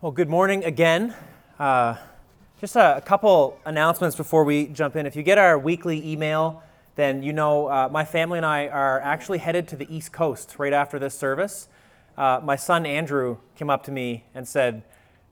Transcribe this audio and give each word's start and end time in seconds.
Well, 0.00 0.12
good 0.12 0.28
morning 0.28 0.62
again. 0.62 1.12
Uh, 1.58 1.96
just 2.60 2.76
a, 2.76 2.98
a, 2.98 3.00
couple 3.00 3.58
announcements 3.64 4.14
before 4.14 4.44
we 4.44 4.68
jump 4.68 4.94
in. 4.94 5.06
If 5.06 5.16
you 5.16 5.24
get 5.24 5.38
our 5.38 5.58
weekly 5.58 6.08
email, 6.08 6.62
then 6.94 7.24
you 7.24 7.32
know 7.32 7.66
uh, 7.66 7.88
my 7.90 8.04
family 8.04 8.38
and 8.38 8.46
I 8.46 8.68
are 8.68 9.00
actually 9.00 9.38
headed 9.38 9.66
to 9.66 9.76
the 9.76 9.92
East 9.92 10.12
Coast 10.12 10.54
right 10.56 10.72
after 10.72 11.00
this 11.00 11.18
service. 11.18 11.66
Uh, 12.16 12.40
my 12.44 12.54
son 12.54 12.86
Andrew 12.86 13.38
came 13.56 13.70
up 13.70 13.82
to 13.86 13.90
me 13.90 14.22
and 14.36 14.46
said, 14.46 14.84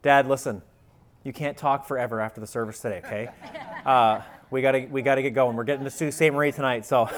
Dad, 0.03 0.27
listen, 0.27 0.63
you 1.23 1.33
can't 1.33 1.57
talk 1.57 1.87
forever 1.87 2.21
after 2.21 2.41
the 2.41 2.47
service 2.49 2.81
today, 2.81 3.01
okay? 3.05 3.29
Uh, 3.87 4.21
we 4.51 4.63
gotta, 4.63 4.89
we 4.91 5.01
gotta 5.01 5.23
get 5.23 5.31
going. 5.31 5.55
We're 5.55 5.63
getting 5.63 5.85
to 5.85 5.91
Sault 5.93 6.13
Ste. 6.13 6.33
Marie 6.33 6.51
tonight, 6.51 6.85
so. 6.85 7.09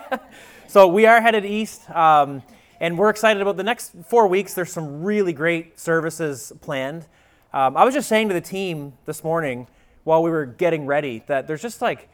so 0.68 0.88
we 0.88 1.04
are 1.04 1.20
headed 1.20 1.44
east. 1.44 1.90
Um, 1.90 2.42
and 2.80 2.96
we're 2.96 3.10
excited 3.10 3.42
about 3.42 3.56
the 3.56 3.64
next 3.64 3.92
four 4.06 4.26
weeks. 4.26 4.54
There's 4.54 4.72
some 4.72 5.02
really 5.02 5.32
great 5.32 5.78
services 5.78 6.52
planned. 6.60 7.06
Um, 7.52 7.76
I 7.76 7.84
was 7.84 7.94
just 7.94 8.08
saying 8.08 8.28
to 8.28 8.34
the 8.34 8.40
team 8.40 8.92
this 9.04 9.24
morning 9.24 9.66
while 10.04 10.22
we 10.22 10.30
were 10.30 10.46
getting 10.46 10.86
ready 10.86 11.22
that 11.26 11.46
there's 11.46 11.62
just 11.62 11.82
like 11.82 12.08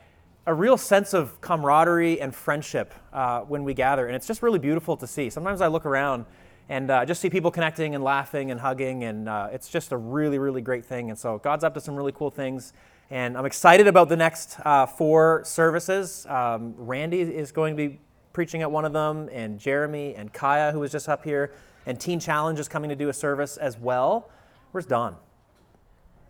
a 0.46 0.54
real 0.54 0.76
sense 0.76 1.14
of 1.14 1.40
camaraderie 1.40 2.20
and 2.20 2.34
friendship 2.34 2.94
uh, 3.12 3.40
when 3.40 3.64
we 3.64 3.74
gather. 3.74 4.06
And 4.06 4.16
it's 4.16 4.26
just 4.26 4.42
really 4.42 4.58
beautiful 4.58 4.96
to 4.98 5.06
see. 5.06 5.30
Sometimes 5.30 5.60
I 5.60 5.68
look 5.68 5.86
around 5.86 6.26
and 6.68 6.90
uh, 6.90 7.04
just 7.04 7.20
see 7.20 7.30
people 7.30 7.50
connecting 7.50 7.94
and 7.94 8.02
laughing 8.02 8.50
and 8.50 8.60
hugging. 8.60 9.04
And 9.04 9.28
uh, 9.28 9.48
it's 9.52 9.68
just 9.68 9.92
a 9.92 9.96
really, 9.96 10.38
really 10.38 10.62
great 10.62 10.84
thing. 10.84 11.10
And 11.10 11.18
so 11.18 11.38
God's 11.38 11.64
up 11.64 11.74
to 11.74 11.80
some 11.80 11.94
really 11.96 12.12
cool 12.12 12.30
things. 12.30 12.72
And 13.10 13.36
I'm 13.36 13.46
excited 13.46 13.86
about 13.86 14.08
the 14.08 14.16
next 14.16 14.58
uh, 14.64 14.86
four 14.86 15.42
services. 15.44 16.26
Um, 16.26 16.74
Randy 16.76 17.20
is 17.20 17.52
going 17.52 17.76
to 17.76 17.88
be 17.88 18.00
preaching 18.34 18.60
at 18.60 18.70
one 18.70 18.84
of 18.84 18.92
them, 18.92 19.30
and 19.32 19.58
Jeremy 19.58 20.14
and 20.14 20.30
Kaya, 20.30 20.72
who 20.72 20.80
was 20.80 20.92
just 20.92 21.08
up 21.08 21.24
here, 21.24 21.52
and 21.86 21.98
Teen 21.98 22.20
Challenge 22.20 22.58
is 22.58 22.68
coming 22.68 22.90
to 22.90 22.96
do 22.96 23.08
a 23.08 23.12
service 23.14 23.56
as 23.56 23.78
well. 23.78 24.28
Where's 24.72 24.84
Don? 24.84 25.16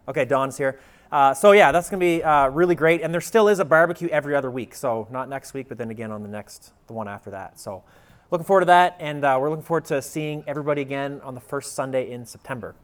Okay, 0.07 0.25
Don's 0.25 0.57
here. 0.57 0.79
Uh, 1.11 1.33
so 1.33 1.53
yeah, 1.53 1.73
that's 1.73 1.89
going 1.91 1.99
to 1.99 2.05
be 2.05 2.23
uh, 2.23 2.49
really 2.49 2.75
great. 2.75 3.01
And 3.01 3.13
there 3.13 3.21
still 3.21 3.49
is 3.49 3.59
a 3.59 3.65
barbecue 3.65 4.09
every 4.09 4.37
other 4.37 4.51
week. 4.51 4.75
So 4.75 5.09
not 5.11 5.29
next 5.29 5.55
week, 5.55 5.69
but 5.69 5.79
then 5.79 5.91
again 5.91 6.13
on 6.13 6.23
the 6.23 6.29
next, 6.29 6.73
the 6.87 6.93
one 6.93 7.09
after 7.09 7.31
that. 7.31 7.59
So 7.59 7.83
looking 8.31 8.45
forward 8.45 8.63
to 8.63 8.67
that, 8.67 8.97
and 9.01 9.25
uh, 9.25 9.39
we're 9.41 9.49
looking 9.49 9.65
forward 9.65 9.87
to 9.87 10.03
seeing 10.03 10.45
everybody 10.47 10.83
again 10.83 11.21
on 11.25 11.35
the 11.35 11.41
first 11.41 11.75
Sunday 11.75 12.11
in 12.11 12.27
September. 12.27 12.75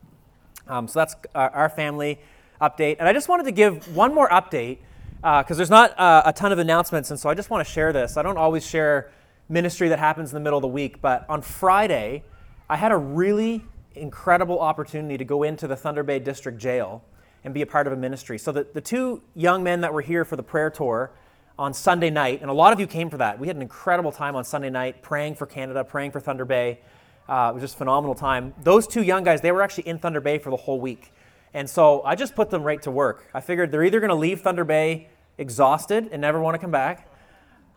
Um, 0.66 0.88
so 0.88 1.00
that's 1.00 1.16
uh, 1.34 1.50
our 1.52 1.68
family 1.68 2.20
update. 2.60 2.96
And 3.00 3.08
I 3.08 3.12
just 3.12 3.28
wanted 3.28 3.44
to 3.44 3.52
give 3.52 3.94
one 3.94 4.14
more 4.14 4.28
update 4.28 4.78
because 5.20 5.50
uh, 5.50 5.54
there's 5.54 5.70
not 5.70 5.98
uh, 5.98 6.22
a 6.24 6.32
ton 6.32 6.50
of 6.50 6.58
announcements, 6.58 7.10
and 7.10 7.20
so 7.20 7.28
I 7.28 7.34
just 7.34 7.50
want 7.50 7.66
to 7.66 7.70
share 7.70 7.92
this. 7.92 8.16
I 8.16 8.22
don't 8.22 8.38
always 8.38 8.66
share 8.66 9.10
ministry 9.50 9.88
that 9.88 9.98
happens 9.98 10.30
in 10.30 10.34
the 10.34 10.40
middle 10.40 10.56
of 10.56 10.62
the 10.62 10.68
week, 10.68 11.02
but 11.02 11.26
on 11.28 11.42
Friday, 11.42 12.24
I 12.70 12.76
had 12.76 12.90
a 12.90 12.96
really 12.96 13.62
incredible 13.94 14.60
opportunity 14.60 15.18
to 15.18 15.24
go 15.24 15.42
into 15.42 15.66
the 15.66 15.76
Thunder 15.76 16.02
Bay 16.02 16.20
District 16.20 16.56
Jail 16.56 17.04
and 17.44 17.52
be 17.52 17.60
a 17.60 17.66
part 17.66 17.86
of 17.86 17.92
a 17.92 17.96
ministry. 17.96 18.38
So 18.38 18.50
the, 18.50 18.66
the 18.72 18.80
two 18.80 19.22
young 19.34 19.62
men 19.62 19.82
that 19.82 19.92
were 19.92 20.00
here 20.00 20.24
for 20.24 20.36
the 20.36 20.42
prayer 20.42 20.70
tour 20.70 21.10
on 21.58 21.74
Sunday 21.74 22.08
night, 22.08 22.40
and 22.40 22.50
a 22.50 22.54
lot 22.54 22.72
of 22.72 22.80
you 22.80 22.86
came 22.86 23.10
for 23.10 23.18
that. 23.18 23.38
We 23.38 23.46
had 23.46 23.56
an 23.56 23.62
incredible 23.62 24.12
time 24.12 24.36
on 24.36 24.44
Sunday 24.44 24.70
night 24.70 25.02
praying 25.02 25.34
for 25.34 25.44
Canada, 25.44 25.84
praying 25.84 26.12
for 26.12 26.20
Thunder 26.20 26.46
Bay. 26.46 26.80
Uh, 27.28 27.50
it 27.50 27.54
was 27.54 27.62
just 27.62 27.74
a 27.74 27.78
phenomenal 27.78 28.14
time. 28.14 28.54
Those 28.62 28.86
two 28.86 29.02
young 29.02 29.22
guys, 29.22 29.42
they 29.42 29.52
were 29.52 29.60
actually 29.60 29.86
in 29.86 29.98
Thunder 29.98 30.22
Bay 30.22 30.38
for 30.38 30.48
the 30.48 30.56
whole 30.56 30.80
week. 30.80 31.12
And 31.52 31.68
so 31.68 32.02
I 32.02 32.14
just 32.14 32.34
put 32.34 32.50
them 32.50 32.62
right 32.62 32.80
to 32.82 32.90
work. 32.90 33.28
I 33.34 33.40
figured 33.40 33.72
they're 33.72 33.84
either 33.84 34.00
going 34.00 34.10
to 34.10 34.14
leave 34.14 34.40
Thunder 34.40 34.64
Bay 34.64 35.08
exhausted 35.38 36.08
and 36.12 36.20
never 36.20 36.40
want 36.40 36.54
to 36.54 36.58
come 36.58 36.70
back, 36.70 37.08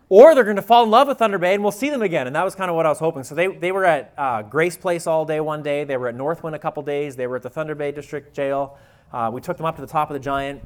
or 0.09 0.35
they're 0.35 0.43
going 0.43 0.57
to 0.57 0.61
fall 0.61 0.83
in 0.83 0.91
love 0.91 1.07
with 1.07 1.17
Thunder 1.17 1.39
Bay 1.39 1.55
and 1.55 1.63
we'll 1.63 1.71
see 1.71 1.89
them 1.89 2.01
again. 2.01 2.27
And 2.27 2.35
that 2.35 2.43
was 2.43 2.53
kind 2.53 2.69
of 2.69 2.75
what 2.75 2.85
I 2.85 2.89
was 2.89 2.99
hoping. 2.99 3.23
So 3.23 3.33
they, 3.33 3.47
they 3.47 3.71
were 3.71 3.85
at 3.85 4.13
uh, 4.17 4.43
Grace 4.43 4.77
Place 4.77 5.07
all 5.07 5.25
day 5.25 5.39
one 5.39 5.63
day. 5.63 5.85
They 5.85 5.97
were 5.97 6.07
at 6.07 6.15
Northwind 6.15 6.55
a 6.55 6.59
couple 6.59 6.83
days. 6.83 7.15
They 7.15 7.25
were 7.25 7.37
at 7.37 7.41
the 7.41 7.49
Thunder 7.49 7.73
Bay 7.73 7.91
District 7.91 8.33
Jail. 8.33 8.77
Uh, 9.11 9.31
we 9.33 9.41
took 9.41 9.57
them 9.57 9.65
up 9.65 9.75
to 9.75 9.81
the 9.81 9.87
top 9.87 10.09
of 10.09 10.13
the 10.13 10.19
Giant. 10.19 10.61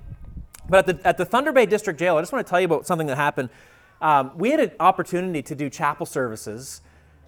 But 0.69 0.89
at 0.89 0.97
the, 0.97 1.07
at 1.07 1.17
the 1.17 1.25
Thunder 1.25 1.51
Bay 1.51 1.65
District 1.65 1.97
Jail, 1.97 2.17
I 2.17 2.21
just 2.21 2.33
want 2.33 2.45
to 2.45 2.49
tell 2.49 2.59
you 2.59 2.65
about 2.65 2.85
something 2.85 3.07
that 3.07 3.15
happened. 3.15 3.49
Um, 4.01 4.31
we 4.35 4.51
had 4.51 4.59
an 4.59 4.71
opportunity 4.79 5.41
to 5.43 5.55
do 5.55 5.69
chapel 5.69 6.05
services 6.05 6.81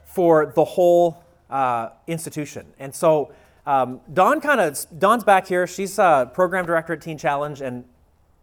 for 0.05 0.51
the 0.55 0.65
whole 0.65 1.23
uh, 1.49 1.89
institution. 2.07 2.65
And 2.79 2.93
so 2.93 3.31
um, 3.65 4.01
Dawn 4.11 4.41
kind 4.41 4.59
of, 4.59 4.77
Dawn's 4.97 5.23
back 5.23 5.47
here. 5.47 5.67
She's 5.67 5.99
a 5.99 6.29
program 6.33 6.65
director 6.65 6.93
at 6.93 7.01
Teen 7.01 7.17
Challenge 7.17 7.61
and 7.61 7.85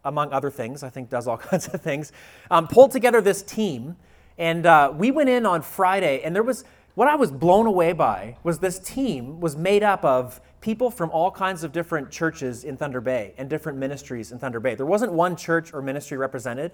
among 0.05 0.31
other 0.31 0.49
things, 0.49 0.83
I 0.83 0.89
think 0.89 1.09
does 1.09 1.27
all 1.27 1.37
kinds 1.49 1.67
of 1.67 1.81
things, 1.81 2.11
um, 2.49 2.67
pulled 2.67 2.91
together 2.91 3.21
this 3.21 3.43
team. 3.43 3.97
And 4.37 4.65
uh, 4.65 4.93
we 4.95 5.11
went 5.11 5.29
in 5.29 5.45
on 5.45 5.61
Friday, 5.61 6.21
and 6.23 6.35
there 6.35 6.43
was, 6.43 6.63
what 6.95 7.07
I 7.07 7.15
was 7.15 7.31
blown 7.31 7.65
away 7.65 7.93
by 7.93 8.37
was 8.43 8.59
this 8.59 8.79
team 8.79 9.39
was 9.39 9.55
made 9.55 9.83
up 9.83 10.05
of 10.05 10.39
people 10.61 10.89
from 10.89 11.09
all 11.11 11.31
kinds 11.31 11.63
of 11.63 11.71
different 11.71 12.09
churches 12.11 12.63
in 12.63 12.77
Thunder 12.77 13.01
Bay 13.01 13.33
and 13.37 13.49
different 13.49 13.77
ministries 13.77 14.31
in 14.31 14.39
Thunder 14.39 14.59
Bay. 14.59 14.75
There 14.75 14.85
wasn't 14.85 15.13
one 15.13 15.35
church 15.35 15.73
or 15.73 15.81
ministry 15.81 16.17
represented. 16.17 16.71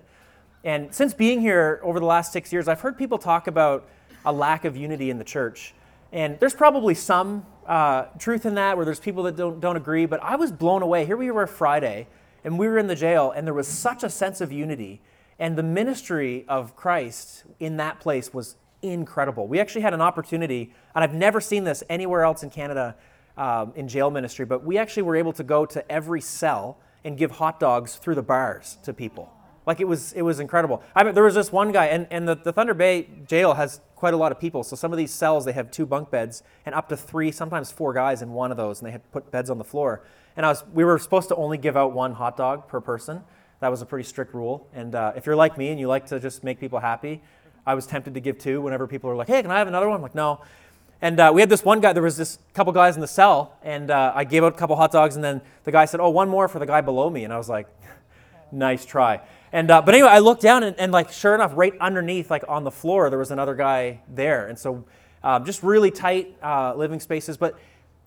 And 0.64 0.94
since 0.94 1.14
being 1.14 1.42
here 1.42 1.82
over 1.84 2.00
the 2.00 2.06
last 2.06 2.32
six 2.32 2.54
years, 2.54 2.68
I've 2.68 2.80
heard 2.80 2.98
people 2.98 3.18
talk 3.18 3.48
about 3.48 3.88
a 4.26 4.32
lack 4.32 4.64
of 4.64 4.78
unity 4.78 5.10
in 5.10 5.18
the 5.18 5.24
church. 5.26 5.74
And 6.14 6.40
there's 6.40 6.54
probably 6.54 6.94
some 6.94 7.46
uh, 7.66 8.06
truth 8.20 8.46
in 8.46 8.56
that 8.56 8.76
where 8.76 8.86
there's 8.86 9.00
people 9.00 9.24
that 9.24 9.36
don't, 9.36 9.60
don't 9.60 9.78
agree, 9.78 10.06
but 10.06 10.22
I 10.22 10.36
was 10.36 10.52
blown 10.52 10.82
away. 10.82 11.06
Here 11.06 11.18
we 11.18 11.32
were 11.32 11.48
Friday, 11.48 12.08
and 12.44 12.60
we 12.60 12.68
were 12.68 12.78
in 12.78 12.88
the 12.88 12.96
jail, 12.96 13.32
and 13.32 13.48
there 13.48 13.54
was 13.54 13.68
such 13.68 14.04
a 14.04 14.10
sense 14.10 14.42
of 14.42 14.52
unity. 14.52 15.02
And 15.40 15.58
the 15.58 15.64
ministry 15.64 16.46
of 16.48 16.76
Christ 16.76 17.44
in 17.60 17.78
that 17.78 18.00
place 18.00 18.34
was 18.34 18.56
incredible. 18.82 19.48
We 19.48 19.60
actually 19.60 19.82
had 19.82 19.94
an 19.94 20.02
opportunity, 20.02 20.74
and 20.94 21.04
I've 21.04 21.14
never 21.14 21.42
seen 21.42 21.64
this 21.64 21.84
anywhere 21.90 22.24
else 22.24 22.44
in 22.44 22.50
Canada 22.50 22.96
um, 23.38 23.74
in 23.76 23.88
jail 23.88 24.12
ministry, 24.12 24.46
but 24.46 24.64
we 24.64 24.78
actually 24.78 25.04
were 25.04 25.16
able 25.16 25.34
to 25.34 25.44
go 25.44 25.66
to 25.66 25.92
every 25.92 26.22
cell 26.22 26.78
and 27.04 27.18
give 27.18 27.32
hot 27.32 27.60
dogs 27.60 27.96
through 27.96 28.16
the 28.16 28.24
bars 28.24 28.78
to 28.84 28.94
people. 28.94 29.34
Like 29.66 29.80
it 29.80 29.88
was, 29.88 30.14
it 30.14 30.22
was 30.22 30.40
incredible. 30.40 30.84
I 30.96 31.04
mean, 31.04 31.14
there 31.14 31.24
was 31.24 31.36
this 31.36 31.52
one 31.52 31.72
guy, 31.72 31.86
and, 31.86 32.08
and 32.12 32.28
the, 32.28 32.36
the 32.36 32.52
Thunder 32.52 32.74
Bay 32.74 33.08
jail 33.28 33.54
has 33.54 33.82
quite 33.96 34.14
a 34.14 34.18
lot 34.18 34.32
of 34.32 34.40
people. 34.40 34.64
So 34.64 34.76
some 34.76 34.92
of 34.92 34.98
these 34.98 35.12
cells, 35.12 35.46
they 35.46 35.54
have 35.54 35.72
two 35.72 35.86
bunk 35.86 36.12
beds 36.12 36.44
and 36.66 36.76
up 36.76 36.90
to 36.90 36.98
three, 36.98 37.32
sometimes 37.32 37.72
four 37.72 37.94
guys 37.94 38.22
in 38.22 38.34
one 38.34 38.52
of 38.52 38.58
those, 38.58 38.80
and 38.80 38.88
they 38.88 38.92
had 38.92 39.10
put 39.12 39.32
beds 39.32 39.50
on 39.50 39.58
the 39.58 39.64
floor. 39.64 40.04
And 40.36 40.46
I 40.46 40.50
was, 40.50 40.64
we 40.74 40.84
were 40.84 41.00
supposed 41.00 41.30
to 41.30 41.36
only 41.36 41.58
give 41.58 41.78
out 41.78 41.94
one 41.94 42.14
hot 42.14 42.36
dog 42.36 42.68
per 42.68 42.82
person. 42.82 43.22
That 43.62 43.70
was 43.70 43.82
a 43.82 43.86
pretty 43.86 44.08
strict 44.08 44.34
rule. 44.34 44.68
And 44.74 44.94
uh, 44.96 45.14
if 45.16 45.26
you're 45.26 45.38
like 45.38 45.58
me 45.58 45.70
and 45.70 45.80
you 45.80 45.88
like 45.88 46.08
to 46.08 46.20
just 46.20 46.44
make 46.44 46.60
people 46.60 46.80
happy, 46.80 47.22
I 47.66 47.76
was 47.76 47.86
tempted 47.86 48.14
to 48.16 48.20
give 48.20 48.38
two 48.38 48.62
whenever 48.62 48.88
people 48.88 49.10
were 49.10 49.16
like, 49.16 49.28
hey, 49.28 49.42
can 49.42 49.52
I 49.52 49.60
have 49.60 49.70
another 49.70 49.88
one? 49.88 49.96
I'm 49.96 50.02
like, 50.02 50.16
no. 50.16 50.42
And 51.02 51.20
uh, 51.20 51.32
we 51.34 51.42
had 51.42 51.50
this 51.50 51.64
one 51.64 51.82
guy, 51.82 51.94
there 51.94 52.04
was 52.04 52.18
this 52.18 52.40
couple 52.54 52.72
guys 52.74 52.96
in 52.96 53.02
the 53.02 53.08
cell, 53.08 53.58
and 53.62 53.92
uh, 53.92 54.14
I 54.16 54.24
gave 54.24 54.44
out 54.44 54.54
a 54.54 54.58
couple 54.58 54.76
hot 54.76 54.92
dogs, 54.92 55.16
and 55.16 55.24
then 55.24 55.42
the 55.66 55.72
guy 55.72 55.84
said, 55.84 56.00
oh, 56.00 56.10
one 56.10 56.30
more 56.30 56.48
for 56.48 56.60
the 56.60 56.66
guy 56.66 56.82
below 56.82 57.10
me. 57.10 57.26
And 57.26 57.34
I 57.34 57.38
was 57.38 57.50
like, 57.50 57.68
nice 58.54 58.86
try. 58.86 59.22
And 59.52 59.70
uh, 59.70 59.82
but 59.82 59.94
anyway, 59.94 60.10
I 60.10 60.20
looked 60.20 60.42
down 60.42 60.64
and, 60.64 60.80
and, 60.80 60.92
like 60.92 61.12
sure 61.12 61.36
enough, 61.36 61.52
right 61.56 61.74
underneath, 61.80 62.32
like 62.32 62.44
on 62.48 62.64
the 62.64 62.72
floor, 62.72 63.10
there 63.10 63.20
was 63.20 63.32
another 63.32 63.56
guy 63.56 64.02
there. 64.08 64.48
And 64.48 64.58
so 64.58 64.86
um, 65.24 65.46
just 65.46 65.64
really 65.64 65.92
tight 65.92 66.38
uh, 66.42 66.74
living 66.76 67.00
spaces. 67.00 67.38
But 67.38 67.60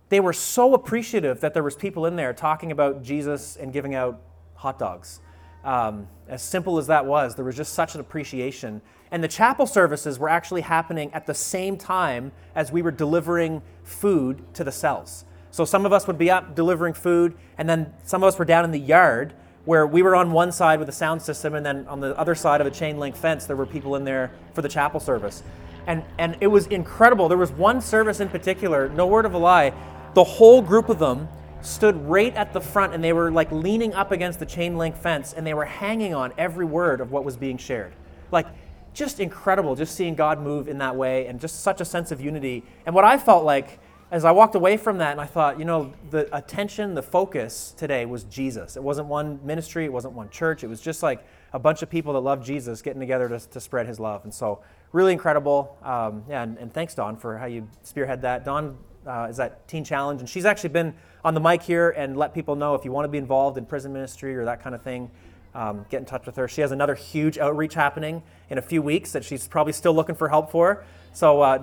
they 0.09 0.21
were 0.21 0.33
so 0.33 0.75
appreciative 0.75 1.41
that 1.41 1.55
there 1.55 1.63
was 1.63 1.75
people 1.75 2.07
in 2.07 2.17
there 2.17 2.33
talking 2.33 2.73
about 2.73 3.03
Jesus 3.03 3.57
and 3.57 3.73
giving 3.73 3.95
out 3.95 4.21
hot 4.55 4.79
dogs. 4.79 5.21
Um, 5.65 6.07
as 6.29 6.43
simple 6.43 6.79
as 6.79 6.87
that 6.87 7.05
was, 7.07 7.35
there 7.35 7.45
was 7.45 7.57
just 7.57 7.75
such 7.75 7.95
an 7.95 8.01
appreciation. 8.01 8.81
And 9.11 9.23
the 9.23 9.29
chapel 9.29 9.67
services 9.67 10.19
were 10.19 10.29
actually 10.29 10.61
happening 10.61 11.13
at 11.13 11.27
the 11.27 11.35
same 11.35 11.77
time 11.77 12.33
as 12.55 12.71
we 12.71 12.83
were 12.83 12.93
delivering 12.93 13.63
food 13.83 14.43
to 14.55 14.63
the 14.63 14.73
cells. 14.73 15.25
So 15.51 15.65
some 15.65 15.87
of 15.87 15.93
us 15.93 16.07
would 16.07 16.19
be 16.19 16.31
up 16.31 16.55
delivering 16.55 16.95
food, 16.95 17.35
and 17.57 17.69
then 17.69 17.93
some 18.05 18.23
of 18.23 18.29
us 18.29 18.39
were 18.39 18.45
down 18.45 18.65
in 18.65 18.71
the 18.71 18.81
yard 18.81 19.35
where 19.67 19.87
we 19.87 20.03
were 20.03 20.17
on 20.17 20.33
one 20.33 20.51
side 20.51 20.79
with 20.79 20.89
a 20.89 20.93
sound 20.93 21.21
system, 21.21 21.55
and 21.55 21.67
then 21.67 21.87
on 21.89 22.01
the 22.01 22.17
other 22.19 22.35
side 22.35 22.61
of 22.61 22.67
a 22.67 22.71
chain 22.71 22.99
link 22.99 23.15
fence, 23.15 23.45
there 23.45 23.57
were 23.57 23.67
people 23.67 23.97
in 23.97 24.05
there 24.05 24.31
for 24.55 24.63
the 24.63 24.69
chapel 24.69 24.99
service. 24.99 25.43
And, 25.87 26.03
and 26.19 26.37
it 26.41 26.47
was 26.47 26.67
incredible. 26.69 27.29
There 27.29 27.37
was 27.37 27.53
one 27.53 27.81
service 27.81 28.21
in 28.21 28.29
particular, 28.29 28.89
no 28.89 29.07
word 29.07 29.27
of 29.27 29.35
a 29.35 29.39
lie, 29.39 29.75
the 30.15 30.25
whole 30.25 30.63
group 30.63 30.89
of 30.89 30.99
them 30.99 31.29
stood 31.61 31.97
right 32.07 32.35
at 32.35 32.53
the 32.53 32.61
front 32.61 32.95
and 32.95 33.03
they 33.03 33.13
were 33.13 33.31
like 33.31 33.51
leaning 33.51 33.93
up 33.93 34.13
against 34.13 34.39
the 34.39 34.47
chain 34.47 34.79
link 34.79 34.97
fence 34.97 35.33
and 35.33 35.47
they 35.47 35.53
were 35.53 35.65
hanging 35.65 36.15
on 36.15 36.33
every 36.39 36.65
word 36.65 37.01
of 37.01 37.11
what 37.11 37.25
was 37.25 37.37
being 37.37 37.59
shared. 37.59 37.93
Like, 38.31 38.47
just 38.95 39.21
incredible 39.21 39.75
just 39.77 39.95
seeing 39.95 40.15
God 40.15 40.41
move 40.41 40.69
in 40.69 40.79
that 40.79 40.97
way 40.97 41.27
and 41.27 41.39
just 41.39 41.61
such 41.61 41.83
a 41.83 41.85
sense 41.85 42.11
of 42.11 42.21
unity. 42.21 42.65
And 42.87 42.95
what 42.95 43.05
I 43.05 43.19
felt 43.19 43.45
like 43.45 43.79
as 44.11 44.25
I 44.25 44.31
walked 44.31 44.55
away 44.55 44.77
from 44.77 44.99
that 44.99 45.13
and 45.13 45.21
I 45.21 45.27
thought, 45.27 45.59
you 45.59 45.65
know, 45.65 45.93
the 46.11 46.35
attention, 46.35 46.95
the 46.95 47.03
focus 47.03 47.75
today 47.77 48.07
was 48.07 48.25
Jesus. 48.25 48.77
It 48.77 48.83
wasn't 48.83 49.09
one 49.09 49.41
ministry, 49.45 49.85
it 49.85 49.93
wasn't 49.93 50.15
one 50.15 50.31
church. 50.31 50.63
It 50.63 50.69
was 50.69 50.81
just 50.81 51.03
like 51.03 51.27
a 51.53 51.59
bunch 51.59 51.83
of 51.83 51.91
people 51.91 52.13
that 52.13 52.21
love 52.21 52.45
Jesus 52.45 52.83
getting 52.83 53.01
together 53.01 53.29
to, 53.29 53.39
to 53.39 53.61
spread 53.61 53.87
his 53.87 53.99
love. 53.99 54.25
And 54.25 54.33
so, 54.33 54.61
really 54.93 55.13
incredible. 55.13 55.77
Um, 55.83 56.25
yeah, 56.29 56.43
and, 56.43 56.57
and, 56.59 56.73
thanks, 56.73 56.95
Dawn, 56.95 57.17
for 57.17 57.37
how 57.37 57.47
you 57.47 57.69
spearhead 57.83 58.23
that. 58.23 58.45
Dawn 58.45 58.79
uh, 59.07 59.27
is 59.29 59.41
at 59.41 59.67
Teen 59.67 59.85
Challenge, 59.85 60.21
and 60.21 60.29
she's 60.29 60.45
actually 60.45 60.71
been 60.71 60.95
on 61.25 61.35
the 61.35 61.41
mic 61.41 61.63
here 61.63 61.91
and 61.91 62.17
let 62.17 62.33
people 62.33 62.55
know 62.55 62.75
if 62.75 62.85
you 62.85 62.93
want 62.93 63.05
to 63.05 63.09
be 63.09 63.19
involved 63.19 63.59
in 63.59 63.67
prison 63.67 63.93
ministry 63.93 64.37
or 64.37 64.45
that 64.45 64.63
kind 64.63 64.75
of 64.75 64.83
thing. 64.83 65.11
Um, 65.57 65.87
get 65.89 66.01
in 66.01 66.05
touch 66.05 66.27
with 66.27 66.37
her. 66.37 66.47
She 66.49 66.61
has 66.61 66.71
another 66.71 66.95
huge 66.95 67.39
outreach 67.39 67.73
happening 67.73 68.23
in 68.51 68.59
a 68.59 68.63
few 68.63 68.83
weeks 68.83 69.13
that 69.13 69.25
she's 69.25 69.49
probably 69.49 69.73
still 69.73 69.95
looking 69.95 70.15
for 70.15 70.29
help 70.29 70.51
for. 70.51 70.85
So 71.15 71.41
uh, 71.41 71.57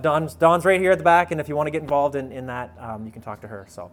right 0.65 0.79
here 0.79 0.91
at 0.91 0.97
the 0.97 1.03
back, 1.03 1.29
and 1.31 1.39
if 1.39 1.47
you 1.47 1.55
want 1.55 1.67
to 1.67 1.71
get 1.71 1.83
involved 1.83 2.15
in, 2.15 2.31
in 2.31 2.47
that, 2.47 2.75
um, 2.79 3.05
you 3.05 3.11
can 3.11 3.21
talk 3.21 3.41
to 3.41 3.47
her. 3.47 3.67
So, 3.69 3.91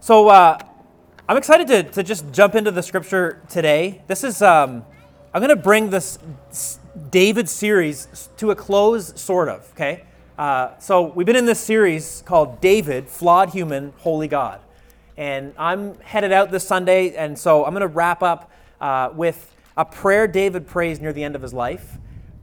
So 0.00 0.28
uh, 0.28 0.58
I'm 1.28 1.36
excited 1.36 1.68
to, 1.68 1.84
to 1.84 2.02
just 2.02 2.32
jump 2.32 2.56
into 2.56 2.72
the 2.72 2.82
scripture 2.82 3.40
today. 3.48 4.02
This 4.08 4.24
is, 4.24 4.42
um, 4.42 4.84
I'm 5.32 5.40
going 5.40 5.56
to 5.56 5.62
bring 5.62 5.90
this 5.90 6.18
David 7.10 7.48
series 7.48 8.28
to 8.38 8.50
a 8.50 8.56
close, 8.56 9.20
sort 9.20 9.48
of, 9.48 9.70
okay? 9.74 10.02
Uh, 10.36 10.76
so 10.80 11.02
we've 11.02 11.26
been 11.26 11.36
in 11.36 11.46
this 11.46 11.60
series 11.60 12.24
called 12.26 12.60
David, 12.60 13.08
Flawed 13.08 13.50
Human, 13.50 13.92
Holy 13.98 14.26
God. 14.26 14.60
And 15.16 15.52
I'm 15.58 15.98
headed 16.00 16.32
out 16.32 16.50
this 16.50 16.66
Sunday, 16.66 17.14
and 17.14 17.38
so 17.38 17.64
I'm 17.64 17.72
going 17.72 17.82
to 17.82 17.86
wrap 17.86 18.22
up 18.22 18.50
uh, 18.80 19.10
with 19.14 19.54
a 19.76 19.84
prayer 19.84 20.26
David 20.26 20.66
prays 20.66 21.00
near 21.00 21.12
the 21.12 21.22
end 21.22 21.36
of 21.36 21.42
his 21.42 21.52
life. 21.52 21.98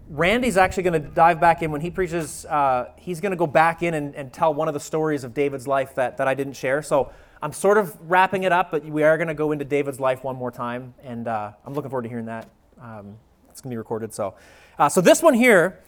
Randy's 0.09 0.57
actually 0.57 0.83
going 0.83 1.01
to 1.01 1.09
dive 1.09 1.39
back 1.39 1.61
in 1.61 1.71
when 1.71 1.81
he 1.81 1.91
preaches. 1.91 2.45
Uh, 2.45 2.91
he's 2.97 3.21
going 3.21 3.31
to 3.31 3.37
go 3.37 3.47
back 3.47 3.83
in 3.83 3.93
and, 3.93 4.15
and, 4.15 4.33
tell 4.33 4.53
one 4.53 4.67
of 4.67 4.73
the 4.73 4.79
stories 4.79 5.23
of 5.23 5.35
David's 5.35 5.67
life 5.67 5.93
that, 5.95 6.17
that 6.17 6.27
I 6.27 6.33
didn't 6.33 6.53
share. 6.53 6.81
So 6.81 7.11
I'm 7.41 7.53
sort 7.53 7.77
of 7.77 7.95
wrapping 8.09 8.43
it 8.43 8.51
up, 8.51 8.71
but 8.71 8.83
we 8.83 9.03
are 9.03 9.17
going 9.17 9.27
to 9.27 9.35
go 9.35 9.51
into 9.51 9.65
David's 9.65 9.99
life 9.99 10.23
one 10.23 10.35
more 10.35 10.51
time, 10.51 10.95
and 11.03 11.27
uh, 11.27 11.51
I'm 11.65 11.73
looking 11.73 11.89
forward 11.89 12.03
to 12.03 12.09
hearing 12.09 12.25
that. 12.25 12.49
Um, 12.81 13.17
it's 13.49 13.61
going 13.61 13.69
to 13.69 13.73
be 13.75 13.77
recorded. 13.77 14.13
So, 14.13 14.35
uh, 14.77 14.89
so 14.89 15.01
this 15.01 15.21
one 15.21 15.33
here, 15.33 15.79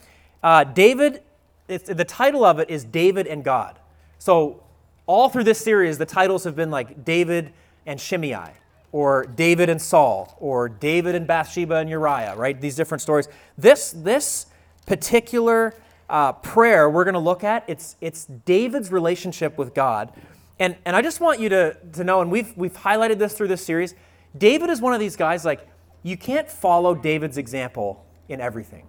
uh, 0.43 0.63
David. 0.65 1.23
the 1.67 2.05
title 2.05 2.43
of 2.43 2.59
it 2.59 2.69
is 2.69 2.83
David 2.83 3.27
and 3.27 3.43
God. 3.43 3.79
So 4.19 4.63
all 5.11 5.27
through 5.27 5.43
this 5.43 5.59
series, 5.59 5.97
the 5.97 6.05
titles 6.05 6.45
have 6.45 6.55
been 6.55 6.71
like 6.71 7.03
David 7.03 7.51
and 7.85 7.99
Shimei, 7.99 8.53
or 8.93 9.25
David 9.25 9.67
and 9.67 9.81
Saul, 9.81 10.37
or 10.39 10.69
David 10.69 11.15
and 11.15 11.27
Bathsheba 11.27 11.75
and 11.75 11.89
Uriah, 11.89 12.33
right? 12.37 12.59
These 12.59 12.77
different 12.77 13.01
stories. 13.01 13.27
This, 13.57 13.91
this 13.91 14.45
particular 14.85 15.75
uh, 16.09 16.31
prayer 16.31 16.89
we're 16.89 17.03
going 17.03 17.15
to 17.15 17.19
look 17.19 17.43
at, 17.43 17.65
it's, 17.67 17.97
it's 17.99 18.23
David's 18.23 18.89
relationship 18.89 19.57
with 19.57 19.73
God. 19.73 20.13
And, 20.59 20.77
and 20.85 20.95
I 20.95 21.01
just 21.01 21.19
want 21.19 21.41
you 21.41 21.49
to, 21.49 21.75
to 21.91 22.05
know, 22.05 22.21
and 22.21 22.31
we've, 22.31 22.55
we've 22.55 22.73
highlighted 22.73 23.17
this 23.17 23.33
through 23.33 23.49
this 23.49 23.65
series, 23.65 23.95
David 24.37 24.69
is 24.69 24.79
one 24.79 24.93
of 24.93 25.01
these 25.01 25.17
guys, 25.17 25.43
like, 25.43 25.67
you 26.03 26.15
can't 26.15 26.49
follow 26.49 26.95
David's 26.95 27.37
example 27.37 28.05
in 28.29 28.39
everything. 28.39 28.87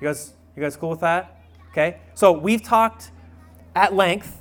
You 0.00 0.08
guys, 0.08 0.32
you 0.56 0.62
guys 0.62 0.76
cool 0.76 0.88
with 0.88 1.00
that? 1.00 1.42
Okay? 1.72 1.98
So 2.14 2.32
we've 2.32 2.62
talked 2.62 3.10
at 3.74 3.94
length 3.94 4.38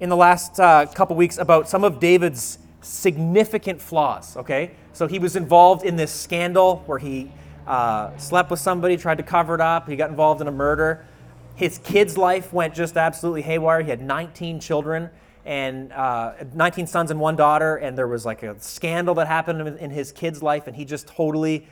in 0.00 0.08
the 0.08 0.16
last 0.16 0.58
uh, 0.58 0.86
couple 0.86 1.14
weeks 1.14 1.38
about 1.38 1.68
some 1.68 1.84
of 1.84 2.00
David's 2.00 2.58
significant 2.80 3.80
flaws, 3.80 4.36
okay? 4.36 4.72
So 4.92 5.06
he 5.06 5.18
was 5.18 5.36
involved 5.36 5.84
in 5.84 5.96
this 5.96 6.10
scandal 6.10 6.82
where 6.86 6.98
he 6.98 7.30
uh, 7.66 8.16
slept 8.16 8.50
with 8.50 8.60
somebody, 8.60 8.96
tried 8.96 9.18
to 9.18 9.22
cover 9.22 9.54
it 9.54 9.60
up, 9.60 9.88
he 9.88 9.96
got 9.96 10.10
involved 10.10 10.40
in 10.40 10.48
a 10.48 10.52
murder. 10.52 11.06
His 11.54 11.78
kid's 11.78 12.16
life 12.16 12.52
went 12.52 12.74
just 12.74 12.96
absolutely 12.96 13.42
haywire. 13.42 13.82
He 13.82 13.90
had 13.90 14.00
19 14.00 14.60
children 14.60 15.10
and 15.44 15.92
uh, 15.92 16.32
19 16.54 16.86
sons 16.86 17.10
and 17.10 17.20
one 17.20 17.36
daughter, 17.36 17.76
and 17.76 17.96
there 17.96 18.08
was 18.08 18.24
like 18.24 18.42
a 18.42 18.58
scandal 18.60 19.14
that 19.16 19.26
happened 19.26 19.78
in 19.78 19.90
his 19.90 20.12
kid's 20.12 20.42
life, 20.42 20.66
and 20.66 20.76
he 20.76 20.84
just 20.86 21.06
totally 21.06 21.66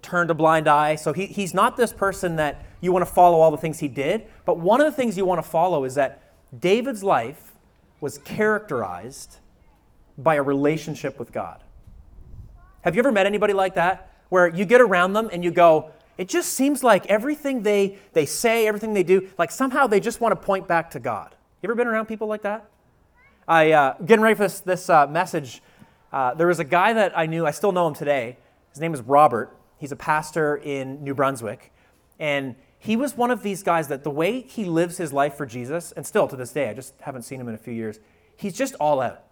turned 0.00 0.30
a 0.30 0.34
blind 0.34 0.68
eye. 0.68 0.94
So 0.94 1.12
he, 1.12 1.26
he's 1.26 1.52
not 1.52 1.76
this 1.76 1.92
person 1.92 2.36
that 2.36 2.64
you 2.80 2.92
want 2.92 3.06
to 3.06 3.10
follow 3.12 3.40
all 3.40 3.50
the 3.50 3.58
things 3.58 3.80
he 3.80 3.88
did, 3.88 4.26
but 4.44 4.58
one 4.58 4.80
of 4.80 4.86
the 4.86 4.92
things 4.92 5.16
you 5.16 5.24
want 5.24 5.42
to 5.42 5.48
follow 5.48 5.84
is 5.84 5.94
that 5.94 6.22
David's 6.58 7.02
life 7.02 7.53
was 8.00 8.18
characterized 8.18 9.38
by 10.18 10.36
a 10.36 10.42
relationship 10.42 11.18
with 11.18 11.32
God. 11.32 11.62
Have 12.82 12.94
you 12.94 13.00
ever 13.00 13.12
met 13.12 13.26
anybody 13.26 13.52
like 13.52 13.74
that? 13.74 14.12
Where 14.28 14.48
you 14.48 14.64
get 14.64 14.80
around 14.80 15.12
them 15.12 15.30
and 15.32 15.42
you 15.42 15.50
go, 15.50 15.90
it 16.18 16.28
just 16.28 16.52
seems 16.52 16.82
like 16.82 17.06
everything 17.06 17.62
they, 17.62 17.98
they 18.12 18.26
say, 18.26 18.66
everything 18.66 18.94
they 18.94 19.02
do, 19.02 19.28
like 19.38 19.50
somehow 19.50 19.86
they 19.86 20.00
just 20.00 20.20
want 20.20 20.32
to 20.32 20.46
point 20.46 20.68
back 20.68 20.90
to 20.92 21.00
God. 21.00 21.34
You 21.62 21.68
ever 21.68 21.74
been 21.74 21.86
around 21.86 22.06
people 22.06 22.28
like 22.28 22.42
that? 22.42 22.68
I, 23.48 23.72
uh, 23.72 23.94
getting 24.04 24.22
ready 24.22 24.34
for 24.34 24.44
this, 24.44 24.60
this 24.60 24.88
uh, 24.88 25.06
message, 25.06 25.62
uh, 26.12 26.34
there 26.34 26.46
was 26.46 26.60
a 26.60 26.64
guy 26.64 26.92
that 26.92 27.16
I 27.18 27.26
knew, 27.26 27.46
I 27.46 27.50
still 27.50 27.72
know 27.72 27.88
him 27.88 27.94
today. 27.94 28.36
His 28.70 28.80
name 28.80 28.94
is 28.94 29.00
Robert. 29.00 29.56
He's 29.78 29.92
a 29.92 29.96
pastor 29.96 30.56
in 30.56 31.02
New 31.02 31.14
Brunswick. 31.14 31.72
And 32.18 32.54
he 32.84 32.96
was 32.96 33.16
one 33.16 33.30
of 33.30 33.42
these 33.42 33.62
guys 33.62 33.88
that 33.88 34.04
the 34.04 34.10
way 34.10 34.42
he 34.42 34.64
lives 34.64 34.98
his 34.98 35.12
life 35.12 35.34
for 35.34 35.46
Jesus, 35.46 35.92
and 35.92 36.06
still 36.06 36.28
to 36.28 36.36
this 36.36 36.52
day, 36.52 36.68
I 36.68 36.74
just 36.74 36.94
haven't 37.00 37.22
seen 37.22 37.40
him 37.40 37.48
in 37.48 37.54
a 37.54 37.58
few 37.58 37.72
years, 37.72 37.98
he's 38.36 38.54
just 38.54 38.74
all 38.74 39.00
out 39.00 39.24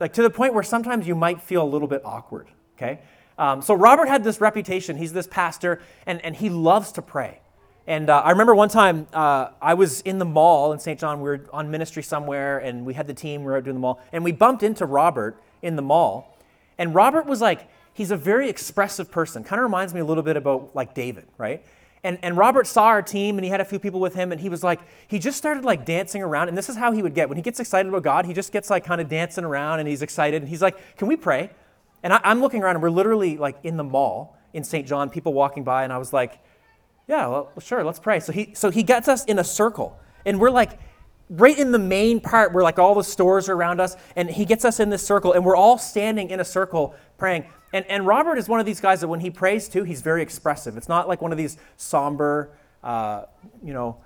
like 0.00 0.14
to 0.14 0.22
the 0.22 0.30
point 0.30 0.54
where 0.54 0.62
sometimes 0.62 1.06
you 1.06 1.14
might 1.14 1.42
feel 1.42 1.62
a 1.62 1.68
little 1.68 1.86
bit 1.86 2.00
awkward, 2.04 2.48
okay? 2.76 3.00
Um, 3.38 3.62
so 3.62 3.74
Robert 3.74 4.08
had 4.08 4.24
this 4.24 4.40
reputation. 4.40 4.96
He's 4.96 5.12
this 5.12 5.26
pastor, 5.26 5.80
and, 6.06 6.24
and 6.24 6.34
he 6.34 6.48
loves 6.48 6.92
to 6.92 7.02
pray. 7.02 7.40
And 7.86 8.10
uh, 8.10 8.20
I 8.20 8.30
remember 8.30 8.54
one 8.54 8.68
time 8.68 9.06
uh, 9.12 9.50
I 9.60 9.74
was 9.74 10.00
in 10.02 10.18
the 10.18 10.24
mall 10.24 10.72
in 10.72 10.78
Saint 10.78 10.98
John. 10.98 11.20
We 11.20 11.28
were 11.28 11.46
on 11.52 11.70
ministry 11.70 12.02
somewhere, 12.02 12.58
and 12.58 12.84
we 12.84 12.94
had 12.94 13.06
the 13.06 13.14
team. 13.14 13.42
We 13.42 13.46
were 13.46 13.58
out 13.58 13.64
doing 13.64 13.74
the 13.74 13.80
mall, 13.80 14.00
and 14.12 14.24
we 14.24 14.32
bumped 14.32 14.62
into 14.62 14.86
Robert 14.86 15.40
in 15.62 15.76
the 15.76 15.82
mall. 15.82 16.38
And 16.78 16.94
Robert 16.94 17.26
was 17.26 17.40
like, 17.40 17.68
he's 17.92 18.10
a 18.10 18.16
very 18.16 18.48
expressive 18.48 19.10
person. 19.10 19.44
Kind 19.44 19.60
of 19.60 19.64
reminds 19.64 19.92
me 19.92 20.00
a 20.00 20.04
little 20.04 20.22
bit 20.22 20.36
about 20.36 20.74
like 20.74 20.94
David, 20.94 21.26
right? 21.36 21.64
And, 22.02 22.18
and 22.22 22.36
Robert 22.36 22.66
saw 22.66 22.86
our 22.86 23.02
team 23.02 23.36
and 23.36 23.44
he 23.44 23.50
had 23.50 23.60
a 23.60 23.64
few 23.64 23.78
people 23.78 24.00
with 24.00 24.14
him 24.14 24.32
and 24.32 24.40
he 24.40 24.48
was 24.48 24.64
like, 24.64 24.80
he 25.06 25.18
just 25.18 25.36
started 25.36 25.64
like 25.64 25.84
dancing 25.84 26.22
around. 26.22 26.48
And 26.48 26.56
this 26.56 26.68
is 26.68 26.76
how 26.76 26.92
he 26.92 27.02
would 27.02 27.14
get. 27.14 27.28
When 27.28 27.36
he 27.36 27.42
gets 27.42 27.60
excited 27.60 27.88
about 27.88 28.02
God, 28.02 28.24
he 28.24 28.32
just 28.32 28.52
gets 28.52 28.70
like 28.70 28.84
kind 28.84 29.00
of 29.00 29.08
dancing 29.08 29.44
around 29.44 29.80
and 29.80 29.88
he's 29.88 30.00
excited. 30.00 30.40
And 30.42 30.48
he's 30.48 30.62
like, 30.62 30.96
can 30.96 31.08
we 31.08 31.16
pray? 31.16 31.50
And 32.02 32.14
I, 32.14 32.20
am 32.24 32.40
looking 32.40 32.62
around 32.62 32.76
and 32.76 32.82
we're 32.82 32.90
literally 32.90 33.36
like 33.36 33.58
in 33.64 33.76
the 33.76 33.84
mall 33.84 34.38
in 34.54 34.64
Saint 34.64 34.88
John, 34.88 35.10
people 35.10 35.34
walking 35.34 35.62
by. 35.62 35.84
And 35.84 35.92
I 35.92 35.98
was 35.98 36.12
like, 36.12 36.38
yeah, 37.06 37.26
well, 37.26 37.52
sure, 37.60 37.84
let's 37.84 38.00
pray. 38.00 38.20
So 38.20 38.32
he, 38.32 38.54
so 38.54 38.70
he 38.70 38.82
gets 38.82 39.06
us 39.06 39.24
in 39.26 39.38
a 39.38 39.44
circle 39.44 39.98
and 40.24 40.40
we're 40.40 40.50
like, 40.50 40.78
right 41.30 41.58
in 41.58 41.72
the 41.72 41.78
main 41.78 42.20
part 42.20 42.52
where 42.52 42.62
like 42.62 42.78
all 42.78 42.94
the 42.94 43.04
stores 43.04 43.48
are 43.48 43.54
around 43.54 43.80
us 43.80 43.96
and 44.16 44.28
he 44.28 44.44
gets 44.44 44.64
us 44.64 44.80
in 44.80 44.90
this 44.90 45.06
circle 45.06 45.32
and 45.32 45.44
we're 45.44 45.56
all 45.56 45.78
standing 45.78 46.30
in 46.30 46.40
a 46.40 46.44
circle 46.44 46.94
praying 47.16 47.44
and, 47.72 47.86
and 47.86 48.06
Robert 48.06 48.36
is 48.36 48.48
one 48.48 48.60
of 48.60 48.66
these 48.66 48.80
guys 48.80 49.00
that 49.00 49.08
when 49.08 49.20
he 49.20 49.30
prays 49.30 49.68
too, 49.68 49.84
he's 49.84 50.00
very 50.00 50.22
expressive. 50.22 50.76
It's 50.76 50.88
not 50.88 51.08
like 51.08 51.22
one 51.22 51.32
of 51.32 51.38
these 51.38 51.56
somber, 51.76 52.50
uh, 52.82 53.24
you 53.62 53.72
know, 53.72 53.98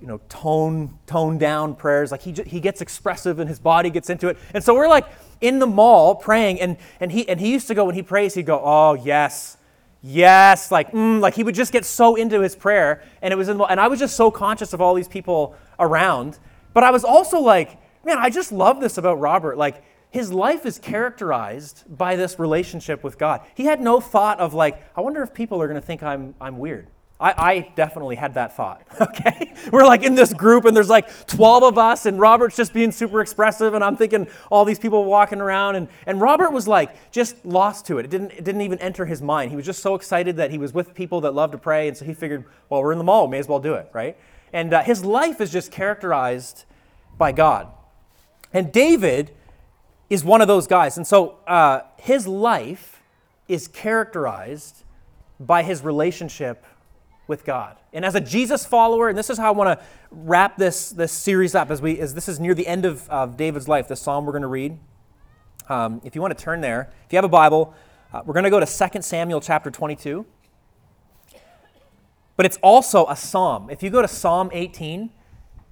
you 0.00 0.06
know, 0.06 0.20
tone 0.28 0.98
tone 1.06 1.38
down 1.38 1.74
prayers. 1.74 2.10
Like 2.10 2.20
he 2.20 2.32
he 2.32 2.60
gets 2.60 2.82
expressive 2.82 3.38
and 3.38 3.48
his 3.48 3.58
body 3.58 3.88
gets 3.88 4.10
into 4.10 4.28
it. 4.28 4.36
And 4.52 4.62
so 4.62 4.74
we're 4.74 4.88
like 4.88 5.06
in 5.40 5.58
the 5.58 5.66
mall 5.66 6.14
praying, 6.14 6.60
and 6.60 6.76
and 7.00 7.10
he 7.10 7.26
and 7.28 7.40
he 7.40 7.52
used 7.52 7.68
to 7.68 7.74
go 7.74 7.86
when 7.86 7.94
he 7.94 8.02
prays, 8.02 8.34
he'd 8.34 8.44
go, 8.44 8.60
oh 8.62 8.92
yes, 8.92 9.56
yes, 10.02 10.70
like 10.70 10.92
mm, 10.92 11.20
like 11.20 11.34
he 11.34 11.42
would 11.42 11.54
just 11.54 11.72
get 11.72 11.86
so 11.86 12.14
into 12.14 12.40
his 12.40 12.54
prayer, 12.54 13.02
and 13.22 13.32
it 13.32 13.36
was 13.36 13.48
in 13.48 13.58
and 13.58 13.80
I 13.80 13.88
was 13.88 13.98
just 13.98 14.16
so 14.16 14.30
conscious 14.30 14.74
of 14.74 14.82
all 14.82 14.92
these 14.92 15.08
people 15.08 15.54
around, 15.78 16.38
but 16.76 16.84
I 16.84 16.90
was 16.90 17.04
also 17.04 17.40
like, 17.40 17.78
man, 18.04 18.18
I 18.18 18.28
just 18.28 18.52
love 18.52 18.82
this 18.82 18.98
about 18.98 19.18
Robert, 19.18 19.56
like 19.56 19.82
his 20.10 20.30
life 20.30 20.66
is 20.66 20.78
characterized 20.78 21.84
by 21.88 22.16
this 22.16 22.38
relationship 22.38 23.02
with 23.02 23.16
God. 23.16 23.40
He 23.54 23.64
had 23.64 23.80
no 23.80 23.98
thought 23.98 24.40
of 24.40 24.52
like, 24.52 24.84
I 24.94 25.00
wonder 25.00 25.22
if 25.22 25.32
people 25.32 25.62
are 25.62 25.68
going 25.68 25.80
to 25.80 25.86
think 25.86 26.02
I'm, 26.02 26.34
I'm 26.38 26.58
weird. 26.58 26.88
I, 27.18 27.30
I, 27.30 27.72
definitely 27.76 28.16
had 28.16 28.34
that 28.34 28.54
thought, 28.54 28.82
okay? 29.00 29.54
We're 29.72 29.86
like 29.86 30.02
in 30.02 30.16
this 30.16 30.34
group 30.34 30.66
and 30.66 30.76
there's 30.76 30.90
like 30.90 31.26
12 31.28 31.62
of 31.62 31.78
us 31.78 32.04
and 32.04 32.20
Robert's 32.20 32.58
just 32.58 32.74
being 32.74 32.92
super 32.92 33.22
expressive 33.22 33.72
and 33.72 33.82
I'm 33.82 33.96
thinking 33.96 34.28
all 34.50 34.66
these 34.66 34.78
people 34.78 35.06
walking 35.06 35.40
around 35.40 35.76
and, 35.76 35.88
and 36.04 36.20
Robert 36.20 36.52
was 36.52 36.68
like 36.68 37.10
just 37.10 37.42
lost 37.46 37.86
to 37.86 37.96
it. 37.96 38.04
It 38.04 38.10
didn't, 38.10 38.32
it 38.32 38.44
didn't 38.44 38.60
even 38.60 38.78
enter 38.80 39.06
his 39.06 39.22
mind. 39.22 39.50
He 39.50 39.56
was 39.56 39.64
just 39.64 39.80
so 39.80 39.94
excited 39.94 40.36
that 40.36 40.50
he 40.50 40.58
was 40.58 40.74
with 40.74 40.92
people 40.92 41.22
that 41.22 41.32
love 41.32 41.52
to 41.52 41.58
pray 41.58 41.88
and 41.88 41.96
so 41.96 42.04
he 42.04 42.12
figured, 42.12 42.44
well, 42.68 42.82
we're 42.82 42.92
in 42.92 42.98
the 42.98 43.04
mall, 43.04 43.28
may 43.28 43.38
as 43.38 43.48
well 43.48 43.60
do 43.60 43.72
it, 43.72 43.88
right? 43.94 44.18
And 44.56 44.72
uh, 44.72 44.82
his 44.82 45.04
life 45.04 45.42
is 45.42 45.52
just 45.52 45.70
characterized 45.70 46.64
by 47.18 47.30
God. 47.30 47.68
And 48.54 48.72
David 48.72 49.32
is 50.08 50.24
one 50.24 50.40
of 50.40 50.48
those 50.48 50.66
guys. 50.66 50.96
And 50.96 51.06
so 51.06 51.40
uh, 51.46 51.80
his 51.98 52.26
life 52.26 53.02
is 53.48 53.68
characterized 53.68 54.84
by 55.38 55.62
his 55.62 55.84
relationship 55.84 56.64
with 57.26 57.44
God. 57.44 57.76
And 57.92 58.02
as 58.02 58.14
a 58.14 58.20
Jesus 58.20 58.64
follower, 58.64 59.10
and 59.10 59.18
this 59.18 59.28
is 59.28 59.36
how 59.36 59.48
I 59.48 59.54
want 59.54 59.78
to 59.78 59.86
wrap 60.10 60.56
this, 60.56 60.88
this 60.88 61.12
series 61.12 61.54
up 61.54 61.70
as 61.70 61.82
we 61.82 62.00
as 62.00 62.14
this 62.14 62.26
is 62.26 62.40
near 62.40 62.54
the 62.54 62.66
end 62.66 62.86
of, 62.86 63.06
of 63.10 63.36
David's 63.36 63.68
life, 63.68 63.88
the 63.88 63.96
psalm 63.96 64.24
we're 64.24 64.32
going 64.32 64.40
to 64.40 64.48
read. 64.48 64.78
Um, 65.68 66.00
if 66.02 66.14
you 66.14 66.22
want 66.22 66.34
to 66.36 66.42
turn 66.42 66.62
there, 66.62 66.90
if 67.04 67.12
you 67.12 67.18
have 67.18 67.26
a 67.26 67.28
Bible, 67.28 67.74
uh, 68.10 68.22
we're 68.24 68.32
going 68.32 68.44
to 68.44 68.50
go 68.50 68.60
to 68.60 68.64
2 68.64 69.02
Samuel 69.02 69.42
chapter 69.42 69.70
22. 69.70 70.24
But 72.36 72.46
it's 72.46 72.58
also 72.58 73.06
a 73.06 73.16
psalm. 73.16 73.70
If 73.70 73.82
you 73.82 73.90
go 73.90 74.02
to 74.02 74.08
Psalm 74.08 74.50
18, 74.52 75.10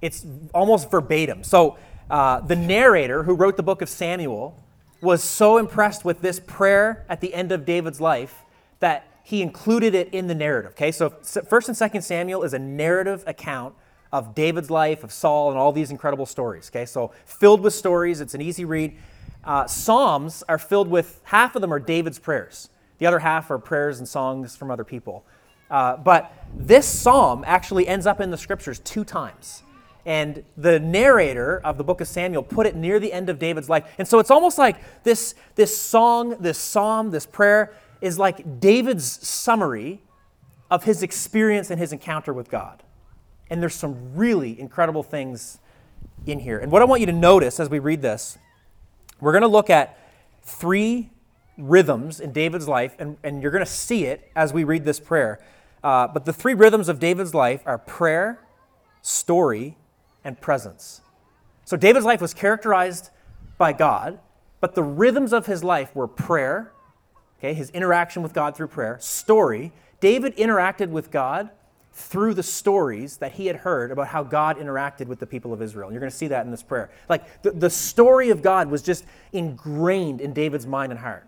it's 0.01 0.25
almost 0.53 0.89
verbatim. 0.89 1.43
So 1.43 1.77
uh, 2.09 2.39
the 2.41 2.55
narrator 2.55 3.23
who 3.23 3.35
wrote 3.35 3.57
the 3.57 3.63
book 3.63 3.81
of 3.81 3.89
Samuel 3.89 4.61
was 5.01 5.23
so 5.23 5.57
impressed 5.57 6.03
with 6.03 6.21
this 6.21 6.39
prayer 6.39 7.05
at 7.07 7.21
the 7.21 7.33
end 7.33 7.51
of 7.51 7.65
David's 7.65 8.01
life 8.01 8.43
that 8.79 9.07
he 9.23 9.41
included 9.41 9.95
it 9.95 10.09
in 10.13 10.27
the 10.27 10.35
narrative. 10.35 10.71
Okay, 10.71 10.91
so 10.91 11.09
First 11.09 11.67
and 11.67 11.75
Second 11.75 12.01
Samuel 12.03 12.43
is 12.43 12.53
a 12.53 12.59
narrative 12.59 13.23
account 13.25 13.73
of 14.11 14.35
David's 14.35 14.69
life, 14.69 15.03
of 15.03 15.11
Saul, 15.11 15.49
and 15.49 15.59
all 15.59 15.71
these 15.71 15.91
incredible 15.91 16.25
stories. 16.25 16.69
Okay, 16.69 16.85
so 16.85 17.11
filled 17.25 17.61
with 17.61 17.73
stories. 17.73 18.21
It's 18.21 18.33
an 18.33 18.41
easy 18.41 18.65
read. 18.65 18.95
Uh, 19.43 19.65
Psalms 19.65 20.43
are 20.47 20.57
filled 20.57 20.87
with 20.87 21.21
half 21.23 21.55
of 21.55 21.61
them 21.61 21.73
are 21.73 21.79
David's 21.79 22.19
prayers. 22.19 22.69
The 22.97 23.05
other 23.05 23.19
half 23.19 23.51
are 23.51 23.59
prayers 23.59 23.99
and 23.99 24.07
songs 24.07 24.55
from 24.55 24.71
other 24.71 24.83
people. 24.83 25.25
Uh, 25.69 25.97
but 25.97 26.31
this 26.55 26.87
psalm 26.87 27.43
actually 27.45 27.87
ends 27.87 28.05
up 28.05 28.21
in 28.21 28.31
the 28.31 28.37
scriptures 28.37 28.79
two 28.79 29.03
times. 29.03 29.63
And 30.05 30.43
the 30.55 30.79
narrator 30.79 31.59
of 31.63 31.77
the 31.77 31.83
book 31.83 31.99
of 31.99 32.07
Samuel 32.07 32.43
put 32.43 32.67
it 32.67 32.75
near 32.75 32.99
the 32.99 33.11
end 33.11 33.29
of 33.29 33.39
David's 33.39 33.69
life. 33.69 33.91
And 33.97 34.07
so 34.07 34.19
it's 34.19 34.29
almost 34.29 34.57
like 34.57 34.77
this, 35.03 35.33
this 35.55 35.75
song, 35.75 36.37
this 36.39 36.59
psalm, 36.59 37.09
this 37.09 37.25
prayer 37.25 37.73
is 38.01 38.19
like 38.19 38.59
David's 38.59 39.27
summary 39.27 40.01
of 40.69 40.83
his 40.83 41.01
experience 41.01 41.71
and 41.71 41.79
his 41.79 41.91
encounter 41.91 42.33
with 42.33 42.49
God. 42.49 42.83
And 43.49 43.61
there's 43.61 43.75
some 43.75 44.15
really 44.15 44.59
incredible 44.59 45.01
things 45.01 45.59
in 46.27 46.39
here. 46.39 46.59
And 46.59 46.71
what 46.71 46.81
I 46.81 46.85
want 46.85 47.01
you 47.01 47.07
to 47.07 47.13
notice 47.13 47.59
as 47.59 47.69
we 47.69 47.79
read 47.79 48.01
this, 48.01 48.37
we're 49.19 49.31
going 49.31 49.43
to 49.43 49.47
look 49.47 49.69
at 49.69 49.97
three 50.43 51.09
rhythms 51.57 52.19
in 52.19 52.31
David's 52.31 52.67
life, 52.67 52.95
and, 52.99 53.17
and 53.23 53.41
you're 53.41 53.51
going 53.51 53.63
to 53.63 53.71
see 53.71 54.05
it 54.05 54.29
as 54.35 54.53
we 54.53 54.63
read 54.63 54.85
this 54.85 54.99
prayer. 54.99 55.39
Uh, 55.85 56.07
but 56.07 56.25
the 56.25 56.33
three 56.33 56.55
rhythms 56.55 56.89
of 56.89 56.99
David's 56.99 57.35
life 57.35 57.61
are 57.67 57.77
prayer, 57.77 58.39
story, 59.03 59.77
and 60.23 60.41
presence. 60.41 61.01
So 61.63 61.77
David's 61.77 62.07
life 62.07 62.21
was 62.21 62.33
characterized 62.33 63.11
by 63.59 63.71
God, 63.71 64.17
but 64.61 64.73
the 64.73 64.81
rhythms 64.81 65.31
of 65.31 65.45
his 65.45 65.63
life 65.63 65.95
were 65.95 66.07
prayer, 66.07 66.71
okay, 67.37 67.53
his 67.53 67.69
interaction 67.69 68.23
with 68.23 68.33
God 68.33 68.57
through 68.57 68.69
prayer, 68.69 68.97
story. 68.99 69.71
David 69.99 70.35
interacted 70.37 70.89
with 70.89 71.11
God 71.11 71.51
through 71.93 72.33
the 72.33 72.41
stories 72.41 73.17
that 73.17 73.33
he 73.33 73.45
had 73.45 73.57
heard 73.57 73.91
about 73.91 74.07
how 74.07 74.23
God 74.23 74.57
interacted 74.57 75.05
with 75.05 75.19
the 75.19 75.27
people 75.27 75.53
of 75.53 75.61
Israel. 75.61 75.91
You're 75.91 75.99
going 75.99 76.11
to 76.11 76.17
see 76.17 76.29
that 76.29 76.45
in 76.45 76.51
this 76.51 76.63
prayer. 76.63 76.89
Like 77.09 77.43
the, 77.43 77.51
the 77.51 77.69
story 77.69 78.31
of 78.31 78.41
God 78.41 78.71
was 78.71 78.81
just 78.81 79.05
ingrained 79.33 80.19
in 80.19 80.33
David's 80.33 80.65
mind 80.65 80.91
and 80.91 80.99
heart. 80.99 81.27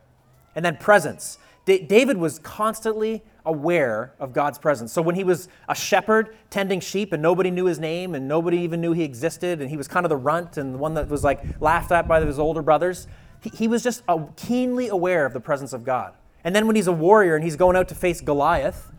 And 0.56 0.66
then 0.66 0.78
presence. 0.78 1.38
D- 1.68 1.80
David 1.80 2.16
was 2.16 2.40
constantly 2.40 3.22
aware 3.46 4.14
of 4.22 4.32
God's 4.32 4.58
presence. 4.58 4.94
So 4.94 5.02
when 5.02 5.16
he 5.16 5.26
was 5.26 5.50
a 5.68 5.76
shepherd 5.76 6.34
tending 6.50 6.80
sheep 6.80 7.12
and 7.12 7.22
nobody 7.22 7.52
knew 7.52 7.66
his 7.66 7.78
name 7.78 8.16
and 8.16 8.26
nobody 8.26 8.60
even 8.60 8.80
knew 8.80 8.94
he 8.94 9.04
existed 9.04 9.60
and 9.60 9.70
he 9.70 9.76
was 9.76 9.86
kind 9.86 10.06
of 10.06 10.10
the 10.10 10.16
runt 10.16 10.56
and 10.56 10.76
the 10.76 10.78
one 10.78 10.94
that 10.94 11.10
was 11.10 11.26
like 11.26 11.44
laughed 11.60 11.92
at 11.92 12.08
by 12.08 12.22
his 12.22 12.40
older 12.40 12.62
brothers, 12.62 13.06
he, 13.42 13.50
he 13.50 13.68
was 13.68 13.84
just 13.84 14.02
a, 14.08 14.26
keenly 14.38 14.88
aware 14.88 15.26
of 15.26 15.34
the 15.34 15.42
presence 15.42 15.74
of 15.74 15.84
God. 15.84 16.14
And 16.46 16.56
then 16.56 16.68
when 16.68 16.78
he's 16.78 16.88
a 16.88 16.94
warrior 16.94 17.36
and 17.36 17.44
he's 17.44 17.58
going 17.58 17.76
out 17.76 17.90
to 17.90 17.96
face 17.96 18.22
Goliath, 18.22 18.90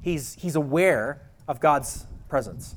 he's, 0.00 0.32
he's 0.32 0.56
aware 0.56 1.28
of 1.46 1.60
God's 1.60 2.06
presence. 2.30 2.74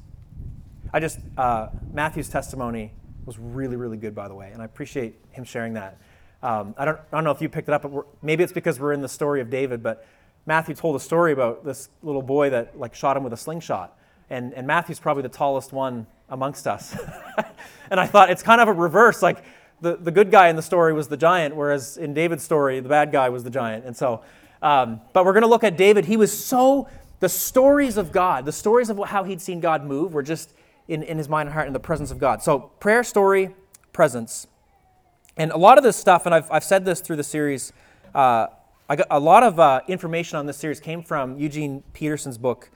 I 0.91 0.99
just, 0.99 1.19
uh, 1.37 1.69
Matthew's 1.93 2.27
testimony 2.27 2.91
was 3.25 3.39
really, 3.39 3.77
really 3.77 3.95
good, 3.95 4.13
by 4.13 4.27
the 4.27 4.35
way, 4.35 4.51
and 4.51 4.61
I 4.61 4.65
appreciate 4.65 5.15
him 5.31 5.45
sharing 5.45 5.75
that. 5.75 6.01
Um, 6.43 6.73
I, 6.77 6.85
don't, 6.85 6.97
I 6.97 7.17
don't 7.17 7.23
know 7.23 7.31
if 7.31 7.41
you 7.41 7.49
picked 7.49 7.69
it 7.69 7.73
up, 7.73 7.83
but 7.83 8.05
maybe 8.21 8.43
it's 8.43 8.53
because 8.53 8.79
we're 8.79 8.93
in 8.93 9.01
the 9.01 9.09
story 9.09 9.41
of 9.41 9.49
David, 9.49 9.83
but 9.83 10.05
Matthew 10.45 10.73
told 10.73 10.95
a 10.95 10.99
story 10.99 11.33
about 11.33 11.63
this 11.63 11.89
little 12.01 12.21
boy 12.21 12.49
that 12.49 12.77
like 12.77 12.95
shot 12.95 13.15
him 13.15 13.23
with 13.23 13.33
a 13.33 13.37
slingshot. 13.37 13.97
And, 14.29 14.53
and 14.53 14.65
Matthew's 14.65 14.99
probably 14.99 15.23
the 15.23 15.29
tallest 15.29 15.71
one 15.71 16.07
amongst 16.29 16.65
us. 16.65 16.97
and 17.91 17.99
I 17.99 18.07
thought 18.07 18.31
it's 18.31 18.41
kind 18.41 18.61
of 18.61 18.67
a 18.67 18.73
reverse. 18.73 19.21
Like 19.21 19.43
the, 19.81 19.97
the 19.97 20.11
good 20.11 20.31
guy 20.31 20.47
in 20.47 20.55
the 20.55 20.61
story 20.61 20.93
was 20.93 21.09
the 21.09 21.17
giant, 21.17 21.55
whereas 21.55 21.97
in 21.97 22.13
David's 22.13 22.43
story, 22.43 22.79
the 22.79 22.89
bad 22.89 23.11
guy 23.11 23.29
was 23.29 23.43
the 23.43 23.49
giant. 23.49 23.85
And 23.85 23.95
so, 23.95 24.23
um, 24.61 25.01
but 25.13 25.25
we're 25.25 25.33
going 25.33 25.43
to 25.43 25.49
look 25.49 25.63
at 25.63 25.77
David. 25.77 26.05
He 26.05 26.17
was 26.17 26.31
so 26.31 26.87
the 27.19 27.29
stories 27.29 27.97
of 27.97 28.11
God, 28.11 28.45
the 28.45 28.51
stories 28.51 28.89
of 28.89 28.99
how 29.05 29.23
he'd 29.23 29.41
seen 29.41 29.59
God 29.59 29.85
move, 29.85 30.13
were 30.13 30.23
just 30.23 30.53
in, 30.87 31.03
in 31.03 31.17
his 31.17 31.29
mind 31.29 31.47
and 31.47 31.53
heart 31.53 31.67
in 31.67 31.73
the 31.73 31.79
presence 31.79 32.09
of 32.09 32.17
God. 32.17 32.41
So, 32.41 32.59
prayer, 32.79 33.03
story, 33.03 33.53
presence. 33.93 34.47
And 35.37 35.51
a 35.51 35.57
lot 35.57 35.77
of 35.77 35.83
this 35.83 35.95
stuff, 35.95 36.25
and 36.25 36.35
I've, 36.35 36.49
I've 36.51 36.63
said 36.63 36.85
this 36.85 36.99
through 36.99 37.15
the 37.15 37.23
series, 37.23 37.71
uh, 38.13 38.47
I 38.89 38.95
got 38.97 39.07
a 39.09 39.19
lot 39.19 39.43
of 39.43 39.59
uh, 39.59 39.81
information 39.87 40.37
on 40.37 40.45
this 40.45 40.57
series 40.57 40.79
came 40.79 41.01
from 41.01 41.37
Eugene 41.39 41.83
Peterson's 41.93 42.37
book 42.37 42.69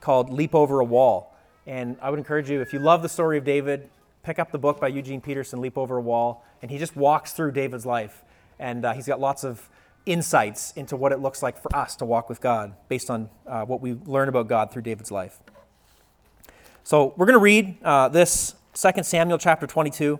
called 0.00 0.30
Leap 0.30 0.54
Over 0.54 0.80
a 0.80 0.84
Wall. 0.84 1.36
And 1.66 1.96
I 2.02 2.10
would 2.10 2.18
encourage 2.18 2.50
you, 2.50 2.60
if 2.60 2.72
you 2.72 2.80
love 2.80 3.02
the 3.02 3.08
story 3.08 3.38
of 3.38 3.44
David, 3.44 3.88
pick 4.24 4.38
up 4.38 4.50
the 4.50 4.58
book 4.58 4.80
by 4.80 4.88
Eugene 4.88 5.20
Peterson, 5.20 5.60
Leap 5.60 5.78
Over 5.78 5.98
a 5.98 6.00
Wall. 6.00 6.44
And 6.62 6.70
he 6.70 6.78
just 6.78 6.96
walks 6.96 7.32
through 7.32 7.52
David's 7.52 7.86
life. 7.86 8.24
And 8.58 8.84
uh, 8.84 8.92
he's 8.92 9.06
got 9.06 9.20
lots 9.20 9.44
of 9.44 9.68
insights 10.06 10.72
into 10.72 10.96
what 10.96 11.12
it 11.12 11.20
looks 11.20 11.42
like 11.42 11.56
for 11.56 11.74
us 11.76 11.94
to 11.96 12.04
walk 12.04 12.28
with 12.28 12.40
God 12.40 12.74
based 12.88 13.10
on 13.10 13.30
uh, 13.46 13.64
what 13.64 13.80
we 13.80 13.94
learn 14.06 14.28
about 14.28 14.48
God 14.48 14.72
through 14.72 14.82
David's 14.82 15.10
life. 15.10 15.38
So 16.82 17.14
we're 17.16 17.26
going 17.26 17.34
to 17.34 17.38
read 17.38 17.76
uh, 17.84 18.08
this 18.08 18.54
2 18.74 19.02
Samuel 19.04 19.38
chapter 19.38 19.66
22. 19.66 20.18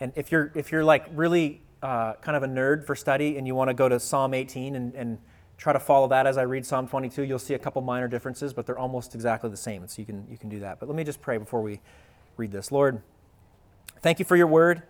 And 0.00 0.12
if 0.16 0.30
you're, 0.30 0.52
if 0.54 0.70
you're 0.72 0.84
like 0.84 1.06
really 1.12 1.62
uh, 1.82 2.14
kind 2.14 2.36
of 2.36 2.42
a 2.42 2.48
nerd 2.48 2.84
for 2.84 2.94
study 2.94 3.38
and 3.38 3.46
you 3.46 3.54
want 3.54 3.68
to 3.68 3.74
go 3.74 3.88
to 3.88 3.98
Psalm 3.98 4.34
18 4.34 4.76
and, 4.76 4.94
and 4.94 5.18
try 5.56 5.72
to 5.72 5.80
follow 5.80 6.08
that 6.08 6.26
as 6.26 6.36
I 6.36 6.42
read 6.42 6.66
Psalm 6.66 6.86
22, 6.86 7.22
you'll 7.22 7.38
see 7.38 7.54
a 7.54 7.58
couple 7.58 7.80
minor 7.82 8.08
differences, 8.08 8.52
but 8.52 8.66
they're 8.66 8.78
almost 8.78 9.14
exactly 9.14 9.50
the 9.50 9.56
same. 9.56 9.86
So 9.88 10.00
you 10.00 10.06
can, 10.06 10.26
you 10.30 10.36
can 10.36 10.48
do 10.48 10.60
that. 10.60 10.80
But 10.80 10.88
let 10.88 10.96
me 10.96 11.04
just 11.04 11.20
pray 11.20 11.38
before 11.38 11.62
we 11.62 11.80
read 12.36 12.52
this. 12.52 12.70
Lord, 12.70 13.00
thank 14.02 14.18
you 14.18 14.24
for 14.24 14.36
your 14.36 14.46
word. 14.46 14.82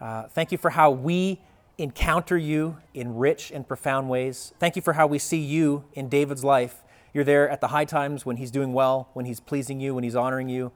Uh, 0.00 0.24
thank 0.24 0.52
you 0.52 0.58
for 0.58 0.70
how 0.70 0.90
we 0.90 1.40
encounter 1.78 2.36
you 2.36 2.76
in 2.92 3.16
rich 3.16 3.50
and 3.50 3.66
profound 3.66 4.08
ways. 4.08 4.52
Thank 4.60 4.76
you 4.76 4.82
for 4.82 4.92
how 4.92 5.06
we 5.06 5.18
see 5.18 5.40
you 5.40 5.84
in 5.94 6.08
David's 6.08 6.44
life. 6.44 6.82
You're 7.12 7.24
there 7.24 7.48
at 7.48 7.60
the 7.60 7.68
high 7.68 7.84
times 7.84 8.26
when 8.26 8.36
he's 8.36 8.50
doing 8.50 8.72
well, 8.72 9.08
when 9.12 9.24
he's 9.24 9.40
pleasing 9.40 9.80
you, 9.80 9.94
when 9.94 10.04
he's 10.04 10.16
honoring 10.16 10.48
you. 10.48 10.72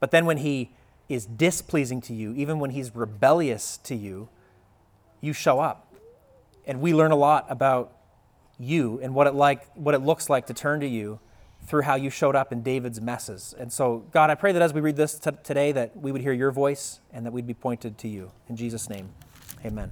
But 0.00 0.10
then 0.10 0.26
when 0.26 0.38
he 0.38 0.72
is 1.08 1.26
displeasing 1.26 2.00
to 2.02 2.14
you, 2.14 2.32
even 2.34 2.58
when 2.58 2.70
he's 2.70 2.94
rebellious 2.94 3.78
to 3.78 3.94
you, 3.94 4.28
you 5.20 5.32
show 5.32 5.60
up. 5.60 5.94
And 6.66 6.80
we 6.80 6.92
learn 6.92 7.12
a 7.12 7.16
lot 7.16 7.46
about 7.48 7.92
you 8.58 8.98
and 9.02 9.14
what 9.14 9.26
it 9.26 9.34
like 9.34 9.66
what 9.76 9.94
it 9.94 10.00
looks 10.00 10.30
like 10.30 10.46
to 10.46 10.54
turn 10.54 10.80
to 10.80 10.86
you 10.86 11.20
through 11.66 11.82
how 11.82 11.94
you 11.94 12.10
showed 12.10 12.34
up 12.34 12.52
in 12.52 12.62
David's 12.62 13.00
messes. 13.00 13.54
And 13.58 13.72
so, 13.72 14.04
God, 14.12 14.30
I 14.30 14.34
pray 14.34 14.52
that 14.52 14.62
as 14.62 14.72
we 14.72 14.80
read 14.80 14.96
this 14.96 15.18
t- 15.18 15.30
today 15.42 15.72
that 15.72 15.96
we 15.96 16.12
would 16.12 16.22
hear 16.22 16.32
your 16.32 16.50
voice 16.50 17.00
and 17.12 17.26
that 17.26 17.32
we'd 17.32 17.46
be 17.46 17.54
pointed 17.54 17.98
to 17.98 18.08
you. 18.08 18.30
In 18.48 18.56
Jesus 18.56 18.88
name. 18.88 19.10
Amen 19.64 19.90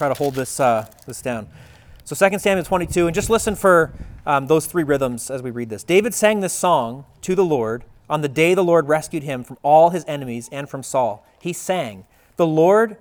try 0.00 0.08
to 0.08 0.14
hold 0.14 0.34
this, 0.34 0.58
uh, 0.58 0.86
this 1.06 1.20
down. 1.20 1.46
So 2.04 2.16
2 2.16 2.38
Samuel 2.38 2.64
22, 2.64 3.06
and 3.06 3.14
just 3.14 3.28
listen 3.28 3.54
for 3.54 3.92
um, 4.24 4.46
those 4.46 4.64
three 4.64 4.82
rhythms 4.82 5.30
as 5.30 5.42
we 5.42 5.50
read 5.50 5.68
this. 5.68 5.84
David 5.84 6.14
sang 6.14 6.40
this 6.40 6.54
song 6.54 7.04
to 7.20 7.34
the 7.34 7.44
Lord 7.44 7.84
on 8.10 8.20
the 8.20 8.28
day 8.28 8.52
the 8.52 8.64
Lord 8.64 8.88
rescued 8.88 9.22
him 9.22 9.42
from 9.42 9.56
all 9.62 9.90
his 9.90 10.04
enemies 10.06 10.48
and 10.52 10.68
from 10.68 10.82
Saul. 10.82 11.24
He 11.40 11.54
sang, 11.54 12.04
The 12.36 12.46
Lord, 12.46 12.98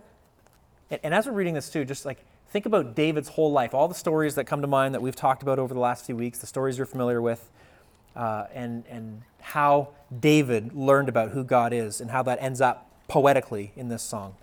and, 0.90 1.14
as 1.14 1.26
we're 1.26 1.34
reading 1.34 1.56
this 1.56 1.70
too, 1.70 1.84
just 1.84 2.06
like 2.06 2.24
think 2.50 2.66
about 2.66 2.96
David's 2.96 3.30
whole 3.30 3.52
life, 3.52 3.74
all 3.74 3.88
the 3.90 3.96
stories 3.96 4.36
that 4.36 4.46
come 4.46 4.62
to 4.62 4.68
mind 4.68 4.94
that 4.96 5.02
we've 5.02 5.16
talked 5.16 5.44
about 5.44 5.60
over 5.60 5.74
the 5.74 5.80
last 5.80 6.06
few 6.06 6.16
weeks, 6.16 6.40
the 6.40 6.48
stories 6.48 6.78
you're 6.78 6.88
familiar 6.88 7.22
with, 7.22 7.50
uh, 8.16 8.46
and, 8.54 8.86
and 8.88 9.24
how 9.42 9.90
David 10.18 10.74
learned 10.74 11.10
about 11.10 11.32
who 11.32 11.44
God 11.44 11.74
is 11.74 12.00
and 12.00 12.12
how 12.12 12.24
that 12.24 12.42
ends 12.42 12.62
up 12.62 12.90
poetically 13.10 13.74
in 13.76 13.90
this 13.90 14.04
song. 14.04 14.36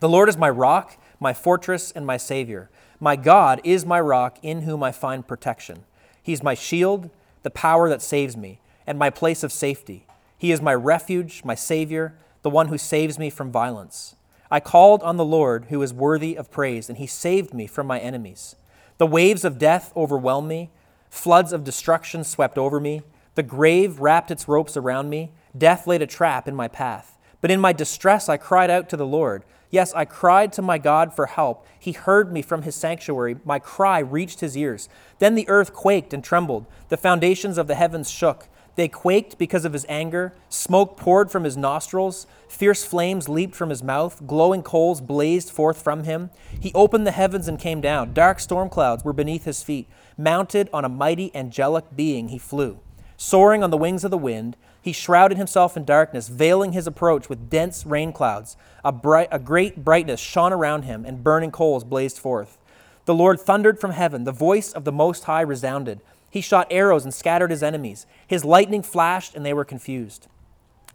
The 0.00 0.08
Lord 0.08 0.28
is 0.28 0.36
my 0.36 0.48
rock 0.48 0.96
my 1.20 1.32
fortress 1.32 1.90
and 1.90 2.06
my 2.06 2.16
Savior. 2.16 2.70
My 3.00 3.16
God 3.16 3.60
is 3.64 3.84
my 3.84 4.00
rock 4.00 4.38
in 4.42 4.62
whom 4.62 4.82
I 4.82 4.92
find 4.92 5.26
protection. 5.26 5.84
He's 6.22 6.42
my 6.42 6.54
shield, 6.54 7.10
the 7.42 7.50
power 7.50 7.88
that 7.88 8.02
saves 8.02 8.36
me, 8.36 8.60
and 8.88 8.98
my 8.98 9.10
place 9.10 9.44
of 9.44 9.52
safety. 9.52 10.06
He 10.38 10.50
is 10.50 10.62
my 10.62 10.74
refuge, 10.74 11.42
my 11.44 11.54
Savior, 11.54 12.14
the 12.42 12.50
one 12.50 12.68
who 12.68 12.78
saves 12.78 13.18
me 13.18 13.28
from 13.28 13.52
violence. 13.52 14.16
I 14.50 14.60
called 14.60 15.02
on 15.02 15.18
the 15.18 15.24
Lord, 15.24 15.66
who 15.68 15.82
is 15.82 15.92
worthy 15.92 16.36
of 16.36 16.50
praise, 16.50 16.88
and 16.88 16.96
he 16.96 17.06
saved 17.06 17.52
me 17.52 17.66
from 17.66 17.86
my 17.86 17.98
enemies. 17.98 18.56
The 18.96 19.06
waves 19.06 19.44
of 19.44 19.58
death 19.58 19.92
overwhelmed 19.94 20.48
me, 20.48 20.70
floods 21.10 21.52
of 21.52 21.64
destruction 21.64 22.24
swept 22.24 22.56
over 22.56 22.80
me. 22.80 23.02
The 23.34 23.42
grave 23.42 24.00
wrapped 24.00 24.30
its 24.30 24.48
ropes 24.48 24.76
around 24.76 25.10
me, 25.10 25.32
death 25.56 25.86
laid 25.86 26.00
a 26.00 26.06
trap 26.06 26.48
in 26.48 26.56
my 26.56 26.66
path. 26.66 27.18
But 27.42 27.50
in 27.50 27.60
my 27.60 27.74
distress 27.74 28.28
I 28.28 28.38
cried 28.38 28.70
out 28.70 28.88
to 28.88 28.96
the 28.96 29.06
Lord. 29.06 29.44
Yes, 29.70 29.92
I 29.92 30.06
cried 30.06 30.52
to 30.54 30.62
my 30.62 30.78
God 30.78 31.14
for 31.14 31.26
help. 31.26 31.66
He 31.78 31.92
heard 31.92 32.32
me 32.32 32.40
from 32.40 32.62
his 32.62 32.74
sanctuary. 32.74 33.36
My 33.44 33.58
cry 33.58 33.98
reached 33.98 34.40
his 34.40 34.56
ears. 34.56 34.88
Then 35.18 35.34
the 35.34 35.48
earth 35.48 35.74
quaked 35.74 36.14
and 36.14 36.24
trembled. 36.24 36.64
The 36.88 36.96
foundations 36.96 37.58
of 37.58 37.66
the 37.66 37.74
heavens 37.74 38.10
shook. 38.10 38.48
They 38.78 38.86
quaked 38.86 39.38
because 39.38 39.64
of 39.64 39.72
his 39.72 39.84
anger. 39.88 40.34
Smoke 40.48 40.96
poured 40.96 41.32
from 41.32 41.42
his 41.42 41.56
nostrils. 41.56 42.28
Fierce 42.48 42.84
flames 42.84 43.28
leaped 43.28 43.56
from 43.56 43.70
his 43.70 43.82
mouth. 43.82 44.24
Glowing 44.24 44.62
coals 44.62 45.00
blazed 45.00 45.50
forth 45.50 45.82
from 45.82 46.04
him. 46.04 46.30
He 46.60 46.70
opened 46.76 47.04
the 47.04 47.10
heavens 47.10 47.48
and 47.48 47.58
came 47.58 47.80
down. 47.80 48.12
Dark 48.12 48.38
storm 48.38 48.68
clouds 48.68 49.02
were 49.02 49.12
beneath 49.12 49.46
his 49.46 49.64
feet. 49.64 49.88
Mounted 50.16 50.70
on 50.72 50.84
a 50.84 50.88
mighty 50.88 51.34
angelic 51.34 51.86
being, 51.96 52.28
he 52.28 52.38
flew. 52.38 52.78
Soaring 53.16 53.64
on 53.64 53.70
the 53.70 53.76
wings 53.76 54.04
of 54.04 54.12
the 54.12 54.16
wind, 54.16 54.56
he 54.80 54.92
shrouded 54.92 55.38
himself 55.38 55.76
in 55.76 55.84
darkness, 55.84 56.28
veiling 56.28 56.70
his 56.70 56.86
approach 56.86 57.28
with 57.28 57.50
dense 57.50 57.84
rain 57.84 58.12
clouds. 58.12 58.56
A, 58.84 58.92
bright, 58.92 59.28
a 59.32 59.40
great 59.40 59.84
brightness 59.84 60.20
shone 60.20 60.52
around 60.52 60.82
him, 60.82 61.04
and 61.04 61.24
burning 61.24 61.50
coals 61.50 61.82
blazed 61.82 62.18
forth. 62.18 62.58
The 63.06 63.14
Lord 63.14 63.40
thundered 63.40 63.80
from 63.80 63.90
heaven. 63.90 64.22
The 64.22 64.30
voice 64.30 64.70
of 64.70 64.84
the 64.84 64.92
Most 64.92 65.24
High 65.24 65.40
resounded. 65.40 66.00
He 66.30 66.40
shot 66.40 66.66
arrows 66.70 67.04
and 67.04 67.14
scattered 67.14 67.50
his 67.50 67.62
enemies. 67.62 68.06
His 68.26 68.44
lightning 68.44 68.82
flashed, 68.82 69.34
and 69.34 69.44
they 69.44 69.54
were 69.54 69.64
confused. 69.64 70.26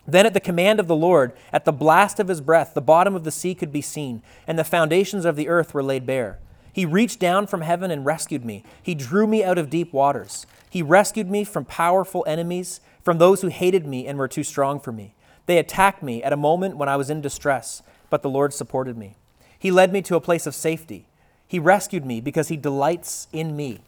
Then, 0.06 0.26
at 0.26 0.34
the 0.34 0.40
command 0.40 0.80
of 0.80 0.88
the 0.88 0.96
Lord, 0.96 1.32
at 1.52 1.66
the 1.66 1.72
blast 1.72 2.20
of 2.20 2.28
his 2.28 2.42
breath, 2.42 2.74
the 2.74 2.82
bottom 2.82 3.16
of 3.16 3.24
the 3.24 3.32
sea 3.32 3.56
could 3.56 3.72
be 3.72 3.82
seen, 3.82 4.22
and 4.46 4.60
the 4.60 4.64
foundations 4.64 5.26
of 5.26 5.36
the 5.36 5.48
earth 5.48 5.74
were 5.74 5.84
laid 5.84 6.06
bare. 6.06 6.40
He 6.74 6.86
reached 6.86 7.20
down 7.20 7.48
from 7.48 7.62
heaven 7.62 7.92
and 7.92 8.06
rescued 8.06 8.44
me. 8.44 8.64
He 8.82 8.96
drew 8.96 9.28
me 9.28 9.44
out 9.44 9.58
of 9.58 9.70
deep 9.70 9.94
waters. 9.94 10.46
He 10.70 10.82
rescued 10.82 11.30
me 11.30 11.44
from 11.44 11.66
powerful 11.66 12.24
enemies 12.28 12.82
from 13.04 13.18
those 13.18 13.42
who 13.42 13.48
hated 13.48 13.86
me 13.86 14.08
and 14.08 14.18
were 14.18 14.28
too 14.28 14.44
strong 14.44 14.80
for 14.80 14.92
me. 14.92 15.14
They 15.46 15.58
attacked 15.58 16.02
me 16.02 16.24
at 16.24 16.34
a 16.34 16.38
moment 16.38 16.78
when 16.78 16.90
I 16.90 16.96
was 16.96 17.10
in 17.10 17.22
distress, 17.22 17.84
but 18.10 18.24
the 18.24 18.30
Lord 18.30 18.54
supported 18.54 18.98
me. 18.98 19.16
He 19.58 19.72
led 19.72 19.94
me 19.94 20.02
to 20.04 20.16
a 20.16 20.22
place 20.22 20.48
of 20.48 20.56
safety. 20.56 21.06
He 21.48 21.60
rescued 21.60 22.06
me 22.06 22.22
because 22.22 22.48
he 22.48 22.58
delights 22.58 23.28
in 23.32 23.56
me. 23.56 23.82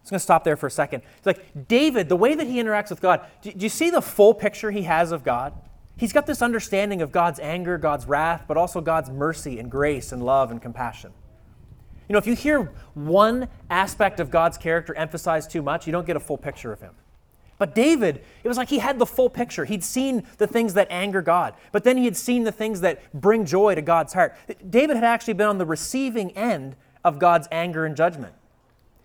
I'm 0.00 0.04
just 0.04 0.10
going 0.10 0.18
to 0.18 0.24
stop 0.24 0.44
there 0.44 0.56
for 0.56 0.66
a 0.66 0.70
second. 0.70 1.02
It's 1.18 1.26
like 1.26 1.68
David, 1.68 2.08
the 2.08 2.16
way 2.16 2.34
that 2.34 2.46
he 2.46 2.56
interacts 2.56 2.88
with 2.88 3.02
God, 3.02 3.26
do, 3.42 3.52
do 3.52 3.64
you 3.64 3.68
see 3.68 3.90
the 3.90 4.00
full 4.00 4.32
picture 4.32 4.70
he 4.70 4.82
has 4.82 5.12
of 5.12 5.22
God? 5.22 5.52
He's 5.96 6.14
got 6.14 6.26
this 6.26 6.40
understanding 6.40 7.02
of 7.02 7.12
God's 7.12 7.38
anger, 7.38 7.76
God's 7.76 8.06
wrath, 8.06 8.44
but 8.48 8.56
also 8.56 8.80
God's 8.80 9.10
mercy 9.10 9.58
and 9.58 9.70
grace 9.70 10.12
and 10.12 10.22
love 10.22 10.50
and 10.50 10.60
compassion. 10.60 11.12
You 12.08 12.14
know, 12.14 12.18
if 12.18 12.26
you 12.26 12.34
hear 12.34 12.72
one 12.94 13.48
aspect 13.68 14.18
of 14.18 14.30
God's 14.30 14.56
character 14.56 14.94
emphasized 14.94 15.50
too 15.50 15.60
much, 15.60 15.86
you 15.86 15.92
don't 15.92 16.06
get 16.06 16.16
a 16.16 16.20
full 16.20 16.38
picture 16.38 16.72
of 16.72 16.80
him. 16.80 16.94
But 17.58 17.74
David, 17.74 18.24
it 18.42 18.48
was 18.48 18.56
like 18.56 18.70
he 18.70 18.78
had 18.78 18.98
the 18.98 19.04
full 19.04 19.28
picture. 19.28 19.66
He'd 19.66 19.84
seen 19.84 20.26
the 20.38 20.46
things 20.46 20.72
that 20.74 20.88
anger 20.88 21.20
God, 21.20 21.52
but 21.70 21.84
then 21.84 21.98
he 21.98 22.06
had 22.06 22.16
seen 22.16 22.44
the 22.44 22.52
things 22.52 22.80
that 22.80 23.12
bring 23.12 23.44
joy 23.44 23.74
to 23.74 23.82
God's 23.82 24.14
heart. 24.14 24.34
David 24.70 24.96
had 24.96 25.04
actually 25.04 25.34
been 25.34 25.48
on 25.48 25.58
the 25.58 25.66
receiving 25.66 26.30
end 26.32 26.74
of 27.04 27.18
God's 27.18 27.46
anger 27.52 27.84
and 27.84 27.94
judgment. 27.94 28.32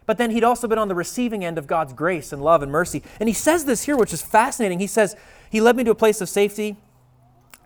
But 0.06 0.18
then 0.18 0.32
he'd 0.32 0.44
also 0.44 0.68
been 0.68 0.78
on 0.78 0.88
the 0.88 0.96
receiving 0.96 1.44
end 1.44 1.58
of 1.58 1.68
God's 1.68 1.94
grace 1.94 2.32
and 2.32 2.44
love 2.44 2.62
and 2.62 2.72
mercy. 2.72 3.02
And 3.20 3.28
he 3.28 3.34
says 3.34 3.66
this 3.66 3.86
here, 3.86 3.98
which 3.98 4.14
is 4.14 4.22
fascinating. 4.22 4.80
He 4.80 4.88
says, 4.88 5.16
He 5.50 5.62
led 5.62 5.76
me 5.76 5.84
to 5.84 5.92
a 5.92 5.96
place 5.96 6.22
of 6.22 6.30
safety. 6.30 6.78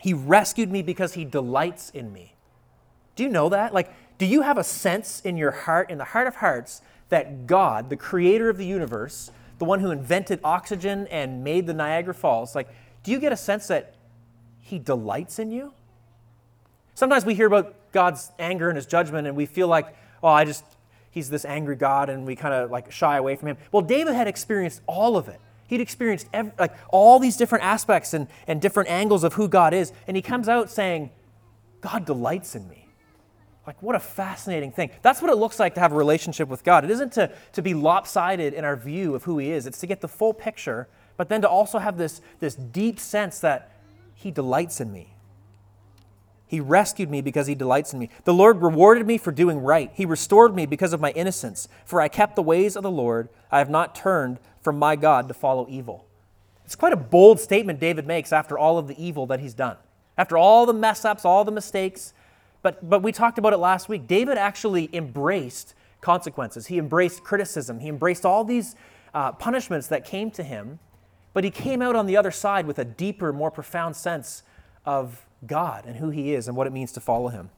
He 0.02 0.14
rescued 0.14 0.72
me 0.72 0.82
because 0.82 1.14
he 1.14 1.26
delights 1.26 1.90
in 1.90 2.14
me. 2.14 2.36
Do 3.16 3.24
you 3.24 3.30
know 3.30 3.50
that? 3.50 3.74
Like, 3.74 3.92
do 4.18 4.26
you 4.26 4.42
have 4.42 4.58
a 4.58 4.64
sense 4.64 5.20
in 5.22 5.36
your 5.36 5.52
heart, 5.52 5.90
in 5.90 5.98
the 5.98 6.06
heart 6.06 6.28
of 6.28 6.36
hearts, 6.36 6.82
that 7.10 7.48
God, 7.48 7.90
the 7.90 7.98
creator 7.98 8.50
of 8.50 8.58
the 8.58 8.66
universe, 8.66 9.32
the 9.58 9.66
one 9.66 9.82
who 9.82 9.92
invented 9.92 10.40
oxygen 10.44 11.08
and 11.08 11.44
made 11.44 11.68
the 11.68 11.74
Niagara 11.74 12.14
Falls, 12.14 12.56
like, 12.56 12.70
do 13.04 13.12
you 13.12 13.20
get 13.20 13.34
a 13.34 13.38
sense 13.38 13.68
that 13.68 13.96
he 14.60 14.80
delights 14.80 15.40
in 15.40 15.52
you? 15.52 15.74
Sometimes 16.96 17.26
we 17.26 17.34
hear 17.34 17.48
about 17.48 17.76
God's 17.92 18.32
anger 18.40 18.70
and 18.70 18.76
his 18.76 18.86
judgment, 18.86 19.28
and 19.28 19.36
we 19.36 19.46
feel 19.46 19.68
like, 19.68 19.96
oh, 20.22 20.28
I 20.28 20.46
just, 20.46 20.64
he's 21.20 21.30
this 21.30 21.44
angry 21.44 21.76
God, 21.76 22.10
and 22.10 22.26
we 22.26 22.36
kind 22.36 22.54
of 22.54 22.72
like 22.72 22.92
shy 22.92 23.18
away 23.18 23.36
from 23.36 23.50
him. 23.50 23.58
Well, 23.74 23.82
David 23.82 24.16
had 24.16 24.28
experienced 24.28 24.82
all 24.88 25.18
of 25.18 25.28
it. 25.28 25.40
He'd 25.68 25.82
experienced 25.82 26.28
every, 26.34 26.54
like 26.58 26.74
all 26.90 27.20
these 27.20 27.36
different 27.36 27.66
aspects 27.66 28.14
and, 28.14 28.28
and 28.48 28.62
different 28.62 28.90
angles 28.90 29.26
of 29.26 29.34
who 29.34 29.50
God 29.50 29.74
is, 29.74 29.92
and 30.08 30.16
he 30.16 30.22
comes 30.22 30.48
out 30.48 30.72
saying, 30.72 31.12
God 31.82 32.06
delights 32.06 32.56
in 32.56 32.68
me. 32.70 32.88
Like, 33.68 33.84
what 33.84 33.96
a 33.96 34.00
fascinating 34.00 34.72
thing. 34.72 34.92
That's 35.02 35.22
what 35.22 35.30
it 35.30 35.36
looks 35.36 35.60
like 35.60 35.76
to 35.76 35.82
have 35.82 35.92
a 35.92 35.96
relationship 35.96 36.48
with 36.48 36.64
God. 36.64 36.86
It 36.86 36.92
isn't 36.92 37.12
to, 37.14 37.32
to 37.52 37.62
be 37.62 37.74
lopsided 37.74 38.54
in 38.54 38.64
our 38.64 38.78
view 38.78 39.14
of 39.14 39.26
who 39.26 39.38
He 39.38 39.52
is, 39.52 39.68
it's 39.68 39.80
to 39.80 39.88
get 39.88 40.00
the 40.00 40.08
full 40.08 40.34
picture, 40.34 40.88
but 41.18 41.28
then 41.28 41.42
to 41.42 41.50
also 41.50 41.80
have 41.80 41.98
this, 41.98 42.22
this 42.40 42.56
deep 42.56 42.98
sense 42.98 43.40
that 43.42 43.72
He 44.16 44.32
delights 44.32 44.80
in 44.80 44.92
me. 44.94 45.14
He 46.50 46.60
rescued 46.60 47.12
me 47.12 47.22
because 47.22 47.46
He 47.46 47.54
delights 47.54 47.94
in 47.94 48.00
me. 48.00 48.10
The 48.24 48.34
Lord 48.34 48.62
rewarded 48.62 49.06
me 49.06 49.20
for 49.20 49.32
doing 49.32 49.60
right. 49.60 49.92
He 49.94 50.04
restored 50.04 50.56
me 50.56 50.66
because 50.66 50.94
of 50.94 51.00
my 51.00 51.12
innocence. 51.12 51.70
For 51.86 52.02
I 52.02 52.08
kept 52.08 52.36
the 52.36 52.42
ways 52.42 52.76
of 52.76 52.82
the 52.82 52.90
Lord. 52.90 53.30
I 53.52 53.60
have 53.60 53.70
not 53.70 53.94
turned 53.94 54.40
from 54.62 54.80
my 54.80 54.96
God 54.96 55.28
to 55.28 55.36
follow 55.36 55.68
evil. 55.70 56.08
It's 56.66 56.76
quite 56.76 56.92
a 56.92 56.98
bold 56.98 57.40
statement 57.40 57.80
David 57.80 58.08
makes 58.08 58.34
after 58.34 58.58
all 58.58 58.80
of 58.80 58.88
the 58.88 59.04
evil 59.04 59.28
that 59.28 59.40
he's 59.40 59.54
done. 59.54 59.78
After 60.18 60.38
all 60.38 60.66
the 60.66 60.74
mess 60.74 61.06
ups, 61.06 61.24
all 61.24 61.46
the 61.46 61.52
mistakes, 61.52 62.14
but, 62.62 62.90
but 62.90 63.02
we 63.02 63.12
talked 63.12 63.38
about 63.38 63.54
it 63.54 63.58
last 63.58 63.88
week. 63.88 64.08
David 64.08 64.38
actually 64.38 64.90
embraced 64.92 65.76
consequences, 66.02 66.68
he 66.68 66.78
embraced 66.78 67.24
criticism, 67.24 67.80
he 67.80 67.90
embraced 67.90 68.26
all 68.26 68.44
these 68.44 68.76
uh, 69.14 69.32
punishments 69.34 69.88
that 69.88 70.04
came 70.04 70.32
to 70.32 70.44
him, 70.44 70.80
but 71.34 71.44
he 71.44 71.52
came 71.52 71.82
out 71.82 71.96
on 71.96 72.06
the 72.06 72.18
other 72.18 72.32
side 72.32 72.66
with 72.66 72.80
a 72.80 72.86
deeper, 72.86 73.32
more 73.32 73.52
profound 73.52 73.96
sense 73.96 74.44
of 74.86 75.26
God 75.46 75.86
and 75.86 75.98
who 75.98 76.10
he 76.10 76.34
is 76.34 76.48
and 76.48 76.56
what 76.56 76.68
it 76.68 76.74
means 76.74 76.92
to 76.94 77.00
follow 77.00 77.30
him. 77.30 77.50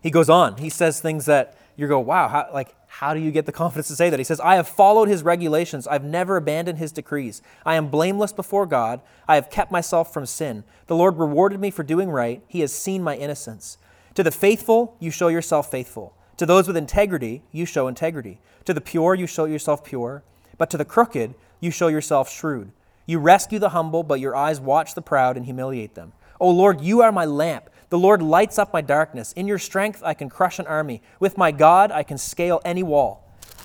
He 0.00 0.10
goes 0.10 0.30
on, 0.30 0.58
he 0.58 0.68
says 0.68 1.00
things 1.00 1.26
that 1.26 1.56
you 1.76 1.88
go, 1.88 1.98
wow, 2.00 2.28
how, 2.28 2.48
like, 2.52 2.74
how 2.86 3.12
do 3.12 3.20
you 3.20 3.30
get 3.30 3.44
the 3.44 3.52
confidence 3.52 3.88
to 3.88 3.96
say 3.96 4.08
that? 4.08 4.18
He 4.18 4.24
says, 4.24 4.40
I 4.40 4.54
have 4.54 4.66
followed 4.66 5.08
his 5.08 5.22
regulations. 5.22 5.86
I've 5.86 6.04
never 6.04 6.36
abandoned 6.36 6.78
his 6.78 6.92
decrees. 6.92 7.42
I 7.66 7.74
am 7.74 7.88
blameless 7.88 8.32
before 8.32 8.64
God. 8.64 9.00
I 9.28 9.34
have 9.34 9.50
kept 9.50 9.70
myself 9.70 10.12
from 10.12 10.24
sin. 10.24 10.64
The 10.86 10.96
Lord 10.96 11.18
rewarded 11.18 11.60
me 11.60 11.70
for 11.70 11.82
doing 11.82 12.08
right. 12.08 12.42
He 12.46 12.60
has 12.60 12.72
seen 12.72 13.02
my 13.02 13.16
innocence. 13.16 13.76
To 14.14 14.22
the 14.22 14.30
faithful, 14.30 14.96
you 14.98 15.10
show 15.10 15.28
yourself 15.28 15.70
faithful. 15.70 16.14
To 16.38 16.46
those 16.46 16.66
with 16.66 16.76
integrity, 16.76 17.42
you 17.52 17.66
show 17.66 17.88
integrity. 17.88 18.40
To 18.64 18.72
the 18.72 18.80
pure, 18.80 19.14
you 19.14 19.26
show 19.26 19.44
yourself 19.44 19.84
pure. 19.84 20.22
But 20.56 20.70
to 20.70 20.78
the 20.78 20.84
crooked, 20.86 21.34
you 21.60 21.70
show 21.70 21.88
yourself 21.88 22.30
shrewd. 22.30 22.72
You 23.04 23.18
rescue 23.18 23.58
the 23.58 23.70
humble, 23.70 24.02
but 24.02 24.20
your 24.20 24.34
eyes 24.34 24.60
watch 24.60 24.94
the 24.94 25.02
proud 25.02 25.36
and 25.36 25.44
humiliate 25.44 25.94
them. 25.94 26.12
O 26.40 26.50
Lord, 26.50 26.80
you 26.80 27.00
are 27.02 27.12
my 27.12 27.24
lamp. 27.24 27.70
The 27.88 27.98
Lord 27.98 28.20
lights 28.22 28.58
up 28.58 28.72
my 28.72 28.80
darkness. 28.80 29.32
In 29.32 29.46
your 29.46 29.58
strength, 29.58 30.02
I 30.04 30.14
can 30.14 30.28
crush 30.28 30.58
an 30.58 30.66
army. 30.66 31.02
With 31.20 31.38
my 31.38 31.52
God, 31.52 31.92
I 31.92 32.02
can 32.02 32.18
scale 32.18 32.60
any 32.64 32.82
wall. 32.82 33.24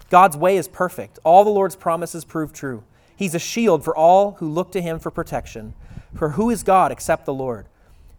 God's 0.10 0.38
way 0.38 0.58
is 0.58 0.68
perfect. 0.68 1.20
All 1.24 1.44
the 1.44 1.50
Lord's 1.50 1.76
promises 1.76 2.26
prove 2.26 2.54
true. 2.54 2.84
He's 3.16 3.36
a 3.36 3.40
shield 3.40 3.84
for 3.84 3.96
all 3.96 4.34
who 4.34 4.48
look 4.48 4.72
to 4.74 4.82
him 4.82 5.00
for 5.00 5.12
protection. 5.12 5.74
For 6.16 6.32
who 6.32 6.50
is 6.50 6.64
God 6.64 6.92
except 6.92 7.26
the 7.26 7.34
Lord? 7.34 7.66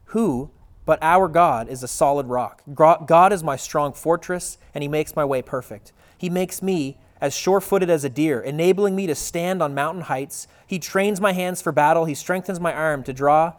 Who 0.06 0.50
but 0.84 0.98
our 1.02 1.28
God 1.28 1.68
is 1.68 1.82
a 1.82 1.88
solid 1.88 2.26
rock. 2.26 2.62
God 2.74 3.32
is 3.32 3.44
my 3.44 3.56
strong 3.56 3.92
fortress, 3.92 4.58
and 4.74 4.82
He 4.82 4.88
makes 4.88 5.14
my 5.14 5.24
way 5.24 5.42
perfect. 5.42 5.92
He 6.18 6.28
makes 6.28 6.62
me 6.62 6.98
as 7.20 7.34
sure 7.36 7.60
footed 7.60 7.88
as 7.88 8.02
a 8.02 8.08
deer, 8.08 8.40
enabling 8.40 8.96
me 8.96 9.06
to 9.06 9.14
stand 9.14 9.62
on 9.62 9.74
mountain 9.74 10.02
heights. 10.02 10.48
He 10.66 10.80
trains 10.80 11.20
my 11.20 11.32
hands 11.32 11.62
for 11.62 11.70
battle. 11.70 12.04
He 12.04 12.14
strengthens 12.14 12.58
my 12.58 12.72
arm 12.72 13.04
to 13.04 13.12
draw 13.12 13.52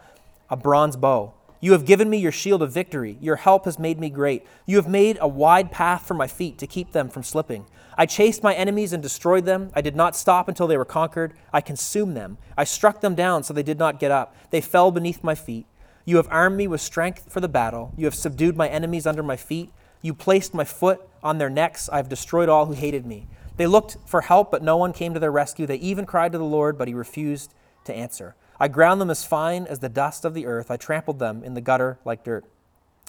a 0.54 0.56
bronze 0.56 0.96
bow. 0.96 1.34
You 1.62 1.72
have 1.72 1.84
given 1.84 2.12
me 2.12 2.18
your 2.20 2.32
shield 2.32 2.62
of 2.62 2.72
victory. 2.72 3.18
Your 3.20 3.38
help 3.38 3.66
has 3.66 3.80
made 3.80 4.00
me 4.00 4.12
great. 4.12 4.46
You 4.68 4.76
have 4.76 4.88
made 4.88 5.18
a 5.20 5.28
wide 5.28 5.72
path 5.72 6.06
for 6.08 6.14
my 6.14 6.28
feet 6.28 6.60
to 6.60 6.68
keep 6.68 6.92
them 6.92 7.10
from 7.10 7.24
slipping. 7.24 7.66
I 7.98 8.06
chased 8.06 8.44
my 8.44 8.54
enemies 8.54 8.94
and 8.94 9.02
destroyed 9.02 9.46
them. 9.46 9.72
I 9.74 9.82
did 9.82 9.96
not 9.96 10.16
stop 10.16 10.48
until 10.48 10.68
they 10.68 10.78
were 10.78 10.86
conquered. 10.86 11.34
I 11.52 11.62
consumed 11.62 12.16
them. 12.16 12.38
I 12.56 12.66
struck 12.66 13.02
them 13.02 13.16
down 13.16 13.42
so 13.42 13.52
they 13.52 13.64
did 13.64 13.80
not 13.80 14.00
get 14.00 14.12
up. 14.12 14.36
They 14.52 14.62
fell 14.62 14.92
beneath 14.92 15.24
my 15.24 15.34
feet. 15.34 15.66
You 16.06 16.18
have 16.18 16.28
armed 16.30 16.58
me 16.58 16.68
with 16.68 16.82
strength 16.82 17.32
for 17.34 17.40
the 17.40 17.50
battle. 17.50 17.94
You 17.98 18.06
have 18.06 18.14
subdued 18.14 18.56
my 18.56 18.68
enemies 18.68 19.08
under 19.08 19.24
my 19.24 19.38
feet. 19.38 19.72
You 20.04 20.14
placed 20.14 20.54
my 20.54 20.66
foot 20.66 21.02
on 21.24 21.40
their 21.40 21.50
necks. 21.50 21.90
I 21.90 21.98
have 21.98 22.10
destroyed 22.10 22.48
all 22.48 22.68
who 22.68 22.74
hated 22.74 23.08
me. 23.08 23.26
They 23.58 23.66
looked 23.66 23.98
for 24.06 24.22
help, 24.22 24.52
but 24.52 24.62
no 24.62 24.78
one 24.78 24.94
came 24.94 25.16
to 25.16 25.20
their 25.20 25.32
rescue. 25.32 25.66
They 25.66 25.78
even 25.78 26.06
cried 26.06 26.34
to 26.34 26.38
the 26.38 26.44
Lord, 26.44 26.78
but 26.78 26.88
he 26.88 26.94
refused 26.94 27.56
to 27.86 27.94
answer. 27.96 28.36
I 28.64 28.70
ground 28.70 29.02
them 29.02 29.10
as 29.10 29.26
fine 29.26 29.66
as 29.66 29.80
the 29.80 29.90
dust 29.90 30.24
of 30.24 30.34
the 30.34 30.46
earth. 30.46 30.72
I 30.72 30.78
trampled 30.78 31.20
them 31.20 31.44
in 31.44 31.54
the 31.54 31.60
gutter 31.60 32.00
like 32.06 32.24
dirt. 32.24 32.46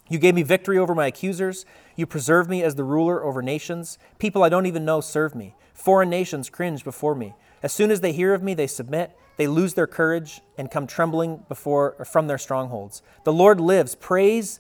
You 0.09 0.19
gave 0.19 0.35
me 0.35 0.43
victory 0.43 0.79
over 0.79 0.97
my 0.97 1.07
accusers. 1.07 1.65
You 1.95 2.07
preserved 2.07 2.51
me 2.51 2.65
as 2.65 2.75
the 2.75 2.83
ruler 2.83 3.23
over 3.23 3.41
nations. 3.41 3.97
People 4.19 4.43
I 4.43 4.49
don't 4.49 4.67
even 4.67 4.85
know 4.85 5.01
serve 5.01 5.37
me. 5.37 5.55
Foreign 5.73 6.11
nations 6.11 6.51
cringe 6.51 6.83
before 6.83 7.15
me. 7.15 7.35
As 7.63 7.73
soon 7.73 7.93
as 7.93 8.01
they 8.01 8.11
hear 8.11 8.35
of 8.35 8.43
me, 8.43 8.55
they 8.55 8.67
submit. 8.67 9.17
They 9.37 9.47
lose 9.47 9.75
their 9.75 9.87
courage 9.87 10.41
and 10.59 10.73
come 10.73 10.89
trembling 10.89 11.45
before 11.49 12.05
from 12.05 12.27
their 12.27 12.37
strongholds. 12.37 13.01
The 13.23 13.33
Lord 13.33 13.61
lives. 13.61 13.95
Praise 13.95 14.59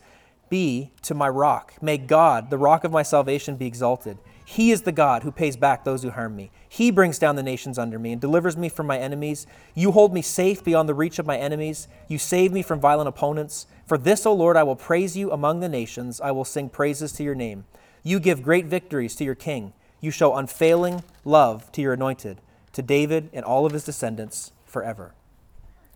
be 0.48 0.92
to 1.02 1.12
my 1.12 1.28
rock. 1.28 1.74
May 1.83 1.98
God, 1.98 2.50
the 2.50 2.59
rock 2.59 2.85
of 2.85 2.92
my 2.92 3.02
salvation, 3.02 3.57
be 3.57 3.66
exalted. 3.66 4.18
He 4.44 4.70
is 4.70 4.83
the 4.83 4.92
God 4.92 5.22
who 5.22 5.33
pays 5.33 5.57
back 5.57 5.85
those 5.85 6.02
who 6.02 6.11
harm 6.11 6.37
me. 6.37 6.50
He 6.68 6.90
brings 6.90 7.18
down 7.18 7.37
the 7.37 7.42
nations 7.42 7.78
under 7.78 7.98
me 7.98 8.12
and 8.12 8.20
delivers 8.20 8.57
me 8.57 8.68
from 8.68 8.87
my 8.87 8.98
enemies. 8.98 9.46
You 9.74 9.92
hold 9.92 10.12
me 10.12 10.20
safe 10.20 10.62
beyond 10.62 10.88
the 10.88 10.94
reach 10.94 11.18
of 11.18 11.26
my 11.26 11.38
enemies. 11.38 11.88
You 12.09 12.18
save 12.18 12.52
me 12.52 12.62
from 12.62 12.78
violent 12.78 13.09
opponents. 13.09 13.66
For 13.87 13.96
this, 13.96 14.26
O 14.26 14.35
Lord, 14.35 14.57
I 14.57 14.62
will 14.62 14.76
praise 14.76 15.16
you 15.16 15.33
among 15.33 15.61
the 15.61 15.68
nations. 15.68 16.20
I 16.20 16.30
will 16.30 16.44
sing 16.44 16.68
praises 16.68 17.12
to 17.12 17.22
your 17.22 17.35
name. 17.35 17.64
You 18.02 18.20
give 18.20 18.42
great 18.42 18.66
victories 18.66 19.16
to 19.16 19.24
your 19.24 19.35
king. 19.35 19.72
You 20.00 20.11
show 20.11 20.35
unfailing 20.35 21.02
love 21.24 21.72
to 21.72 21.80
your 21.80 21.94
anointed, 21.94 22.42
to 22.74 22.83
David 22.83 23.30
and 23.33 23.44
all 23.46 23.64
of 23.64 23.72
his 23.72 23.85
descendants 23.85 24.52
forever. 24.66 25.14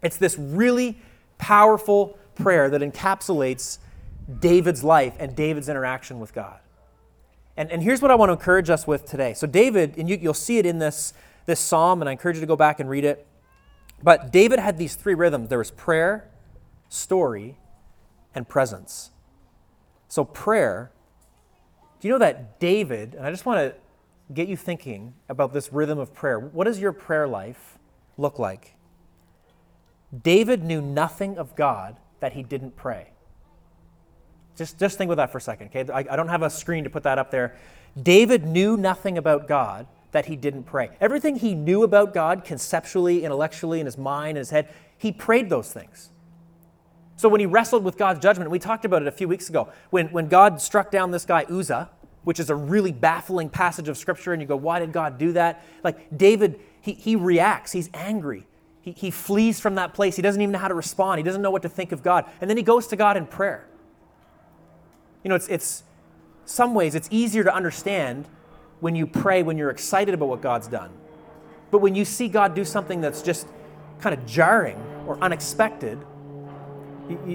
It's 0.03 0.17
this 0.17 0.39
really 0.39 0.99
powerful 1.37 2.19
prayer 2.35 2.71
that 2.71 2.81
encapsulates 2.81 3.79
David's 4.41 4.83
life 4.83 5.15
and 5.19 5.37
David's 5.37 5.69
interaction 5.69 6.19
with 6.19 6.33
God. 6.33 6.61
And, 7.59 7.71
and 7.71 7.83
here's 7.83 8.01
what 8.01 8.11
I 8.11 8.15
want 8.15 8.31
to 8.31 8.33
encourage 8.33 8.71
us 8.71 8.87
with 8.87 9.05
today. 9.05 9.35
So, 9.35 9.47
David, 9.47 9.99
and 9.99 10.09
you, 10.09 10.17
you'll 10.17 10.33
see 10.33 10.57
it 10.57 10.65
in 10.65 10.79
this, 10.79 11.13
this 11.45 11.61
psalm, 11.61 12.01
and 12.01 12.09
I 12.09 12.13
encourage 12.13 12.37
you 12.37 12.41
to 12.41 12.47
go 12.47 12.57
back 12.57 12.81
and 12.81 12.89
read 12.89 13.05
it. 13.05 13.27
But 14.03 14.33
David 14.33 14.61
had 14.61 14.79
these 14.79 14.95
three 14.95 15.15
rhythms 15.15 15.51
there 15.51 15.59
was 15.59 15.71
prayer, 15.73 16.31
story, 16.89 17.59
and 18.35 18.49
presence. 18.49 19.11
So, 20.09 20.25
prayer, 20.25 20.93
do 22.01 22.09
you 22.09 22.15
know 22.15 22.19
that 22.19 22.59
David, 22.59 23.15
and 23.15 23.27
I 23.27 23.31
just 23.31 23.45
want 23.45 23.59
to 23.59 23.75
get 24.33 24.49
you 24.49 24.57
thinking 24.57 25.15
about 25.29 25.53
this 25.53 25.73
rhythm 25.73 25.99
of 25.99 26.15
prayer. 26.15 26.39
What 26.39 26.65
does 26.65 26.79
your 26.79 26.93
prayer 26.93 27.27
life? 27.27 27.79
look 28.19 28.39
like? 28.39 28.75
David 30.23 30.65
knew 30.65 30.83
nothing 30.83 31.39
of 31.39 31.57
God 31.57 31.97
that 32.21 32.33
he 32.33 32.43
didn't 32.43 32.77
pray. 32.77 33.13
Just, 34.59 34.79
just 34.79 34.99
think 34.99 35.09
with 35.09 35.19
that 35.19 35.31
for 35.31 35.39
a 35.39 35.41
second, 35.41 35.69
okay? 35.69 35.91
I, 35.93 36.01
I 36.13 36.17
don't 36.17 36.29
have 36.29 36.43
a 36.43 36.51
screen 36.51 36.83
to 36.85 36.91
put 36.91 37.05
that 37.05 37.17
up 37.17 37.31
there. 37.31 37.57
David 38.01 38.45
knew 38.45 38.77
nothing 38.77 39.17
about 39.17 39.47
God 39.47 39.87
that 40.11 40.27
he 40.27 40.35
didn't 40.35 40.65
pray. 40.65 40.91
Everything 41.01 41.37
he 41.37 41.55
knew 41.55 41.85
about 41.85 42.13
God, 42.13 42.45
conceptually, 42.45 43.25
intellectually, 43.25 43.79
in 43.79 43.87
his 43.87 43.97
mind, 43.97 44.31
in 44.31 44.41
his 44.41 44.51
head, 44.51 44.69
he 44.97 45.13
prayed 45.13 45.49
those 45.49 45.73
things. 45.73 46.11
So 47.17 47.29
when 47.29 47.41
he 47.41 47.47
wrestled 47.47 47.85
with 47.85 47.97
God's 47.97 48.21
judgment, 48.21 48.51
we 48.51 48.59
talked 48.59 48.85
about 48.85 49.03
it 49.03 49.09
a 49.09 49.13
few 49.13 49.29
weeks 49.29 49.49
ago, 49.49 49.69
when, 49.91 50.09
when 50.09 50.29
God 50.29 50.61
struck 50.61 50.91
down 50.91 51.13
this 51.13 51.25
guy 51.25 51.45
Uzzah, 51.45 51.91
which 52.25 52.41
is 52.41 52.51
a 52.51 52.55
really 52.55 52.93
baffling 52.93 53.49
passage 53.49 53.89
of 53.89 53.97
scripture, 53.97 54.33
and 54.33 54.43
you 54.43 54.49
go, 54.49 54.57
why 54.57 54.81
did 54.81 54.93
God 54.93 55.19
do 55.19 55.33
that? 55.33 55.65
Like 55.85 56.17
David, 56.17 56.59
he, 56.81 56.95
he 56.95 57.15
reacts, 57.17 57.73
he's 57.73 57.91
angry. 57.95 58.47
He, 58.81 58.93
he 58.93 59.11
flees 59.11 59.61
from 59.61 59.77
that 59.77 59.95
place. 59.95 60.17
He 60.17 60.23
doesn't 60.23 60.41
even 60.41 60.53
know 60.53 60.59
how 60.59 60.69
to 60.69 60.75
respond. 60.75 61.19
He 61.19 61.23
doesn't 61.23 61.43
know 61.43 61.51
what 61.51 61.63
to 61.63 61.69
think 61.69 61.93
of 61.93 62.03
God. 62.03 62.25
And 62.41 62.49
then 62.49 62.57
he 62.57 62.63
goes 62.63 62.87
to 62.89 62.97
God 62.97 63.17
in 63.17 63.27
prayer. 63.27 63.69
You 65.29 65.31
know, 65.31 65.37
it's, 65.37 65.49
it's 65.49 65.83
some 66.47 66.73
ways 66.73 66.95
it's 66.95 67.09
easier 67.11 67.45
to 67.45 67.55
understand 67.55 68.27
when 68.81 68.97
you 68.97 69.07
pray 69.07 69.43
when 69.43 69.59
you're 69.59 69.69
excited 69.69 70.15
about 70.15 70.31
what 70.31 70.41
God's 70.41 70.69
done. 70.69 70.89
But 71.71 71.83
when 71.83 71.95
you 71.95 72.07
see 72.07 72.29
God 72.29 72.55
do 72.55 72.65
something 72.65 73.03
that's 73.03 73.21
just 73.21 73.47
kind 74.01 74.19
of 74.19 74.25
jarring 74.25 74.83
or 75.07 75.23
unexpected, 75.23 75.99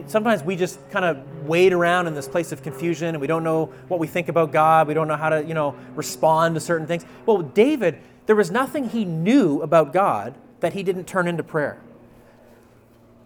sometimes 0.08 0.42
we 0.42 0.56
just 0.56 0.80
kind 0.90 1.06
of 1.06 1.46
wade 1.46 1.72
around 1.72 2.08
in 2.08 2.16
this 2.16 2.28
place 2.28 2.52
of 2.52 2.64
confusion 2.64 3.10
and 3.10 3.22
we 3.22 3.28
don't 3.28 3.44
know 3.44 3.68
what 3.90 4.00
we 4.00 4.08
think 4.08 4.28
about 4.28 4.52
God. 4.52 4.88
We 4.88 4.96
don't 4.96 5.08
know 5.08 5.16
how 5.16 5.30
to, 5.30 5.46
you 5.46 5.54
know, 5.54 5.76
respond 5.94 6.56
to 6.56 6.62
certain 6.62 6.88
things. 6.88 7.06
Well, 7.28 7.44
David, 7.44 8.00
there 8.26 8.36
was 8.36 8.50
nothing 8.50 8.90
he 8.90 9.06
knew 9.06 9.62
about 9.62 9.94
God 9.94 10.34
that 10.62 10.74
he 10.74 10.82
didn't 10.82 11.06
turn 11.06 11.28
into 11.28 11.44
prayer. 11.44 11.80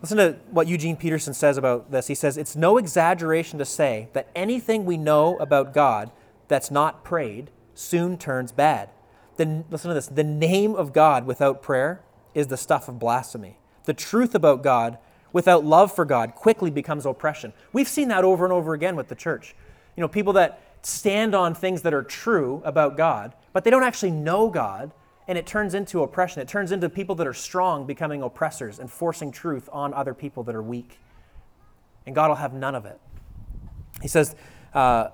Listen 0.01 0.17
to 0.17 0.37
what 0.51 0.67
Eugene 0.67 0.95
Peterson 0.95 1.33
says 1.33 1.57
about 1.57 1.91
this. 1.91 2.07
He 2.07 2.15
says, 2.15 2.37
It's 2.37 2.55
no 2.55 2.77
exaggeration 2.77 3.57
to 3.59 3.65
say 3.65 4.09
that 4.13 4.29
anything 4.35 4.85
we 4.85 4.97
know 4.97 5.37
about 5.37 5.73
God 5.73 6.11
that's 6.47 6.69
not 6.69 7.03
prayed 7.03 7.49
soon 7.73 8.17
turns 8.17 8.51
bad. 8.51 8.89
Then, 9.37 9.65
listen 9.69 9.89
to 9.89 9.93
this 9.93 10.07
the 10.07 10.23
name 10.23 10.75
of 10.75 10.93
God 10.93 11.25
without 11.25 11.61
prayer 11.61 12.01
is 12.33 12.47
the 12.47 12.57
stuff 12.57 12.87
of 12.87 12.99
blasphemy. 12.99 13.57
The 13.85 13.93
truth 13.93 14.35
about 14.35 14.63
God 14.63 14.97
without 15.33 15.65
love 15.65 15.93
for 15.93 16.05
God 16.05 16.35
quickly 16.35 16.69
becomes 16.69 17.05
oppression. 17.05 17.53
We've 17.73 17.87
seen 17.87 18.07
that 18.09 18.23
over 18.23 18.43
and 18.43 18.53
over 18.53 18.73
again 18.73 18.95
with 18.95 19.07
the 19.07 19.15
church. 19.15 19.55
You 19.95 20.01
know, 20.01 20.07
people 20.07 20.33
that 20.33 20.61
stand 20.83 21.35
on 21.35 21.53
things 21.53 21.81
that 21.81 21.93
are 21.93 22.03
true 22.03 22.61
about 22.63 22.97
God, 22.97 23.33
but 23.53 23.63
they 23.63 23.69
don't 23.69 23.83
actually 23.83 24.11
know 24.11 24.49
God, 24.49 24.91
and 25.27 25.37
it 25.37 25.45
turns 25.45 25.73
into 25.73 26.03
oppression. 26.03 26.41
It 26.41 26.47
turns 26.47 26.71
into 26.71 26.89
people 26.89 27.15
that 27.15 27.27
are 27.27 27.33
strong 27.33 27.85
becoming 27.85 28.21
oppressors 28.23 28.79
and 28.79 28.89
forcing 28.89 29.31
truth 29.31 29.69
on 29.71 29.93
other 29.93 30.13
people 30.13 30.43
that 30.43 30.55
are 30.55 30.63
weak. 30.63 30.99
And 32.05 32.15
God 32.15 32.29
will 32.29 32.35
have 32.35 32.53
none 32.53 32.75
of 32.75 32.85
it. 32.85 32.99
He 34.01 34.07
says, 34.07 34.35
uh, 34.73 35.09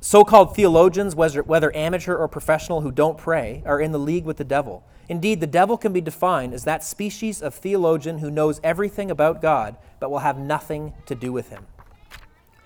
so 0.00 0.24
called 0.24 0.54
theologians, 0.54 1.14
whether, 1.14 1.42
whether 1.42 1.74
amateur 1.76 2.16
or 2.16 2.28
professional, 2.28 2.80
who 2.80 2.92
don't 2.92 3.18
pray, 3.18 3.62
are 3.66 3.80
in 3.80 3.92
the 3.92 3.98
league 3.98 4.24
with 4.24 4.36
the 4.36 4.44
devil. 4.44 4.84
Indeed, 5.08 5.40
the 5.40 5.46
devil 5.46 5.76
can 5.76 5.92
be 5.92 6.00
defined 6.00 6.54
as 6.54 6.64
that 6.64 6.84
species 6.84 7.42
of 7.42 7.54
theologian 7.54 8.18
who 8.18 8.30
knows 8.30 8.60
everything 8.62 9.10
about 9.10 9.42
God 9.42 9.76
but 10.00 10.10
will 10.10 10.20
have 10.20 10.38
nothing 10.38 10.94
to 11.06 11.14
do 11.14 11.32
with 11.32 11.48
him. 11.48 11.66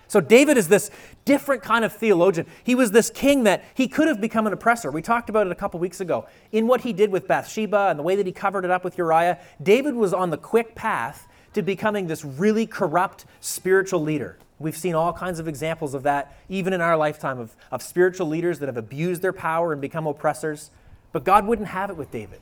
So, 0.07 0.21
David 0.21 0.57
is 0.57 0.67
this 0.67 0.91
different 1.25 1.63
kind 1.63 1.85
of 1.85 1.93
theologian. 1.93 2.47
He 2.63 2.75
was 2.75 2.91
this 2.91 3.09
king 3.09 3.43
that 3.43 3.63
he 3.73 3.87
could 3.87 4.07
have 4.07 4.19
become 4.19 4.47
an 4.47 4.53
oppressor. 4.53 4.91
We 4.91 5.01
talked 5.01 5.29
about 5.29 5.47
it 5.47 5.51
a 5.51 5.55
couple 5.55 5.79
weeks 5.79 6.01
ago. 6.01 6.27
In 6.51 6.67
what 6.67 6.81
he 6.81 6.93
did 6.93 7.11
with 7.11 7.27
Bathsheba 7.27 7.87
and 7.89 7.99
the 7.99 8.03
way 8.03 8.15
that 8.15 8.25
he 8.25 8.31
covered 8.31 8.65
it 8.65 8.71
up 8.71 8.83
with 8.83 8.97
Uriah, 8.97 9.39
David 9.61 9.95
was 9.95 10.13
on 10.13 10.29
the 10.29 10.37
quick 10.37 10.75
path 10.75 11.27
to 11.53 11.61
becoming 11.61 12.07
this 12.07 12.25
really 12.25 12.65
corrupt 12.65 13.25
spiritual 13.39 14.01
leader. 14.01 14.37
We've 14.59 14.77
seen 14.77 14.95
all 14.95 15.13
kinds 15.13 15.39
of 15.39 15.47
examples 15.47 15.93
of 15.93 16.03
that, 16.03 16.37
even 16.49 16.73
in 16.73 16.81
our 16.81 16.95
lifetime, 16.95 17.39
of, 17.39 17.55
of 17.71 17.81
spiritual 17.81 18.27
leaders 18.27 18.59
that 18.59 18.67
have 18.67 18.77
abused 18.77 19.21
their 19.21 19.33
power 19.33 19.71
and 19.71 19.81
become 19.81 20.07
oppressors. 20.07 20.71
But 21.11 21.23
God 21.23 21.45
wouldn't 21.45 21.67
have 21.67 21.89
it 21.89 21.97
with 21.97 22.11
David 22.11 22.41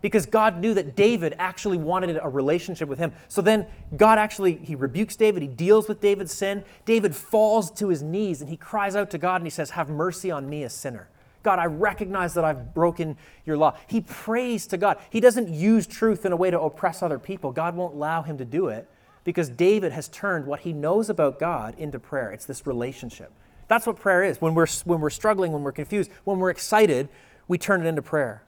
because 0.00 0.26
God 0.26 0.60
knew 0.60 0.74
that 0.74 0.94
David 0.94 1.34
actually 1.38 1.78
wanted 1.78 2.18
a 2.22 2.28
relationship 2.28 2.88
with 2.88 2.98
him. 2.98 3.12
So 3.28 3.42
then 3.42 3.66
God 3.96 4.18
actually 4.18 4.56
he 4.56 4.74
rebukes 4.74 5.16
David, 5.16 5.42
he 5.42 5.48
deals 5.48 5.88
with 5.88 6.00
David's 6.00 6.32
sin. 6.32 6.64
David 6.84 7.14
falls 7.14 7.70
to 7.72 7.88
his 7.88 8.02
knees 8.02 8.40
and 8.40 8.50
he 8.50 8.56
cries 8.56 8.94
out 8.94 9.10
to 9.10 9.18
God 9.18 9.36
and 9.36 9.46
he 9.46 9.50
says, 9.50 9.70
"Have 9.70 9.88
mercy 9.88 10.30
on 10.30 10.48
me 10.48 10.62
a 10.62 10.70
sinner." 10.70 11.08
God, 11.42 11.60
I 11.60 11.66
recognize 11.66 12.34
that 12.34 12.44
I've 12.44 12.74
broken 12.74 13.16
your 13.44 13.56
law. 13.56 13.76
He 13.86 14.00
prays 14.00 14.66
to 14.66 14.76
God. 14.76 14.98
He 15.10 15.20
doesn't 15.20 15.48
use 15.48 15.86
truth 15.86 16.26
in 16.26 16.32
a 16.32 16.36
way 16.36 16.50
to 16.50 16.60
oppress 16.60 17.04
other 17.04 17.20
people. 17.20 17.52
God 17.52 17.76
won't 17.76 17.94
allow 17.94 18.22
him 18.22 18.36
to 18.38 18.44
do 18.44 18.66
it 18.66 18.88
because 19.22 19.48
David 19.48 19.92
has 19.92 20.08
turned 20.08 20.46
what 20.46 20.60
he 20.60 20.72
knows 20.72 21.08
about 21.08 21.38
God 21.38 21.76
into 21.78 22.00
prayer. 22.00 22.32
It's 22.32 22.46
this 22.46 22.66
relationship. 22.66 23.30
That's 23.68 23.86
what 23.86 23.96
prayer 23.96 24.24
is. 24.24 24.40
When 24.40 24.54
we're, 24.54 24.66
when 24.84 25.00
we're 25.00 25.10
struggling, 25.10 25.52
when 25.52 25.62
we're 25.62 25.72
confused, 25.72 26.10
when 26.24 26.38
we're 26.38 26.50
excited, 26.50 27.08
we 27.48 27.58
turn 27.58 27.84
it 27.84 27.88
into 27.88 28.02
prayer. 28.02 28.42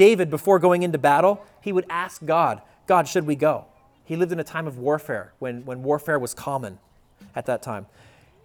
David, 0.00 0.30
before 0.30 0.58
going 0.58 0.82
into 0.82 0.96
battle, 0.96 1.44
he 1.60 1.74
would 1.74 1.84
ask 1.90 2.24
God, 2.24 2.62
God, 2.86 3.06
should 3.06 3.26
we 3.26 3.36
go? 3.36 3.66
He 4.02 4.16
lived 4.16 4.32
in 4.32 4.40
a 4.40 4.44
time 4.44 4.66
of 4.66 4.78
warfare 4.78 5.34
when, 5.40 5.62
when 5.66 5.82
warfare 5.82 6.18
was 6.18 6.32
common 6.32 6.78
at 7.36 7.44
that 7.44 7.60
time. 7.60 7.84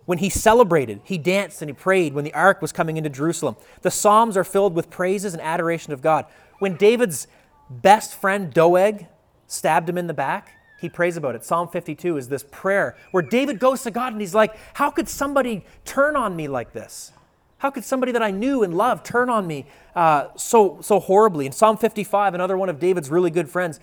When 0.03 0.17
he 0.17 0.29
celebrated, 0.29 0.99
he 1.05 1.17
danced 1.17 1.61
and 1.61 1.69
he 1.69 1.73
prayed 1.73 2.13
when 2.13 2.25
the 2.25 2.33
ark 2.33 2.61
was 2.61 2.73
coming 2.73 2.97
into 2.97 3.09
Jerusalem. 3.09 3.55
The 3.83 3.89
Psalms 3.89 4.35
are 4.35 4.43
filled 4.43 4.75
with 4.75 4.89
praises 4.89 5.31
and 5.31 5.41
adoration 5.41 5.93
of 5.93 6.01
God. 6.01 6.25
When 6.59 6.75
David's 6.75 7.25
best 7.69 8.15
friend 8.15 8.53
Doeg 8.53 9.07
stabbed 9.47 9.87
him 9.87 9.97
in 9.97 10.07
the 10.07 10.13
back, 10.13 10.51
he 10.81 10.89
prays 10.89 11.15
about 11.15 11.35
it. 11.35 11.45
Psalm 11.45 11.69
52 11.69 12.17
is 12.17 12.27
this 12.27 12.43
prayer 12.51 12.97
where 13.11 13.23
David 13.23 13.59
goes 13.59 13.81
to 13.83 13.91
God 13.91 14.11
and 14.11 14.19
he's 14.19 14.35
like, 14.35 14.57
How 14.73 14.91
could 14.91 15.07
somebody 15.07 15.63
turn 15.85 16.17
on 16.17 16.35
me 16.35 16.49
like 16.49 16.73
this? 16.73 17.13
How 17.57 17.69
could 17.69 17.85
somebody 17.85 18.11
that 18.11 18.21
I 18.21 18.31
knew 18.31 18.63
and 18.63 18.75
loved 18.75 19.05
turn 19.05 19.29
on 19.29 19.47
me 19.47 19.65
uh, 19.95 20.27
so, 20.35 20.79
so 20.81 20.99
horribly? 20.99 21.45
In 21.45 21.51
Psalm 21.51 21.77
55, 21.77 22.33
another 22.33 22.57
one 22.57 22.69
of 22.69 22.79
David's 22.79 23.09
really 23.09 23.31
good 23.31 23.49
friends, 23.49 23.79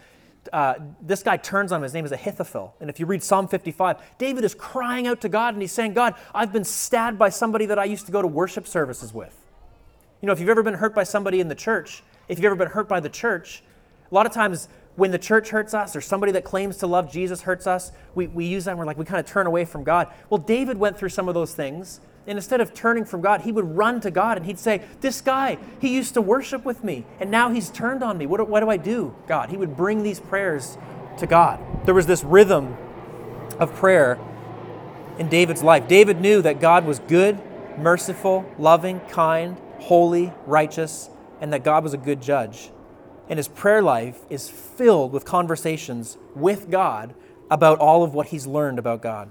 uh, 0.52 0.74
this 1.00 1.22
guy 1.22 1.36
turns 1.36 1.72
on 1.72 1.78
him. 1.78 1.82
His 1.84 1.94
name 1.94 2.04
is 2.04 2.12
Ahithophel. 2.12 2.74
And 2.80 2.90
if 2.90 2.98
you 2.98 3.06
read 3.06 3.22
Psalm 3.22 3.48
55, 3.48 4.18
David 4.18 4.44
is 4.44 4.54
crying 4.54 5.06
out 5.06 5.20
to 5.22 5.28
God 5.28 5.54
and 5.54 5.62
he's 5.62 5.72
saying, 5.72 5.94
God, 5.94 6.14
I've 6.34 6.52
been 6.52 6.64
stabbed 6.64 7.18
by 7.18 7.28
somebody 7.28 7.66
that 7.66 7.78
I 7.78 7.84
used 7.84 8.06
to 8.06 8.12
go 8.12 8.20
to 8.20 8.28
worship 8.28 8.66
services 8.66 9.14
with. 9.14 9.36
You 10.20 10.26
know, 10.26 10.32
if 10.32 10.40
you've 10.40 10.48
ever 10.48 10.62
been 10.62 10.74
hurt 10.74 10.94
by 10.94 11.04
somebody 11.04 11.40
in 11.40 11.48
the 11.48 11.54
church, 11.54 12.02
if 12.28 12.38
you've 12.38 12.44
ever 12.44 12.56
been 12.56 12.68
hurt 12.68 12.88
by 12.88 13.00
the 13.00 13.08
church, 13.08 13.62
a 14.10 14.14
lot 14.14 14.26
of 14.26 14.32
times 14.32 14.68
when 14.96 15.10
the 15.10 15.18
church 15.18 15.50
hurts 15.50 15.74
us 15.74 15.96
or 15.96 16.00
somebody 16.00 16.32
that 16.32 16.44
claims 16.44 16.76
to 16.78 16.86
love 16.86 17.10
Jesus 17.10 17.42
hurts 17.42 17.66
us, 17.66 17.92
we, 18.14 18.26
we 18.26 18.44
use 18.44 18.66
that 18.66 18.72
and 18.72 18.78
we're 18.78 18.84
like, 18.84 18.98
we 18.98 19.04
kind 19.04 19.20
of 19.20 19.26
turn 19.26 19.46
away 19.46 19.64
from 19.64 19.84
God. 19.84 20.08
Well, 20.28 20.38
David 20.38 20.76
went 20.76 20.98
through 20.98 21.08
some 21.08 21.28
of 21.28 21.34
those 21.34 21.54
things. 21.54 22.00
And 22.26 22.38
instead 22.38 22.60
of 22.60 22.72
turning 22.72 23.04
from 23.04 23.20
God, 23.20 23.42
he 23.42 23.52
would 23.52 23.76
run 23.76 24.00
to 24.00 24.10
God 24.10 24.36
and 24.36 24.46
he'd 24.46 24.58
say, 24.58 24.82
This 25.00 25.20
guy, 25.20 25.58
he 25.80 25.94
used 25.94 26.14
to 26.14 26.20
worship 26.20 26.64
with 26.64 26.84
me, 26.84 27.04
and 27.18 27.30
now 27.30 27.50
he's 27.50 27.70
turned 27.70 28.02
on 28.02 28.16
me. 28.18 28.26
What, 28.26 28.48
what 28.48 28.60
do 28.60 28.70
I 28.70 28.76
do, 28.76 29.14
God? 29.26 29.50
He 29.50 29.56
would 29.56 29.76
bring 29.76 30.02
these 30.02 30.20
prayers 30.20 30.78
to 31.18 31.26
God. 31.26 31.60
There 31.84 31.94
was 31.94 32.06
this 32.06 32.22
rhythm 32.22 32.76
of 33.58 33.74
prayer 33.74 34.18
in 35.18 35.28
David's 35.28 35.62
life. 35.62 35.88
David 35.88 36.20
knew 36.20 36.42
that 36.42 36.60
God 36.60 36.84
was 36.84 37.00
good, 37.00 37.40
merciful, 37.76 38.50
loving, 38.58 39.00
kind, 39.00 39.60
holy, 39.80 40.32
righteous, 40.46 41.10
and 41.40 41.52
that 41.52 41.64
God 41.64 41.82
was 41.82 41.92
a 41.92 41.98
good 41.98 42.22
judge 42.22 42.70
and 43.32 43.38
his 43.38 43.48
prayer 43.48 43.80
life 43.80 44.20
is 44.28 44.50
filled 44.50 45.10
with 45.10 45.24
conversations 45.24 46.18
with 46.34 46.70
God 46.70 47.14
about 47.50 47.78
all 47.78 48.02
of 48.02 48.12
what 48.12 48.28
he's 48.28 48.46
learned 48.46 48.78
about 48.78 49.00
God. 49.00 49.30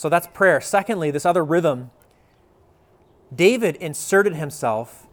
So 0.00 0.08
that's 0.08 0.26
prayer. 0.28 0.62
Secondly, 0.62 1.10
this 1.10 1.26
other 1.26 1.44
rhythm, 1.44 1.90
David 3.36 3.76
inserted 3.76 4.34
himself 4.34 5.06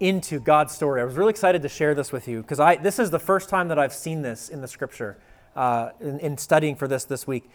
into 0.00 0.40
God's 0.40 0.72
story. 0.72 1.02
I 1.02 1.04
was 1.04 1.16
really 1.16 1.28
excited 1.28 1.60
to 1.60 1.68
share 1.68 1.94
this 1.94 2.10
with 2.10 2.26
you 2.26 2.40
because 2.40 2.58
I 2.58 2.76
this 2.76 2.98
is 2.98 3.10
the 3.10 3.18
first 3.18 3.50
time 3.50 3.68
that 3.68 3.78
I've 3.78 3.92
seen 3.92 4.22
this 4.22 4.48
in 4.48 4.62
the 4.62 4.66
scripture 4.66 5.18
uh, 5.54 5.90
in, 6.00 6.18
in, 6.20 6.38
studying 6.38 6.74
for 6.74 6.88
this 6.88 7.04
this 7.04 7.26
week. 7.26 7.50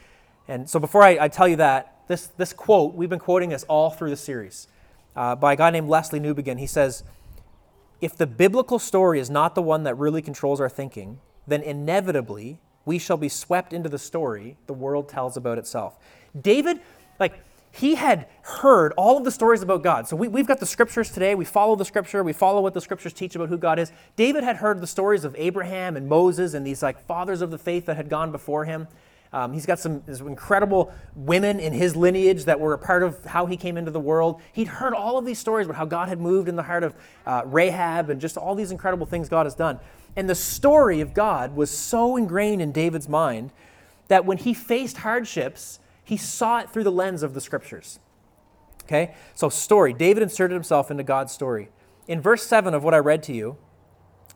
And 0.47 0.69
so 0.69 0.79
before 0.79 1.01
I, 1.01 1.17
I 1.21 1.27
tell 1.27 1.47
you 1.47 1.55
that, 1.55 2.03
this, 2.07 2.27
this 2.37 2.53
quote, 2.53 2.93
we've 2.93 3.09
been 3.09 3.17
quoting 3.17 3.49
this 3.49 3.63
all 3.63 3.89
through 3.89 4.11
the 4.11 4.15
series 4.15 4.67
uh, 5.15 5.35
by 5.35 5.53
a 5.53 5.55
guy 5.55 5.71
named 5.71 5.89
Lesslie 5.89 6.21
Newbigin. 6.21 6.59
He 6.59 6.67
says, 6.67 7.03
If 7.99 8.15
the 8.15 8.27
biblical 8.27 8.77
story 8.77 9.19
is 9.19 9.31
not 9.31 9.55
the 9.55 9.63
one 9.63 9.85
that 9.85 9.97
really 9.97 10.21
controls 10.21 10.61
our 10.61 10.69
thinking, 10.69 11.19
then 11.47 11.63
inevitably 11.63 12.59
we 12.85 12.99
shall 12.99 13.17
be 13.17 13.29
swept 13.29 13.73
into 13.73 13.89
the 13.89 13.99
story 13.99 14.57
the 14.67 14.73
world 14.73 15.09
tells 15.09 15.35
about 15.35 15.57
itself. 15.57 15.97
David, 16.39 16.79
like, 17.19 17.43
he 17.71 17.95
had 17.95 18.27
heard 18.41 18.93
all 18.97 19.17
of 19.17 19.23
the 19.23 19.31
stories 19.31 19.61
about 19.61 19.83
God. 19.83 20.07
So 20.07 20.15
we, 20.15 20.39
have 20.39 20.47
got 20.47 20.59
the 20.59 20.65
scriptures 20.65 21.11
today. 21.11 21.35
We 21.35 21.45
follow 21.45 21.75
the 21.75 21.85
scripture. 21.85 22.23
We 22.23 22.33
follow 22.33 22.61
what 22.61 22.73
the 22.73 22.81
scriptures 22.81 23.13
teach 23.13 23.35
about 23.35 23.49
who 23.49 23.57
God 23.57 23.77
is. 23.77 23.91
David 24.15 24.43
had 24.43 24.57
heard 24.57 24.81
the 24.81 24.87
stories 24.87 25.23
of 25.23 25.35
Abraham 25.37 25.95
and 25.95 26.07
Moses 26.07 26.53
and 26.53 26.65
these 26.65 26.81
like 26.81 27.05
fathers 27.05 27.41
of 27.41 27.51
the 27.51 27.57
faith 27.57 27.85
that 27.85 27.95
had 27.95 28.09
gone 28.09 28.31
before 28.31 28.65
him. 28.65 28.87
Um, 29.31 29.53
he's 29.53 29.67
got 29.67 29.77
some 29.77 30.01
incredible 30.07 30.91
women 31.15 31.59
in 31.59 31.71
his 31.71 31.95
lineage 31.95 32.45
that 32.45 32.59
were 32.59 32.73
a 32.73 32.79
part 32.79 33.03
of 33.03 33.23
how 33.25 33.45
he 33.45 33.57
came 33.57 33.77
into 33.77 33.91
the 33.91 33.99
world. 33.99 34.41
He'd 34.53 34.67
heard 34.67 34.95
all 34.95 35.19
of 35.19 35.25
these 35.25 35.37
stories 35.37 35.67
about 35.67 35.77
how 35.77 35.85
God 35.85 36.09
had 36.09 36.19
moved 36.19 36.49
in 36.49 36.55
the 36.55 36.63
heart 36.63 36.83
of 36.83 36.95
uh, 37.27 37.43
Rahab 37.45 38.09
and 38.09 38.19
just 38.19 38.37
all 38.37 38.55
these 38.55 38.71
incredible 38.71 39.05
things 39.05 39.29
God 39.29 39.45
has 39.45 39.53
done. 39.53 39.79
And 40.15 40.27
the 40.27 40.33
story 40.33 40.99
of 41.01 41.13
God 41.13 41.55
was 41.55 41.69
so 41.69 42.17
ingrained 42.17 42.61
in 42.61 42.71
David's 42.71 43.07
mind 43.07 43.51
that 44.07 44.25
when 44.25 44.37
he 44.37 44.55
faced 44.55 44.97
hardships, 44.97 45.79
He 46.09 46.17
saw 46.17 46.57
it 46.57 46.71
through 46.71 46.85
the 46.85 46.91
lens 46.91 47.21
of 47.21 47.35
the 47.35 47.39
scriptures. 47.39 47.99
Okay? 48.85 49.13
So, 49.35 49.47
story. 49.47 49.93
David 49.93 50.23
inserted 50.23 50.55
himself 50.55 50.89
into 50.89 51.03
God's 51.03 51.31
story. 51.31 51.69
In 52.07 52.19
verse 52.19 52.41
7 52.47 52.73
of 52.73 52.83
what 52.83 52.95
I 52.95 52.97
read 52.97 53.21
to 53.23 53.33
you, 53.33 53.57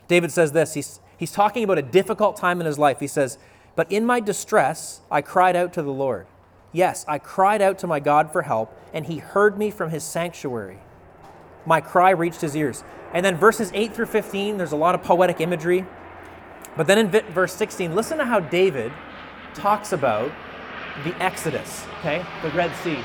David 0.07 0.31
says 0.31 0.51
this. 0.51 0.75
He's, 0.75 0.99
he's 1.17 1.31
talking 1.31 1.63
about 1.63 1.79
a 1.79 1.81
difficult 1.81 2.37
time 2.37 2.59
in 2.59 2.67
his 2.67 2.77
life. 2.77 2.99
He 2.99 3.07
says, 3.07 3.39
But 3.75 3.91
in 3.91 4.05
my 4.05 4.19
distress, 4.19 5.01
I 5.09 5.23
cried 5.23 5.55
out 5.55 5.73
to 5.73 5.81
the 5.81 5.91
Lord. 5.91 6.27
Yes, 6.71 7.05
I 7.07 7.17
cried 7.17 7.63
out 7.63 7.79
to 7.79 7.87
my 7.87 7.99
God 7.99 8.31
for 8.31 8.43
help, 8.43 8.79
and 8.93 9.07
he 9.07 9.17
heard 9.17 9.57
me 9.57 9.71
from 9.71 9.89
his 9.89 10.03
sanctuary. 10.03 10.77
My 11.65 11.81
cry 11.81 12.11
reached 12.11 12.41
his 12.41 12.55
ears. 12.55 12.83
And 13.13 13.25
then 13.25 13.35
verses 13.35 13.71
8 13.73 13.95
through 13.95 14.05
15, 14.05 14.57
there's 14.57 14.73
a 14.73 14.75
lot 14.75 14.93
of 14.93 15.01
poetic 15.01 15.41
imagery. 15.41 15.87
But 16.77 16.85
then 16.85 16.99
in 16.99 17.09
verse 17.09 17.53
16, 17.55 17.95
listen 17.95 18.19
to 18.19 18.25
how 18.25 18.41
David 18.41 18.91
talks 19.55 19.91
about 19.91 20.31
the 21.03 21.15
Exodus, 21.21 21.85
okay? 21.99 22.25
The 22.41 22.49
Red 22.51 22.75
Sea. 22.77 22.99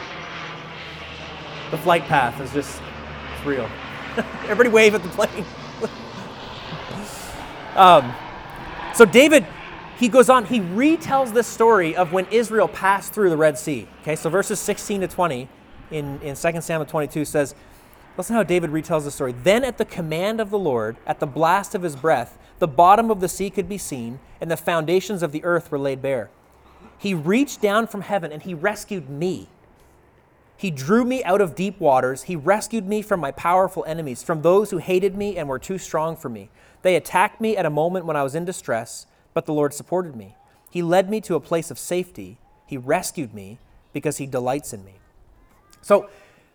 The 1.70 1.78
flight 1.78 2.04
path 2.04 2.40
is 2.40 2.52
just, 2.52 2.80
it's 3.34 3.46
real. 3.46 3.68
Everybody 4.42 4.68
wave 4.68 4.94
at 4.94 5.02
the 5.02 5.08
plane. 5.10 5.44
um, 7.76 8.14
so 8.94 9.04
David 9.04 9.46
he 9.98 10.08
goes 10.08 10.30
on, 10.30 10.44
he 10.44 10.60
retells 10.60 11.32
this 11.32 11.48
story 11.48 11.96
of 11.96 12.12
when 12.12 12.26
Israel 12.26 12.68
passed 12.68 13.12
through 13.12 13.30
the 13.30 13.36
Red 13.36 13.58
Sea. 13.58 13.88
Okay, 14.02 14.14
so 14.14 14.30
verses 14.30 14.60
16 14.60 15.00
to 15.00 15.08
20 15.08 15.48
in, 15.90 16.20
in 16.20 16.36
2 16.36 16.60
Samuel 16.60 16.86
22 16.86 17.24
says, 17.24 17.56
Listen 18.16 18.36
how 18.36 18.44
David 18.44 18.70
retells 18.70 19.04
the 19.04 19.10
story. 19.10 19.32
Then, 19.32 19.64
at 19.64 19.78
the 19.78 19.84
command 19.84 20.40
of 20.40 20.50
the 20.50 20.58
Lord, 20.58 20.96
at 21.06 21.20
the 21.20 21.26
blast 21.26 21.74
of 21.74 21.82
his 21.82 21.96
breath, 21.96 22.38
the 22.58 22.68
bottom 22.68 23.10
of 23.10 23.20
the 23.20 23.28
sea 23.28 23.50
could 23.50 23.68
be 23.68 23.78
seen, 23.78 24.18
and 24.40 24.50
the 24.50 24.56
foundations 24.56 25.22
of 25.22 25.32
the 25.32 25.42
earth 25.44 25.70
were 25.70 25.78
laid 25.78 26.02
bare. 26.02 26.30
He 26.98 27.14
reached 27.14 27.62
down 27.62 27.86
from 27.86 28.02
heaven 28.02 28.32
and 28.32 28.42
he 28.42 28.54
rescued 28.54 29.08
me. 29.08 29.48
He 30.56 30.70
drew 30.70 31.04
me 31.04 31.22
out 31.22 31.40
of 31.40 31.54
deep 31.54 31.78
waters. 31.78 32.24
He 32.24 32.34
rescued 32.34 32.86
me 32.86 33.00
from 33.00 33.20
my 33.20 33.30
powerful 33.30 33.84
enemies, 33.86 34.22
from 34.24 34.42
those 34.42 34.70
who 34.70 34.78
hated 34.78 35.16
me 35.16 35.36
and 35.36 35.48
were 35.48 35.60
too 35.60 35.78
strong 35.78 36.16
for 36.16 36.28
me. 36.28 36.50
They 36.82 36.96
attacked 36.96 37.40
me 37.40 37.56
at 37.56 37.64
a 37.64 37.70
moment 37.70 38.06
when 38.06 38.16
I 38.16 38.24
was 38.24 38.34
in 38.34 38.44
distress 38.44 39.06
but 39.38 39.46
the 39.46 39.52
Lord 39.52 39.72
supported 39.72 40.16
me. 40.16 40.34
He 40.68 40.82
led 40.82 41.08
me 41.08 41.20
to 41.20 41.36
a 41.36 41.40
place 41.40 41.70
of 41.70 41.78
safety. 41.78 42.38
He 42.66 42.76
rescued 42.76 43.32
me 43.32 43.60
because 43.92 44.16
he 44.16 44.26
delights 44.26 44.72
in 44.72 44.84
me. 44.84 44.94
So, 45.80 46.10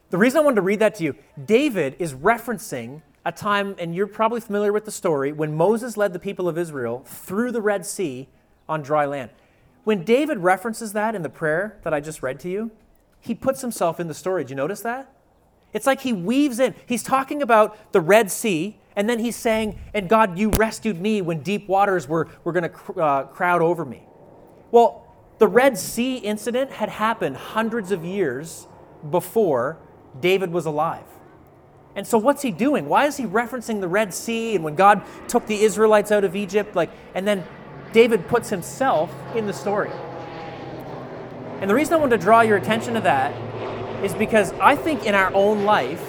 the 0.10 0.17
reason 0.17 0.41
I 0.41 0.43
wanted 0.43 0.58
to 0.58 0.63
read 0.63 0.79
that 0.79 0.95
to 0.95 1.03
you, 1.06 1.15
David 1.45 1.95
is 1.97 2.13
referencing 2.13 3.01
a 3.25 3.32
time, 3.32 3.75
and 3.79 3.95
you're 3.95 4.06
probably 4.06 4.41
familiar 4.41 4.73
with 4.73 4.84
the 4.84 4.91
story, 4.91 5.32
when 5.32 5.56
Moses 5.56 5.95
led 5.95 6.12
the 6.12 6.19
people 6.19 6.49
of 6.49 6.58
Israel 6.58 7.03
through 7.06 7.53
the 7.53 7.62
Red 7.62 7.86
Sea 7.86 8.27
on 8.67 8.82
dry 8.82 9.06
land. 9.06 9.32
When 9.83 10.03
David 10.03 10.39
references 10.39 10.93
that 10.93 11.15
in 11.15 11.23
the 11.23 11.29
prayer 11.29 11.77
that 11.83 11.93
I 11.93 11.99
just 11.99 12.23
read 12.23 12.39
to 12.41 12.49
you, 12.49 12.71
he 13.19 13.35
puts 13.35 13.61
himself 13.61 13.99
in 13.99 14.07
the 14.07 14.13
story. 14.13 14.43
Did 14.43 14.51
you 14.51 14.55
notice 14.55 14.81
that? 14.81 15.11
It's 15.73 15.87
like 15.87 16.01
he 16.01 16.13
weaves 16.13 16.59
in. 16.59 16.75
He's 16.85 17.03
talking 17.03 17.41
about 17.41 17.91
the 17.91 18.01
Red 18.01 18.31
Sea, 18.31 18.77
and 18.95 19.09
then 19.09 19.19
he's 19.19 19.35
saying, 19.35 19.79
And 19.93 20.07
God, 20.07 20.37
you 20.37 20.49
rescued 20.51 21.01
me 21.01 21.21
when 21.21 21.41
deep 21.41 21.67
waters 21.67 22.07
were, 22.07 22.27
were 22.43 22.51
going 22.51 22.63
to 22.63 22.69
cr- 22.69 23.01
uh, 23.01 23.23
crowd 23.23 23.61
over 23.61 23.83
me. 23.83 24.03
Well, 24.71 25.07
the 25.39 25.47
Red 25.47 25.77
Sea 25.77 26.17
incident 26.17 26.71
had 26.71 26.89
happened 26.89 27.37
hundreds 27.37 27.91
of 27.91 28.05
years 28.05 28.67
before 29.09 29.77
David 30.19 30.51
was 30.51 30.65
alive. 30.65 31.05
And 31.95 32.07
so 32.07 32.17
what's 32.17 32.41
he 32.41 32.51
doing? 32.51 32.87
Why 32.87 33.05
is 33.05 33.17
he 33.17 33.25
referencing 33.25 33.81
the 33.81 33.87
Red 33.87 34.13
Sea 34.13 34.55
and 34.55 34.63
when 34.63 34.75
God 34.75 35.01
took 35.27 35.45
the 35.45 35.61
Israelites 35.61 36.11
out 36.11 36.23
of 36.23 36.35
Egypt 36.35 36.75
like 36.75 36.89
and 37.13 37.27
then 37.27 37.43
David 37.93 38.27
puts 38.27 38.49
himself 38.49 39.13
in 39.36 39.45
the 39.45 39.53
story. 39.53 39.91
And 41.62 41.69
the 41.69 41.75
reason 41.75 41.93
I 41.93 41.97
want 41.97 42.12
to 42.12 42.17
draw 42.17 42.41
your 42.41 42.58
attention 42.58 42.95
to 42.95 43.01
that 43.01 43.34
is 44.03 44.13
because 44.13 44.51
I 44.53 44.75
think 44.75 45.06
in 45.06 45.15
our 45.15 45.34
own 45.34 45.63
life 45.63 46.03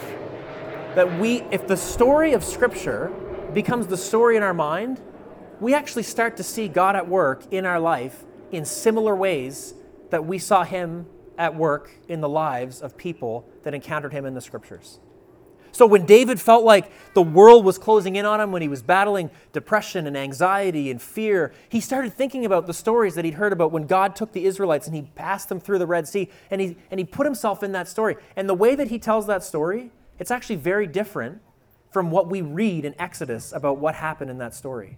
that 0.97 1.21
we, 1.21 1.43
if 1.53 1.69
the 1.69 1.77
story 1.77 2.33
of 2.33 2.43
Scripture 2.43 3.13
becomes 3.53 3.87
the 3.87 3.97
story 3.97 4.37
in 4.37 4.43
our 4.43 4.55
mind, 4.55 5.01
we 5.61 5.75
actually 5.75 6.03
start 6.03 6.37
to 6.39 6.43
see 6.43 6.67
God 6.67 6.97
at 6.97 7.09
work 7.09 7.45
in 7.53 7.67
our 7.67 7.79
life 7.79 8.25
in 8.51 8.65
similar 8.65 9.15
ways 9.15 9.75
that 10.11 10.25
we 10.25 10.39
saw 10.39 10.65
Him 10.65 11.07
at 11.39 11.55
work 11.55 11.91
in 12.09 12.21
the 12.21 12.29
lives 12.29 12.83
of 12.83 12.97
people 12.97 13.49
that 13.63 13.75
encountered 13.75 14.13
Him 14.13 14.27
in 14.27 14.35
the 14.35 14.41
Scriptures. 14.41 14.99
So 15.75 15.87
when 15.87 16.07
David 16.07 16.41
felt 16.41 16.63
like 16.63 16.93
the 17.15 17.23
world 17.23 17.65
was 17.65 17.79
closing 17.79 18.15
in 18.15 18.25
on 18.25 18.41
him, 18.41 18.53
when 18.53 18.63
he 18.63 18.69
was 18.69 18.81
battling 18.81 19.29
depression 19.53 20.07
and 20.07 20.17
anxiety 20.17 20.89
and 20.89 21.03
fear, 21.03 21.53
he 21.69 21.81
started 21.81 22.15
thinking 22.15 22.47
about 22.47 22.69
the 22.69 22.73
stories 22.73 23.17
that 23.17 23.25
he'd 23.25 23.35
heard 23.35 23.53
about 23.53 23.73
when 23.73 23.89
God 23.89 24.15
took 24.15 24.31
the 24.31 24.45
Israelites 24.45 24.87
and 24.87 24.95
he 24.95 25.03
passed 25.17 25.49
them 25.49 25.59
through 25.59 25.81
the 25.81 25.87
Red 25.87 26.07
Sea, 26.07 26.31
and 26.49 26.61
he, 26.61 26.77
and 26.93 27.01
he 27.01 27.05
put 27.05 27.27
himself 27.27 27.65
in 27.65 27.73
that 27.73 27.89
story. 27.89 28.15
And 28.37 28.49
the 28.49 28.55
way 28.55 28.77
that 28.77 28.87
he 28.87 29.01
tells 29.01 29.27
that 29.27 29.43
story 29.43 29.91
it's 30.17 30.31
actually 30.31 30.57
very 30.57 30.87
different 30.87 31.41
from 31.91 32.13
what 32.13 32.29
we 32.29 32.41
read 32.41 32.85
in 32.85 32.95
Exodus 33.01 33.53
about 33.53 33.79
what 33.79 33.97
happened 33.97 34.31
in 34.31 34.39
that 34.39 34.55
story. 34.55 34.97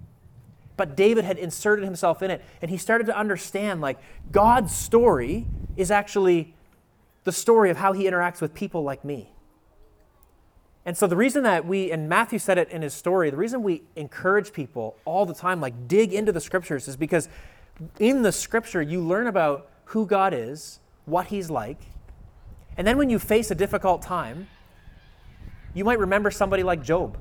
But 0.77 0.95
David 0.95 1.25
had 1.25 1.39
inserted 1.39 1.87
himself 1.87 2.23
in 2.23 2.31
it, 2.31 2.45
and 2.61 2.71
he 2.71 2.77
started 2.77 3.07
to 3.07 3.17
understand 3.17 3.81
like 3.81 3.99
God's 4.31 4.77
story 4.77 5.47
is 5.75 5.91
actually 5.91 6.55
the 7.25 7.33
story 7.33 7.71
of 7.71 7.79
how 7.79 7.95
he 7.95 8.05
interacts 8.05 8.43
with 8.43 8.53
people 8.53 8.83
like 8.83 9.07
me. 9.07 9.33
And 10.87 10.97
so 10.97 11.09
the 11.09 11.17
reason 11.17 11.43
that 11.43 11.67
we, 11.67 11.91
and 11.91 12.09
Matthew 12.09 12.39
said 12.39 12.59
it 12.59 12.71
in 12.71 12.81
his 12.81 12.95
story, 12.95 13.29
the 13.29 13.37
reason 13.37 13.65
we 13.65 13.83
encourage 13.97 14.53
people 14.53 14.97
all 15.05 15.27
the 15.27 15.35
time, 15.35 15.61
like 15.61 15.89
dig 15.89 16.15
into 16.15 16.31
the 16.31 16.41
scriptures, 16.41 16.87
is 16.87 16.97
because 16.97 17.29
in 17.99 18.23
the 18.23 18.31
scripture 18.33 18.81
you 18.81 19.01
learn 19.01 19.27
about 19.27 19.69
who 19.87 20.07
God 20.07 20.33
is, 20.33 20.79
what 21.05 21.27
he's 21.27 21.51
like, 21.51 21.81
and 22.77 22.87
then 22.87 22.97
when 22.97 23.11
you 23.11 23.19
face 23.19 23.51
a 23.51 23.55
difficult 23.55 24.01
time, 24.01 24.49
you 25.75 25.85
might 25.85 25.99
remember 25.99 26.31
somebody 26.31 26.63
like 26.63 26.83
Job. 26.83 27.19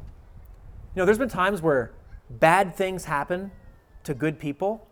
You 0.95 1.01
know, 1.01 1.05
there's 1.05 1.17
been 1.17 1.27
times 1.27 1.61
where 1.61 1.91
bad 2.29 2.75
things 2.75 3.05
happen 3.05 3.51
to 4.03 4.13
good 4.13 4.37
people 4.37 4.87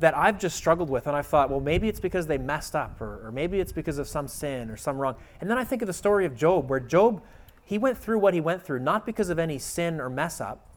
that 0.00 0.16
I've 0.16 0.38
just 0.38 0.56
struggled 0.56 0.90
with, 0.90 1.06
and 1.06 1.14
I 1.14 1.22
thought, 1.22 1.50
well, 1.50 1.60
maybe 1.60 1.88
it's 1.88 2.00
because 2.00 2.26
they 2.26 2.38
messed 2.38 2.74
up, 2.74 3.00
or, 3.00 3.26
or 3.26 3.32
maybe 3.32 3.60
it's 3.60 3.72
because 3.72 3.98
of 3.98 4.08
some 4.08 4.26
sin 4.26 4.70
or 4.70 4.76
some 4.76 4.98
wrong. 4.98 5.14
And 5.40 5.48
then 5.48 5.56
I 5.56 5.64
think 5.64 5.82
of 5.82 5.86
the 5.86 5.94
story 5.94 6.26
of 6.26 6.34
Job, 6.34 6.68
where 6.68 6.80
Job, 6.80 7.22
he 7.64 7.78
went 7.78 7.98
through 7.98 8.18
what 8.18 8.34
he 8.34 8.40
went 8.40 8.62
through, 8.62 8.80
not 8.80 9.06
because 9.06 9.28
of 9.28 9.38
any 9.38 9.58
sin 9.58 10.00
or 10.00 10.10
mess 10.10 10.40
up. 10.40 10.68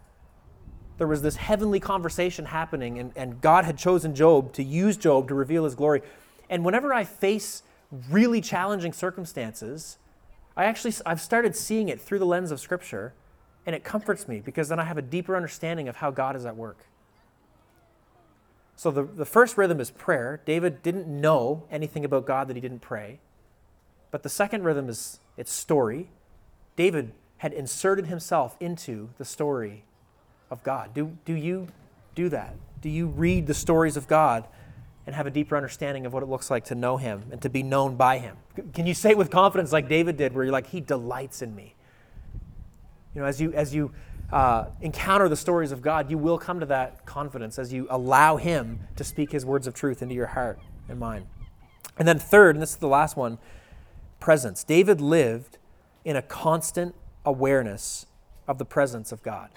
There 0.98 1.08
was 1.08 1.22
this 1.22 1.36
heavenly 1.36 1.80
conversation 1.80 2.46
happening, 2.46 3.00
and, 3.00 3.12
and 3.16 3.42
God 3.42 3.66
had 3.66 3.78
chosen 3.78 4.16
Job 4.16 4.54
to 4.54 4.64
use 4.64 4.96
Job 4.96 5.28
to 5.28 5.36
reveal 5.36 5.66
his 5.66 5.76
glory. 5.76 6.02
And 6.50 6.64
whenever 6.64 6.94
I 6.94 7.04
face 7.04 7.64
really 8.10 8.40
challenging 8.40 8.94
circumstances, 8.94 9.98
I 10.56 10.66
actually 10.66 10.94
I've 11.06 11.22
started 11.22 11.56
seeing 11.56 11.90
it 11.90 12.00
through 12.00 12.20
the 12.20 12.26
lens 12.26 12.52
of 12.52 12.60
scripture 12.60 13.14
and 13.66 13.76
it 13.76 13.84
comforts 13.84 14.28
me 14.28 14.40
because 14.40 14.70
then 14.70 14.80
I 14.80 14.84
have 14.84 14.98
a 14.98 15.02
deeper 15.02 15.36
understanding 15.36 15.88
of 15.88 15.98
how 15.98 16.12
God 16.12 16.36
is 16.36 16.46
at 16.46 16.56
work. 16.56 16.86
So 18.76 18.92
the, 18.92 19.04
the 19.04 19.26
first 19.26 19.58
rhythm 19.58 19.80
is 19.80 19.90
prayer. 19.90 20.42
David 20.46 20.84
didn't 20.84 21.08
know 21.08 21.64
anything 21.72 22.06
about 22.06 22.26
God 22.26 22.48
that 22.48 22.56
he 22.56 22.62
didn't 22.62 22.82
pray. 22.82 23.20
But 24.12 24.24
the 24.24 24.30
second 24.30 24.64
rhythm 24.64 24.90
is 24.90 25.20
it's 25.38 25.52
story. 25.52 26.10
David 26.76 27.14
had 27.38 27.54
inserted 27.54 28.08
himself 28.08 28.58
into 28.60 29.10
the 29.18 29.26
story 29.26 29.84
of 30.50 30.64
God. 30.64 30.94
Do, 30.94 31.18
do 31.26 31.34
you 31.34 31.68
do 32.16 32.30
that? 32.30 32.56
Do 32.82 32.90
you 32.90 33.08
read 33.08 33.48
the 33.48 33.54
stories 33.54 33.98
of 33.98 34.08
God 34.08 34.46
and 35.06 35.16
have 35.16 35.28
a 35.28 35.32
deeper 35.32 35.56
understanding 35.56 36.06
of 36.06 36.14
what 36.14 36.24
it 36.24 36.28
looks 36.28 36.50
like 36.50 36.66
to 36.66 36.76
know 36.76 36.98
Him 36.98 37.26
and 37.32 37.42
to 37.42 37.50
be 37.50 37.62
known 37.62 37.96
by 37.96 38.18
Him. 38.18 38.38
Can 38.74 38.88
you 38.88 38.94
say 38.94 39.12
it 39.12 39.18
with 39.18 39.30
confidence, 39.30 39.72
like 39.72 39.88
David 39.88 40.18
did, 40.18 40.34
where 40.34 40.44
you're 40.44 40.52
like, 40.52 40.68
He 40.68 40.82
delights 40.82 41.42
in 41.42 41.56
me? 41.56 41.76
You 43.14 43.22
know, 43.22 43.28
as 43.28 43.40
you 43.40 43.54
as 43.54 43.74
you 43.74 43.92
uh, 44.32 44.66
encounter 44.82 45.30
the 45.30 45.36
stories 45.36 45.72
of 45.72 45.82
God, 45.82 46.10
you 46.10 46.18
will 46.18 46.38
come 46.38 46.60
to 46.60 46.66
that 46.66 47.06
confidence 47.06 47.60
as 47.60 47.72
you 47.72 47.88
allow 47.90 48.38
Him 48.38 48.80
to 48.96 49.04
speak 49.04 49.32
His 49.32 49.46
words 49.46 49.68
of 49.68 49.74
truth 49.74 50.02
into 50.02 50.16
your 50.16 50.28
heart 50.28 50.60
and 50.90 51.00
mind. 51.00 51.28
And 51.98 52.08
then 52.08 52.20
third, 52.20 52.56
and 52.56 52.62
this 52.62 52.72
is 52.72 52.78
the 52.78 52.88
last 52.88 53.16
one, 53.16 53.38
presence. 54.20 54.64
David 54.64 55.00
lived 55.00 55.60
in 56.06 56.16
a 56.16 56.22
constant 56.22 56.96
awareness 57.26 58.06
of 58.48 58.58
the 58.58 58.66
presence 58.66 59.12
of 59.12 59.22
God. 59.22 59.50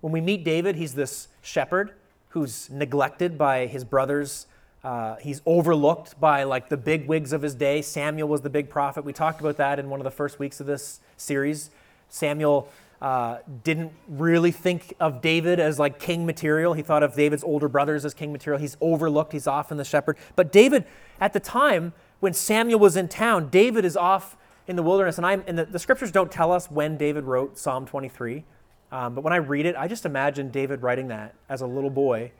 When 0.00 0.12
we 0.12 0.20
meet 0.20 0.44
David, 0.44 0.76
he's 0.76 0.94
this 0.94 1.28
shepherd 1.42 1.94
who's 2.28 2.70
neglected 2.70 3.36
by 3.36 3.66
his 3.66 3.82
brothers 3.82 4.46
uh, 4.84 5.16
he's 5.16 5.42
overlooked 5.44 6.18
by 6.20 6.44
like 6.44 6.68
the 6.68 6.76
big 6.76 7.08
wigs 7.08 7.32
of 7.32 7.42
his 7.42 7.54
day. 7.54 7.82
Samuel 7.82 8.28
was 8.28 8.42
the 8.42 8.50
big 8.50 8.70
prophet. 8.70 9.04
We 9.04 9.12
talked 9.12 9.40
about 9.40 9.56
that 9.56 9.78
in 9.78 9.90
one 9.90 10.00
of 10.00 10.04
the 10.04 10.10
first 10.10 10.38
weeks 10.38 10.60
of 10.60 10.66
this 10.66 11.00
series. 11.16 11.70
Samuel 12.08 12.68
uh, 13.02 13.38
didn't 13.64 13.92
really 14.08 14.52
think 14.52 14.94
of 15.00 15.20
David 15.20 15.58
as 15.58 15.78
like 15.78 15.98
king 15.98 16.24
material. 16.24 16.74
He 16.74 16.82
thought 16.82 17.02
of 17.02 17.14
David's 17.14 17.42
older 17.42 17.68
brothers 17.68 18.04
as 18.04 18.14
king 18.14 18.30
material. 18.30 18.60
He's 18.60 18.76
overlooked. 18.80 19.32
He's 19.32 19.46
often 19.46 19.78
the 19.78 19.84
shepherd. 19.84 20.16
But 20.36 20.52
David, 20.52 20.84
at 21.20 21.32
the 21.32 21.40
time 21.40 21.92
when 22.20 22.32
Samuel 22.32 22.78
was 22.78 22.96
in 22.96 23.08
town, 23.08 23.48
David 23.50 23.84
is 23.84 23.96
off 23.96 24.36
in 24.68 24.76
the 24.76 24.82
wilderness. 24.82 25.16
And, 25.16 25.26
I'm, 25.26 25.42
and 25.46 25.58
the, 25.58 25.64
the 25.64 25.78
scriptures 25.78 26.12
don't 26.12 26.30
tell 26.30 26.52
us 26.52 26.70
when 26.70 26.96
David 26.96 27.24
wrote 27.24 27.58
Psalm 27.58 27.86
23. 27.86 28.44
Um, 28.92 29.14
but 29.14 29.24
when 29.24 29.32
I 29.32 29.36
read 29.36 29.66
it, 29.66 29.74
I 29.76 29.88
just 29.88 30.06
imagine 30.06 30.50
David 30.50 30.82
writing 30.82 31.08
that 31.08 31.34
as 31.48 31.62
a 31.62 31.66
little 31.66 31.90
boy 31.90 32.32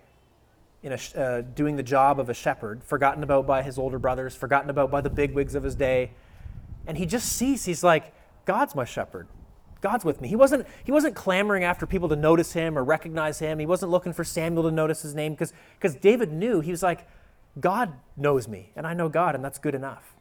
in 0.82 0.92
a, 0.92 1.18
uh, 1.18 1.40
doing 1.40 1.76
the 1.76 1.82
job 1.82 2.20
of 2.20 2.28
a 2.28 2.34
shepherd, 2.34 2.84
forgotten 2.84 3.22
about 3.22 3.46
by 3.46 3.62
his 3.62 3.78
older 3.78 3.98
brothers, 3.98 4.36
forgotten 4.36 4.70
about 4.70 4.90
by 4.90 5.00
the 5.00 5.10
bigwigs 5.10 5.54
of 5.54 5.62
his 5.62 5.74
day. 5.74 6.12
And 6.86 6.96
he 6.96 7.06
just 7.06 7.32
sees, 7.32 7.64
he's 7.64 7.82
like, 7.82 8.14
God's 8.44 8.74
my 8.74 8.84
shepherd. 8.84 9.26
God's 9.80 10.04
with 10.04 10.20
me. 10.20 10.28
He 10.28 10.36
wasn't, 10.36 10.66
he 10.84 10.92
wasn't 10.92 11.14
clamoring 11.14 11.64
after 11.64 11.86
people 11.86 12.08
to 12.08 12.16
notice 12.16 12.52
him 12.52 12.76
or 12.76 12.84
recognize 12.84 13.38
him. 13.38 13.58
He 13.58 13.66
wasn't 13.66 13.90
looking 13.90 14.12
for 14.12 14.24
Samuel 14.24 14.64
to 14.64 14.70
notice 14.70 15.02
his 15.02 15.14
name 15.14 15.34
because 15.34 15.94
David 15.96 16.32
knew, 16.32 16.60
he 16.60 16.70
was 16.70 16.82
like, 16.82 17.06
God 17.58 17.92
knows 18.16 18.48
me 18.48 18.70
and 18.76 18.86
I 18.86 18.94
know 18.94 19.08
God 19.08 19.34
and 19.34 19.44
that's 19.44 19.58
good 19.58 19.74
enough. 19.74 20.14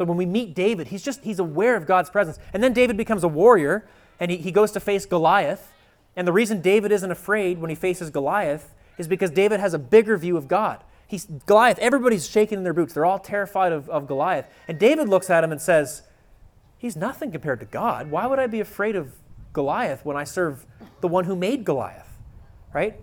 So 0.00 0.06
when 0.06 0.16
we 0.16 0.24
meet 0.24 0.54
David, 0.54 0.86
he's 0.86 1.02
just, 1.02 1.24
he's 1.24 1.38
aware 1.38 1.76
of 1.76 1.84
God's 1.84 2.08
presence. 2.08 2.38
And 2.54 2.64
then 2.64 2.72
David 2.72 2.96
becomes 2.96 3.22
a 3.22 3.28
warrior 3.28 3.86
and 4.18 4.30
he, 4.30 4.38
he 4.38 4.50
goes 4.50 4.72
to 4.72 4.80
face 4.80 5.04
Goliath. 5.04 5.74
And 6.16 6.26
the 6.26 6.32
reason 6.32 6.62
David 6.62 6.90
isn't 6.90 7.10
afraid 7.10 7.58
when 7.58 7.68
he 7.68 7.76
faces 7.76 8.08
Goliath 8.08 8.72
is 8.96 9.06
because 9.06 9.30
David 9.30 9.60
has 9.60 9.74
a 9.74 9.78
bigger 9.78 10.16
view 10.16 10.38
of 10.38 10.48
God. 10.48 10.82
He's 11.06 11.26
Goliath, 11.44 11.78
everybody's 11.80 12.26
shaking 12.26 12.56
in 12.56 12.64
their 12.64 12.72
boots. 12.72 12.94
They're 12.94 13.04
all 13.04 13.18
terrified 13.18 13.72
of, 13.72 13.90
of 13.90 14.06
Goliath. 14.06 14.48
And 14.66 14.78
David 14.78 15.06
looks 15.06 15.28
at 15.28 15.44
him 15.44 15.52
and 15.52 15.60
says, 15.60 16.00
He's 16.78 16.96
nothing 16.96 17.30
compared 17.30 17.60
to 17.60 17.66
God. 17.66 18.10
Why 18.10 18.26
would 18.26 18.38
I 18.38 18.46
be 18.46 18.60
afraid 18.60 18.96
of 18.96 19.12
Goliath 19.52 20.02
when 20.02 20.16
I 20.16 20.24
serve 20.24 20.64
the 21.02 21.08
one 21.08 21.26
who 21.26 21.36
made 21.36 21.66
Goliath? 21.66 22.08
Right? 22.72 22.98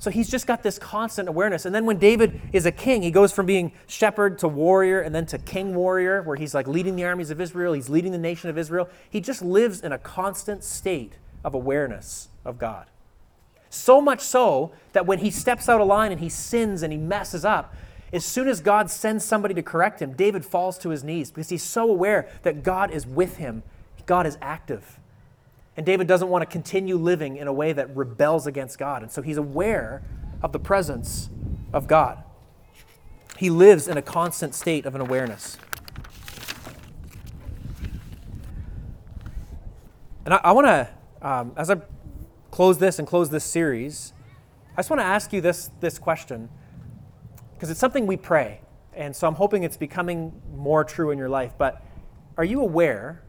So 0.00 0.10
he's 0.10 0.30
just 0.30 0.46
got 0.46 0.62
this 0.62 0.78
constant 0.78 1.28
awareness. 1.28 1.66
And 1.66 1.74
then 1.74 1.84
when 1.84 1.98
David 1.98 2.40
is 2.54 2.64
a 2.64 2.72
king, 2.72 3.02
he 3.02 3.10
goes 3.10 3.32
from 3.32 3.44
being 3.44 3.70
shepherd 3.86 4.38
to 4.38 4.48
warrior 4.48 5.02
and 5.02 5.14
then 5.14 5.26
to 5.26 5.36
king 5.36 5.74
warrior, 5.74 6.22
where 6.22 6.36
he's 6.36 6.54
like 6.54 6.66
leading 6.66 6.96
the 6.96 7.04
armies 7.04 7.30
of 7.30 7.38
Israel, 7.38 7.74
he's 7.74 7.90
leading 7.90 8.10
the 8.10 8.18
nation 8.18 8.48
of 8.48 8.56
Israel. 8.56 8.88
He 9.10 9.20
just 9.20 9.42
lives 9.42 9.82
in 9.82 9.92
a 9.92 9.98
constant 9.98 10.64
state 10.64 11.18
of 11.44 11.52
awareness 11.52 12.28
of 12.46 12.58
God. 12.58 12.86
So 13.68 14.00
much 14.00 14.20
so 14.20 14.72
that 14.94 15.04
when 15.04 15.18
he 15.18 15.30
steps 15.30 15.68
out 15.68 15.82
of 15.82 15.86
line 15.86 16.12
and 16.12 16.20
he 16.20 16.30
sins 16.30 16.82
and 16.82 16.94
he 16.94 16.98
messes 16.98 17.44
up, 17.44 17.76
as 18.10 18.24
soon 18.24 18.48
as 18.48 18.62
God 18.62 18.90
sends 18.90 19.22
somebody 19.22 19.52
to 19.52 19.62
correct 19.62 20.00
him, 20.00 20.14
David 20.14 20.46
falls 20.46 20.78
to 20.78 20.88
his 20.88 21.04
knees 21.04 21.30
because 21.30 21.50
he's 21.50 21.62
so 21.62 21.90
aware 21.90 22.26
that 22.42 22.62
God 22.62 22.90
is 22.90 23.06
with 23.06 23.36
him. 23.36 23.62
God 24.06 24.26
is 24.26 24.38
active. 24.40 24.98
And 25.80 25.86
David 25.86 26.06
doesn't 26.06 26.28
want 26.28 26.42
to 26.42 26.46
continue 26.46 26.98
living 26.98 27.38
in 27.38 27.48
a 27.48 27.52
way 27.54 27.72
that 27.72 27.96
rebels 27.96 28.46
against 28.46 28.76
God. 28.78 29.00
And 29.00 29.10
so 29.10 29.22
he's 29.22 29.38
aware 29.38 30.02
of 30.42 30.52
the 30.52 30.58
presence 30.58 31.30
of 31.72 31.86
God. 31.86 32.22
He 33.38 33.48
lives 33.48 33.88
in 33.88 33.96
a 33.96 34.02
constant 34.02 34.54
state 34.54 34.84
of 34.84 34.94
an 34.94 35.00
awareness. 35.00 35.56
And 40.26 40.34
I, 40.34 40.40
I 40.44 40.52
want 40.52 40.66
to, 40.66 40.88
um, 41.22 41.52
as 41.56 41.70
I 41.70 41.76
close 42.50 42.76
this 42.76 42.98
and 42.98 43.08
close 43.08 43.30
this 43.30 43.44
series, 43.44 44.12
I 44.74 44.80
just 44.80 44.90
want 44.90 45.00
to 45.00 45.06
ask 45.06 45.32
you 45.32 45.40
this, 45.40 45.70
this 45.80 45.98
question 45.98 46.50
because 47.54 47.70
it's 47.70 47.80
something 47.80 48.06
we 48.06 48.18
pray. 48.18 48.60
And 48.92 49.16
so 49.16 49.26
I'm 49.26 49.36
hoping 49.36 49.62
it's 49.62 49.78
becoming 49.78 50.42
more 50.54 50.84
true 50.84 51.10
in 51.10 51.16
your 51.16 51.30
life. 51.30 51.54
But 51.56 51.82
are 52.36 52.44
you 52.44 52.60
aware 52.60 53.22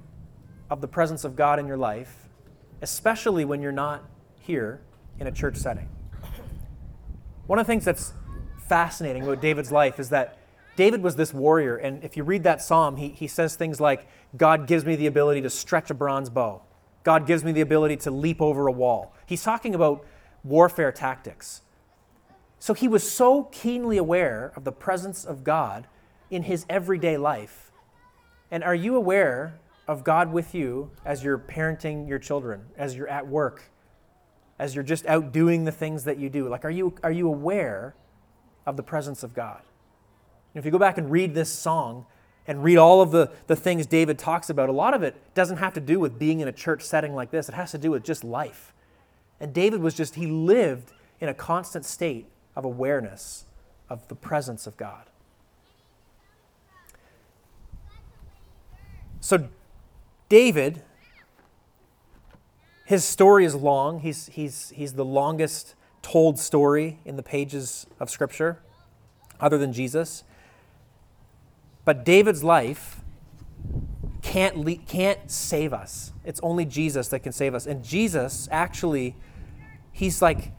of 0.70 0.82
the 0.82 0.88
presence 0.90 1.24
of 1.24 1.38
God 1.38 1.58
in 1.58 1.66
your 1.66 1.78
life, 1.78 2.28
especially 2.82 3.46
when 3.46 3.62
you're 3.62 3.72
not 3.72 4.04
here 4.40 4.82
in 5.20 5.28
a 5.28 5.32
church 5.32 5.56
setting? 5.56 5.90
One 7.48 7.60
of 7.60 7.66
the 7.66 7.72
things 7.72 7.86
that's 7.86 8.14
fascinating 8.68 9.24
about 9.24 9.42
David's 9.42 9.72
life 9.72 10.00
is 10.00 10.10
that 10.10 10.38
David 10.76 11.04
was 11.04 11.16
this 11.16 11.34
warrior. 11.34 11.76
And 11.76 12.04
if 12.04 12.16
you 12.16 12.24
read 12.24 12.44
that 12.44 12.62
psalm, 12.62 12.96
he, 12.96 13.10
he 13.10 13.28
says 13.28 13.56
things 13.56 13.82
like, 13.82 14.08
God 14.38 14.68
gives 14.68 14.86
me 14.86 14.96
the 14.96 15.08
ability 15.08 15.42
to 15.42 15.50
stretch 15.50 15.90
a 15.90 15.94
bronze 15.94 16.30
bow. 16.30 16.62
God 17.04 17.28
gives 17.28 17.44
me 17.44 17.52
the 17.52 17.62
ability 17.62 17.98
to 17.98 18.12
leap 18.12 18.42
over 18.42 18.68
a 18.68 18.72
wall. 18.72 19.14
He's 19.26 19.44
talking 19.44 19.76
about 19.76 20.06
warfare 20.44 20.92
tactics. 20.92 21.62
So 22.60 22.74
he 22.74 22.88
was 22.88 23.10
so 23.10 23.44
keenly 23.52 23.98
aware 23.98 24.54
of 24.56 24.64
the 24.64 24.72
presence 24.72 25.26
of 25.26 25.44
God 25.44 25.88
in 26.30 26.44
his 26.44 26.66
everyday 26.70 27.18
life. 27.18 27.72
And 28.50 28.64
are 28.64 28.76
you 28.76 28.96
aware 28.96 29.60
of 29.88 30.04
God 30.04 30.32
with 30.32 30.54
you 30.54 30.92
as 31.06 31.24
you're 31.24 31.38
parenting 31.38 32.08
your 32.08 32.20
children, 32.20 32.62
as 32.78 32.96
you're 32.96 33.08
at 33.10 33.28
work, 33.28 33.64
as 34.60 34.76
you're 34.76 34.84
just 34.84 35.06
out 35.08 35.32
doing 35.32 35.66
the 35.66 35.72
things 35.72 36.04
that 36.04 36.18
you 36.18 36.30
do? 36.30 36.48
Like, 36.48 36.66
are 36.66 36.70
you, 36.70 36.96
are 37.04 37.12
you 37.12 37.28
aware 37.28 37.96
of 38.66 38.78
the 38.78 38.84
presence 38.84 39.24
of 39.24 39.34
God? 39.34 39.62
And 40.54 40.62
if 40.62 40.66
you 40.66 40.72
go 40.72 40.80
back 40.80 40.98
and 40.98 41.10
read 41.10 41.34
this 41.34 41.52
song, 41.52 42.06
and 42.48 42.64
read 42.64 42.78
all 42.78 43.02
of 43.02 43.12
the, 43.12 43.32
the 43.48 43.56
things 43.56 43.86
David 43.86 44.18
talks 44.18 44.50
about, 44.50 44.70
a 44.70 44.74
lot 44.74 44.94
of 44.94 45.04
it 45.04 45.16
doesn't 45.34 45.58
have 45.58 45.74
to 45.74 45.80
do 45.80 46.00
with 46.00 46.18
being 46.18 46.40
in 46.40 46.48
a 46.48 46.52
church 46.52 46.84
setting 46.84 47.14
like 47.14 47.32
this. 47.32 47.48
It 47.48 47.56
has 47.56 47.72
to 47.72 47.78
do 47.78 47.92
with 47.92 48.04
just 48.04 48.24
life. 48.24 48.74
And 49.40 49.54
David 49.54 49.82
was 49.82 49.94
just, 49.94 50.16
he 50.16 50.26
lived 50.26 50.92
in 51.20 51.30
a 51.30 51.34
constant 51.34 51.86
state 51.86 52.28
of 52.56 52.66
awareness 52.66 53.46
of 53.90 54.08
the 54.08 54.16
presence 54.16 54.68
of 54.68 54.76
God. 54.78 55.06
So, 59.20 59.50
David, 60.32 60.82
his 62.86 63.04
story 63.04 63.44
is 63.44 63.54
long. 63.54 64.00
He's, 64.00 64.28
he's, 64.28 64.70
he's 64.70 64.94
the 64.94 65.04
longest 65.04 65.76
told 66.02 66.40
story 66.40 67.00
in 67.04 67.18
the 67.18 67.22
pages 67.22 67.86
of 68.00 68.10
Scripture, 68.10 68.62
other 69.42 69.58
than 69.58 69.74
Jesus. 69.74 70.24
But 71.84 72.06
David's 72.06 72.46
life 72.46 73.02
can't, 74.22 74.56
le- 74.56 74.78
can't 74.78 75.30
save 75.30 75.74
us. 75.74 76.14
It's 76.24 76.40
only 76.42 76.64
Jesus 76.64 77.10
that 77.10 77.20
can 77.20 77.34
save 77.34 77.54
us. 77.54 77.68
And 77.68 77.84
Jesus, 77.84 78.48
actually, 78.54 79.18
he's 79.92 80.22
like 80.22 80.54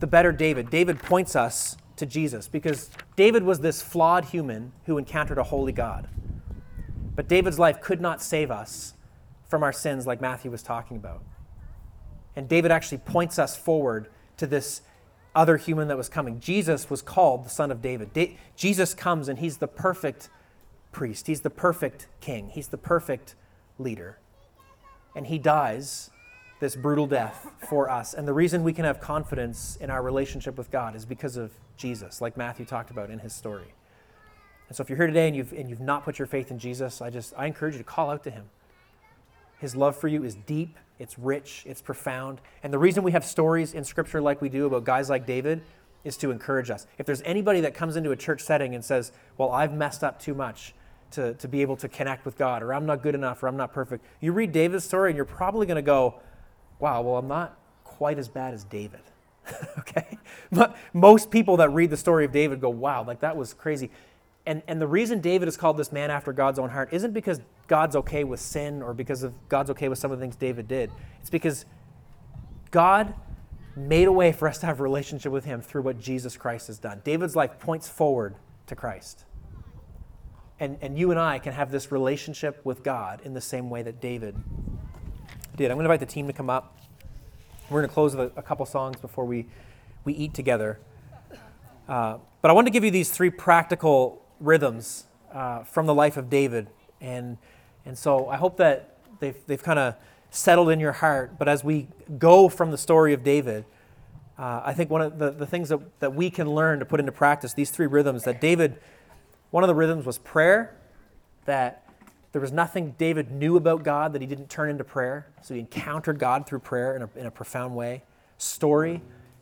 the 0.00 0.06
better 0.06 0.32
David. 0.32 0.68
David 0.68 0.98
points 0.98 1.34
us 1.34 1.78
to 1.96 2.04
Jesus 2.04 2.46
because 2.46 2.90
David 3.16 3.42
was 3.42 3.60
this 3.60 3.80
flawed 3.80 4.26
human 4.26 4.72
who 4.84 4.98
encountered 4.98 5.38
a 5.38 5.44
holy 5.44 5.72
God. 5.72 6.08
But 7.16 7.26
David's 7.26 7.58
life 7.58 7.80
could 7.80 8.02
not 8.02 8.20
save 8.20 8.50
us 8.50 8.92
from 9.48 9.62
our 9.62 9.72
sins, 9.72 10.06
like 10.06 10.20
Matthew 10.20 10.50
was 10.50 10.62
talking 10.62 10.96
about. 10.96 11.22
And 12.36 12.48
David 12.48 12.70
actually 12.70 12.98
points 12.98 13.38
us 13.38 13.56
forward 13.56 14.08
to 14.36 14.46
this 14.46 14.82
other 15.34 15.56
human 15.56 15.88
that 15.88 15.96
was 15.96 16.08
coming. 16.08 16.40
Jesus 16.40 16.88
was 16.88 17.02
called 17.02 17.44
the 17.44 17.50
Son 17.50 17.70
of 17.70 17.82
David. 17.82 18.12
Da- 18.12 18.36
Jesus 18.56 18.94
comes 18.94 19.28
and 19.28 19.38
he's 19.38 19.58
the 19.58 19.66
perfect 19.66 20.28
priest. 20.92 21.26
He's 21.26 21.40
the 21.40 21.50
perfect 21.50 22.06
king. 22.20 22.50
He's 22.50 22.68
the 22.68 22.78
perfect 22.78 23.34
leader. 23.78 24.18
And 25.14 25.26
he 25.26 25.38
dies 25.38 26.10
this 26.60 26.76
brutal 26.76 27.06
death 27.06 27.50
for 27.68 27.90
us. 27.90 28.14
And 28.14 28.26
the 28.26 28.32
reason 28.32 28.62
we 28.62 28.72
can 28.72 28.84
have 28.84 29.00
confidence 29.00 29.76
in 29.80 29.90
our 29.90 30.02
relationship 30.02 30.56
with 30.56 30.70
God 30.70 30.94
is 30.94 31.04
because 31.04 31.36
of 31.36 31.52
Jesus, 31.76 32.20
like 32.20 32.36
Matthew 32.36 32.64
talked 32.64 32.90
about 32.90 33.10
in 33.10 33.18
his 33.18 33.32
story. 33.32 33.74
And 34.68 34.76
so 34.76 34.82
if 34.82 34.88
you're 34.88 34.96
here 34.96 35.08
today 35.08 35.26
and 35.26 35.36
you've, 35.36 35.52
and 35.52 35.68
you've 35.68 35.80
not 35.80 36.04
put 36.04 36.18
your 36.18 36.26
faith 36.26 36.50
in 36.50 36.58
Jesus, 36.58 37.02
I 37.02 37.10
just 37.10 37.34
I 37.36 37.46
encourage 37.46 37.74
you 37.74 37.78
to 37.78 37.84
call 37.84 38.10
out 38.10 38.24
to 38.24 38.30
him. 38.30 38.44
His 39.64 39.74
love 39.74 39.96
for 39.96 40.08
you 40.08 40.24
is 40.24 40.34
deep, 40.34 40.78
it's 40.98 41.18
rich, 41.18 41.62
it's 41.66 41.80
profound. 41.80 42.42
And 42.62 42.70
the 42.70 42.78
reason 42.78 43.02
we 43.02 43.12
have 43.12 43.24
stories 43.24 43.72
in 43.72 43.82
scripture 43.82 44.20
like 44.20 44.42
we 44.42 44.50
do 44.50 44.66
about 44.66 44.84
guys 44.84 45.08
like 45.08 45.26
David 45.26 45.62
is 46.04 46.18
to 46.18 46.30
encourage 46.30 46.68
us. 46.68 46.86
If 46.98 47.06
there's 47.06 47.22
anybody 47.22 47.62
that 47.62 47.74
comes 47.74 47.96
into 47.96 48.10
a 48.10 48.16
church 48.16 48.42
setting 48.42 48.74
and 48.74 48.84
says, 48.84 49.10
"Well, 49.38 49.50
I've 49.50 49.72
messed 49.72 50.04
up 50.04 50.20
too 50.20 50.34
much," 50.34 50.74
to, 51.12 51.32
to 51.32 51.48
be 51.48 51.62
able 51.62 51.76
to 51.76 51.88
connect 51.88 52.26
with 52.26 52.36
God, 52.36 52.62
or 52.62 52.74
I'm 52.74 52.84
not 52.84 53.02
good 53.02 53.14
enough, 53.14 53.42
or 53.42 53.48
I'm 53.48 53.56
not 53.56 53.72
perfect. 53.72 54.04
You 54.20 54.32
read 54.32 54.52
David's 54.52 54.84
story, 54.84 55.10
and 55.10 55.16
you're 55.16 55.24
probably 55.24 55.66
going 55.66 55.76
to 55.76 55.82
go, 55.82 56.20
wow, 56.78 57.00
well, 57.00 57.16
I'm 57.16 57.28
not 57.28 57.56
quite 57.84 58.18
as 58.18 58.28
bad 58.28 58.52
as 58.52 58.64
David. 58.64 59.00
okay? 59.78 60.18
But 60.52 60.76
most 60.92 61.30
people 61.30 61.56
that 61.58 61.70
read 61.70 61.90
the 61.90 61.96
story 61.96 62.24
of 62.24 62.32
David 62.32 62.60
go, 62.60 62.68
wow, 62.68 63.04
like 63.04 63.20
that 63.20 63.36
was 63.36 63.54
crazy. 63.54 63.90
And, 64.46 64.62
and 64.68 64.80
the 64.80 64.86
reason 64.86 65.20
David 65.20 65.48
is 65.48 65.56
called 65.56 65.76
this 65.76 65.90
man 65.90 66.10
after 66.10 66.32
God's 66.32 66.58
own 66.58 66.70
heart 66.70 66.90
isn't 66.92 67.12
because 67.12 67.40
God's 67.66 67.96
okay 67.96 68.24
with 68.24 68.40
sin 68.40 68.82
or 68.82 68.92
because 68.92 69.22
of 69.22 69.32
God's 69.48 69.70
okay 69.70 69.88
with 69.88 69.98
some 69.98 70.12
of 70.12 70.18
the 70.18 70.22
things 70.22 70.36
David 70.36 70.68
did. 70.68 70.90
It's 71.20 71.30
because 71.30 71.64
God 72.70 73.14
made 73.74 74.06
a 74.06 74.12
way 74.12 74.32
for 74.32 74.46
us 74.46 74.58
to 74.58 74.66
have 74.66 74.80
a 74.80 74.82
relationship 74.82 75.32
with 75.32 75.44
him 75.44 75.62
through 75.62 75.82
what 75.82 75.98
Jesus 75.98 76.36
Christ 76.36 76.66
has 76.66 76.78
done. 76.78 77.00
David's 77.04 77.34
life 77.34 77.58
points 77.58 77.88
forward 77.88 78.34
to 78.66 78.76
Christ. 78.76 79.24
And, 80.60 80.78
and 80.80 80.98
you 80.98 81.10
and 81.10 81.18
I 81.18 81.38
can 81.38 81.52
have 81.52 81.70
this 81.70 81.90
relationship 81.90 82.60
with 82.64 82.82
God 82.82 83.20
in 83.24 83.34
the 83.34 83.40
same 83.40 83.70
way 83.70 83.82
that 83.82 84.00
David 84.00 84.36
did. 85.56 85.70
I'm 85.70 85.76
going 85.76 85.88
to 85.88 85.92
invite 85.92 86.00
the 86.00 86.12
team 86.12 86.26
to 86.26 86.32
come 86.32 86.50
up. 86.50 86.78
We're 87.70 87.80
going 87.80 87.88
to 87.88 87.94
close 87.94 88.14
with 88.14 88.32
a, 88.36 88.38
a 88.38 88.42
couple 88.42 88.66
songs 88.66 89.00
before 89.00 89.24
we, 89.24 89.46
we 90.04 90.12
eat 90.12 90.34
together. 90.34 90.78
Uh, 91.88 92.18
but 92.42 92.50
I 92.50 92.54
want 92.54 92.66
to 92.66 92.70
give 92.70 92.84
you 92.84 92.90
these 92.90 93.10
three 93.10 93.30
practical 93.30 94.23
rhythms 94.40 95.04
uh, 95.32 95.64
from 95.64 95.86
the 95.86 95.94
life 95.94 96.16
of 96.16 96.30
David. 96.30 96.68
And, 97.00 97.38
and 97.84 97.96
so 97.96 98.28
I 98.28 98.36
hope 98.36 98.56
that 98.58 98.96
they've, 99.20 99.36
they've 99.46 99.62
kind 99.62 99.78
of 99.78 99.94
settled 100.30 100.70
in 100.70 100.80
your 100.80 100.92
heart. 100.92 101.38
But 101.38 101.48
as 101.48 101.62
we 101.62 101.88
go 102.18 102.48
from 102.48 102.70
the 102.70 102.78
story 102.78 103.12
of 103.12 103.22
David, 103.22 103.64
uh, 104.38 104.62
I 104.64 104.74
think 104.74 104.90
one 104.90 105.00
of 105.00 105.18
the, 105.18 105.30
the 105.30 105.46
things 105.46 105.68
that, 105.68 106.00
that 106.00 106.14
we 106.14 106.30
can 106.30 106.50
learn 106.50 106.80
to 106.80 106.84
put 106.84 106.98
into 107.00 107.12
practice, 107.12 107.54
these 107.54 107.70
three 107.70 107.86
rhythms 107.86 108.24
that 108.24 108.40
David 108.40 108.78
one 109.54 109.62
of 109.62 109.68
the 109.68 109.74
rhythms 109.76 110.04
was 110.04 110.18
prayer, 110.18 110.74
that 111.44 111.88
there 112.32 112.40
was 112.40 112.50
nothing 112.50 112.96
David 112.98 113.30
knew 113.30 113.54
about 113.56 113.84
God 113.84 114.12
that 114.12 114.20
he 114.20 114.26
didn't 114.26 114.50
turn 114.50 114.68
into 114.68 114.82
prayer. 114.82 115.28
So 115.42 115.54
he 115.54 115.60
encountered 115.60 116.18
God 116.18 116.44
through 116.44 116.58
prayer 116.58 116.96
in 116.96 117.02
a, 117.02 117.10
in 117.14 117.26
a 117.26 117.30
profound 117.30 117.76
way. 117.76 118.02
Story. 118.36 119.00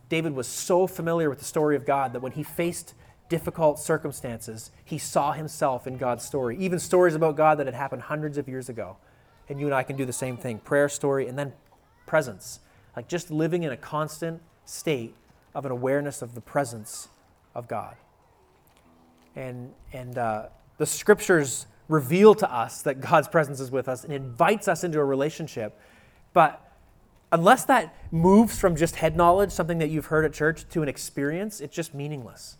David 0.09 0.35
was 0.35 0.45
so 0.45 0.85
familiar 0.85 1.31
with 1.31 1.39
the 1.39 1.45
story 1.45 1.75
of 1.75 1.83
God 1.83 2.13
that 2.13 2.19
when 2.21 2.33
he 2.33 2.43
faced 2.43 2.93
difficult 3.33 3.79
circumstances, 3.79 4.69
he 4.85 4.99
saw 4.99 5.31
himself 5.31 5.87
in 5.87 5.97
God's 5.97 6.23
story, 6.23 6.55
even 6.59 6.77
stories 6.77 7.15
about 7.15 7.35
God 7.35 7.57
that 7.57 7.65
had 7.65 7.73
happened 7.73 8.03
hundreds 8.03 8.37
of 8.37 8.47
years 8.47 8.69
ago. 8.69 8.97
And 9.49 9.59
you 9.59 9.65
and 9.65 9.73
I 9.73 9.81
can 9.81 9.95
do 9.95 10.05
the 10.05 10.13
same 10.13 10.37
thing 10.37 10.59
prayer, 10.59 10.87
story, 10.87 11.27
and 11.27 11.35
then 11.35 11.51
presence. 12.05 12.59
Like 12.95 13.07
just 13.07 13.31
living 13.31 13.63
in 13.63 13.71
a 13.71 13.77
constant 13.77 14.39
state 14.65 15.15
of 15.55 15.65
an 15.65 15.71
awareness 15.71 16.21
of 16.21 16.35
the 16.35 16.41
presence 16.41 17.07
of 17.55 17.67
God. 17.67 17.95
And, 19.35 19.73
and 19.91 20.15
uh, 20.15 20.49
the 20.77 20.85
scriptures 20.85 21.65
reveal 21.89 22.35
to 22.35 22.53
us 22.53 22.83
that 22.83 23.01
God's 23.01 23.27
presence 23.27 23.59
is 23.59 23.71
with 23.71 23.89
us 23.89 24.03
and 24.03 24.13
invites 24.13 24.67
us 24.67 24.83
into 24.83 24.99
a 24.99 25.05
relationship. 25.05 25.79
But 26.33 26.61
unless 27.31 27.65
that 27.65 27.95
moves 28.11 28.59
from 28.59 28.75
just 28.75 28.97
head 28.97 29.17
knowledge, 29.17 29.49
something 29.49 29.79
that 29.79 29.89
you've 29.89 30.05
heard 30.05 30.23
at 30.23 30.33
church, 30.33 30.69
to 30.69 30.83
an 30.83 30.87
experience, 30.87 31.61
it's 31.61 31.75
just 31.75 31.95
meaningless. 31.95 32.57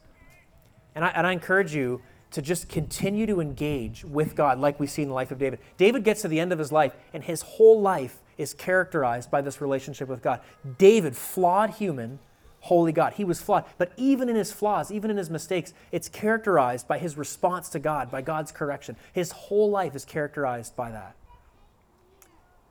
And 0.96 1.06
I, 1.06 1.10
and 1.10 1.26
I 1.26 1.32
encourage 1.32 1.74
you 1.74 2.02
to 2.32 2.42
just 2.42 2.68
continue 2.68 3.26
to 3.28 3.40
engage 3.40 4.04
with 4.04 4.36
God 4.36 4.60
like 4.60 4.80
we 4.80 4.88
see 4.88 5.04
in 5.04 5.08
the 5.08 5.14
life 5.14 5.32
of 5.32 5.38
David. 5.38 5.60
David 5.78 6.04
gets 6.04 6.24
to 6.24 6.28
the 6.28 6.40
end 6.40 6.52
of 6.52 6.60
his 6.60 6.72
life, 6.72 6.96
and 7.14 7.24
his 7.24 7.42
whole 7.44 7.80
life 7.80 8.20
is 8.38 8.54
characterized 8.54 9.30
by 9.30 9.42
this 9.42 9.62
relationship 9.62 10.10
with 10.10 10.22
God. 10.22 10.42
David, 10.78 11.16
flawed 11.16 11.72
human, 11.72 12.20
holy 12.62 12.92
God. 12.92 13.14
He 13.14 13.24
was 13.24 13.42
flawed. 13.42 13.66
But 13.78 13.92
even 13.98 14.30
in 14.30 14.36
his 14.36 14.52
flaws, 14.52 14.92
even 14.92 15.12
in 15.12 15.18
his 15.18 15.30
mistakes, 15.30 15.74
it's 15.92 16.10
characterized 16.10 16.88
by 16.88 16.98
his 16.98 17.18
response 17.18 17.70
to 17.70 17.80
God, 17.80 18.10
by 18.10 18.22
God's 18.22 18.52
correction. 18.52 18.96
His 19.12 19.32
whole 19.32 19.70
life 19.70 19.96
is 19.96 20.06
characterized 20.06 20.76
by 20.76 20.90
that. 20.90 21.16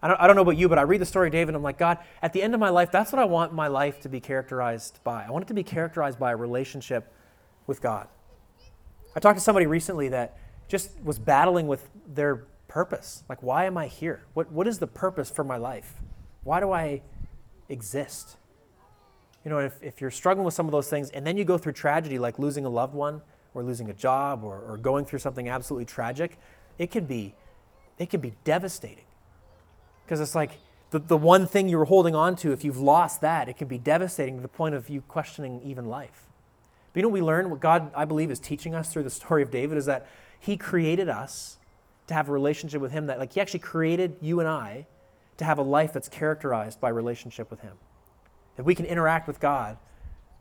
I 0.02 0.08
don't, 0.08 0.20
I 0.20 0.26
don't 0.26 0.34
know 0.34 0.42
about 0.42 0.56
you, 0.56 0.68
but 0.68 0.78
I 0.78 0.82
read 0.82 1.00
the 1.00 1.06
story 1.06 1.28
of 1.28 1.32
David 1.32 1.50
and 1.50 1.56
I'm 1.56 1.62
like, 1.62 1.78
God, 1.78 1.98
at 2.22 2.32
the 2.32 2.42
end 2.42 2.54
of 2.54 2.60
my 2.60 2.70
life, 2.70 2.90
that's 2.90 3.12
what 3.12 3.20
I 3.20 3.24
want 3.24 3.52
my 3.52 3.68
life 3.68 4.00
to 4.00 4.08
be 4.08 4.18
characterized 4.18 4.98
by. 5.04 5.24
I 5.24 5.30
want 5.30 5.44
it 5.44 5.48
to 5.48 5.54
be 5.54 5.62
characterized 5.62 6.18
by 6.18 6.32
a 6.32 6.36
relationship 6.36 7.14
with 7.66 7.80
God. 7.80 8.08
I 9.14 9.20
talked 9.20 9.38
to 9.38 9.44
somebody 9.44 9.66
recently 9.66 10.08
that 10.08 10.38
just 10.68 11.00
was 11.02 11.18
battling 11.18 11.66
with 11.66 11.90
their 12.06 12.46
purpose. 12.68 13.24
Like, 13.28 13.42
why 13.42 13.66
am 13.66 13.76
I 13.76 13.86
here? 13.86 14.24
What, 14.32 14.50
what 14.50 14.66
is 14.66 14.78
the 14.78 14.86
purpose 14.86 15.30
for 15.30 15.44
my 15.44 15.56
life? 15.56 15.94
Why 16.44 16.60
do 16.60 16.72
I 16.72 17.02
exist? 17.68 18.36
You 19.44 19.50
know, 19.50 19.58
if, 19.58 19.82
if 19.82 20.00
you're 20.00 20.10
struggling 20.10 20.44
with 20.44 20.54
some 20.54 20.66
of 20.66 20.72
those 20.72 20.88
things 20.88 21.10
and 21.10 21.26
then 21.26 21.36
you 21.36 21.44
go 21.44 21.58
through 21.58 21.72
tragedy 21.72 22.18
like 22.18 22.38
losing 22.38 22.64
a 22.64 22.70
loved 22.70 22.94
one 22.94 23.20
or 23.54 23.62
losing 23.62 23.90
a 23.90 23.92
job 23.92 24.42
or, 24.42 24.60
or 24.60 24.76
going 24.78 25.04
through 25.04 25.18
something 25.18 25.48
absolutely 25.48 25.84
tragic, 25.84 26.38
it 26.78 26.90
can 26.90 27.04
be, 27.04 27.34
it 27.98 28.08
can 28.08 28.20
be 28.20 28.32
devastating. 28.44 29.04
Because 30.04 30.20
it's 30.20 30.34
like 30.34 30.52
the, 30.90 30.98
the 30.98 31.16
one 31.16 31.46
thing 31.46 31.68
you 31.68 31.76
were 31.76 31.84
holding 31.84 32.14
on 32.14 32.36
to, 32.36 32.52
if 32.52 32.64
you've 32.64 32.80
lost 32.80 33.20
that, 33.20 33.48
it 33.48 33.56
can 33.56 33.68
be 33.68 33.78
devastating 33.78 34.36
to 34.36 34.42
the 34.42 34.48
point 34.48 34.74
of 34.74 34.88
you 34.88 35.02
questioning 35.02 35.60
even 35.62 35.86
life. 35.86 36.28
But 36.92 36.98
you 36.98 37.02
know 37.02 37.08
we 37.08 37.22
learn? 37.22 37.48
What 37.50 37.60
God, 37.60 37.90
I 37.94 38.04
believe, 38.04 38.30
is 38.30 38.38
teaching 38.38 38.74
us 38.74 38.92
through 38.92 39.04
the 39.04 39.10
story 39.10 39.42
of 39.42 39.50
David 39.50 39.78
is 39.78 39.86
that 39.86 40.06
He 40.38 40.56
created 40.56 41.08
us 41.08 41.58
to 42.06 42.14
have 42.14 42.28
a 42.28 42.32
relationship 42.32 42.80
with 42.82 42.92
Him, 42.92 43.06
that 43.06 43.18
like 43.18 43.32
He 43.32 43.40
actually 43.40 43.60
created 43.60 44.16
you 44.20 44.40
and 44.40 44.48
I 44.48 44.86
to 45.38 45.44
have 45.44 45.58
a 45.58 45.62
life 45.62 45.92
that's 45.92 46.08
characterized 46.08 46.80
by 46.80 46.90
relationship 46.90 47.50
with 47.50 47.60
Him. 47.60 47.72
That 48.56 48.64
we 48.64 48.74
can 48.74 48.84
interact 48.84 49.26
with 49.26 49.40
God 49.40 49.78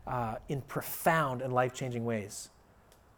uh, 0.06 0.36
in 0.49 0.62
profound 0.62 1.41
and 1.41 1.54
life 1.54 1.74
changing 1.74 2.04
ways 2.04 2.49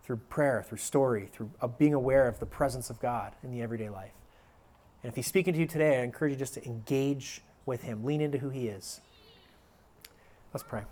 through 0.03 0.17
prayer, 0.17 0.63
through 0.67 0.77
story, 0.77 1.29
through 1.31 1.49
uh, 1.61 1.67
being 1.67 1.93
aware 1.93 2.27
of 2.27 2.39
the 2.39 2.45
presence 2.45 2.89
of 2.89 2.99
God 2.99 3.33
in 3.43 3.51
the 3.51 3.61
everyday 3.61 3.89
life. 3.89 4.11
And 5.01 5.09
if 5.09 5.15
He's 5.15 5.27
speaking 5.27 5.53
to 5.53 5.59
you 5.59 5.65
today, 5.65 5.99
I 5.99 6.03
encourage 6.03 6.33
you 6.33 6.37
just 6.37 6.53
to 6.53 6.65
engage 6.65 7.41
with 7.65 7.81
Him, 7.81 8.03
lean 8.03 8.21
into 8.21 8.37
who 8.37 8.49
He 8.49 8.67
is. 8.67 9.01
Let's 10.53 10.63
pray. 10.63 10.83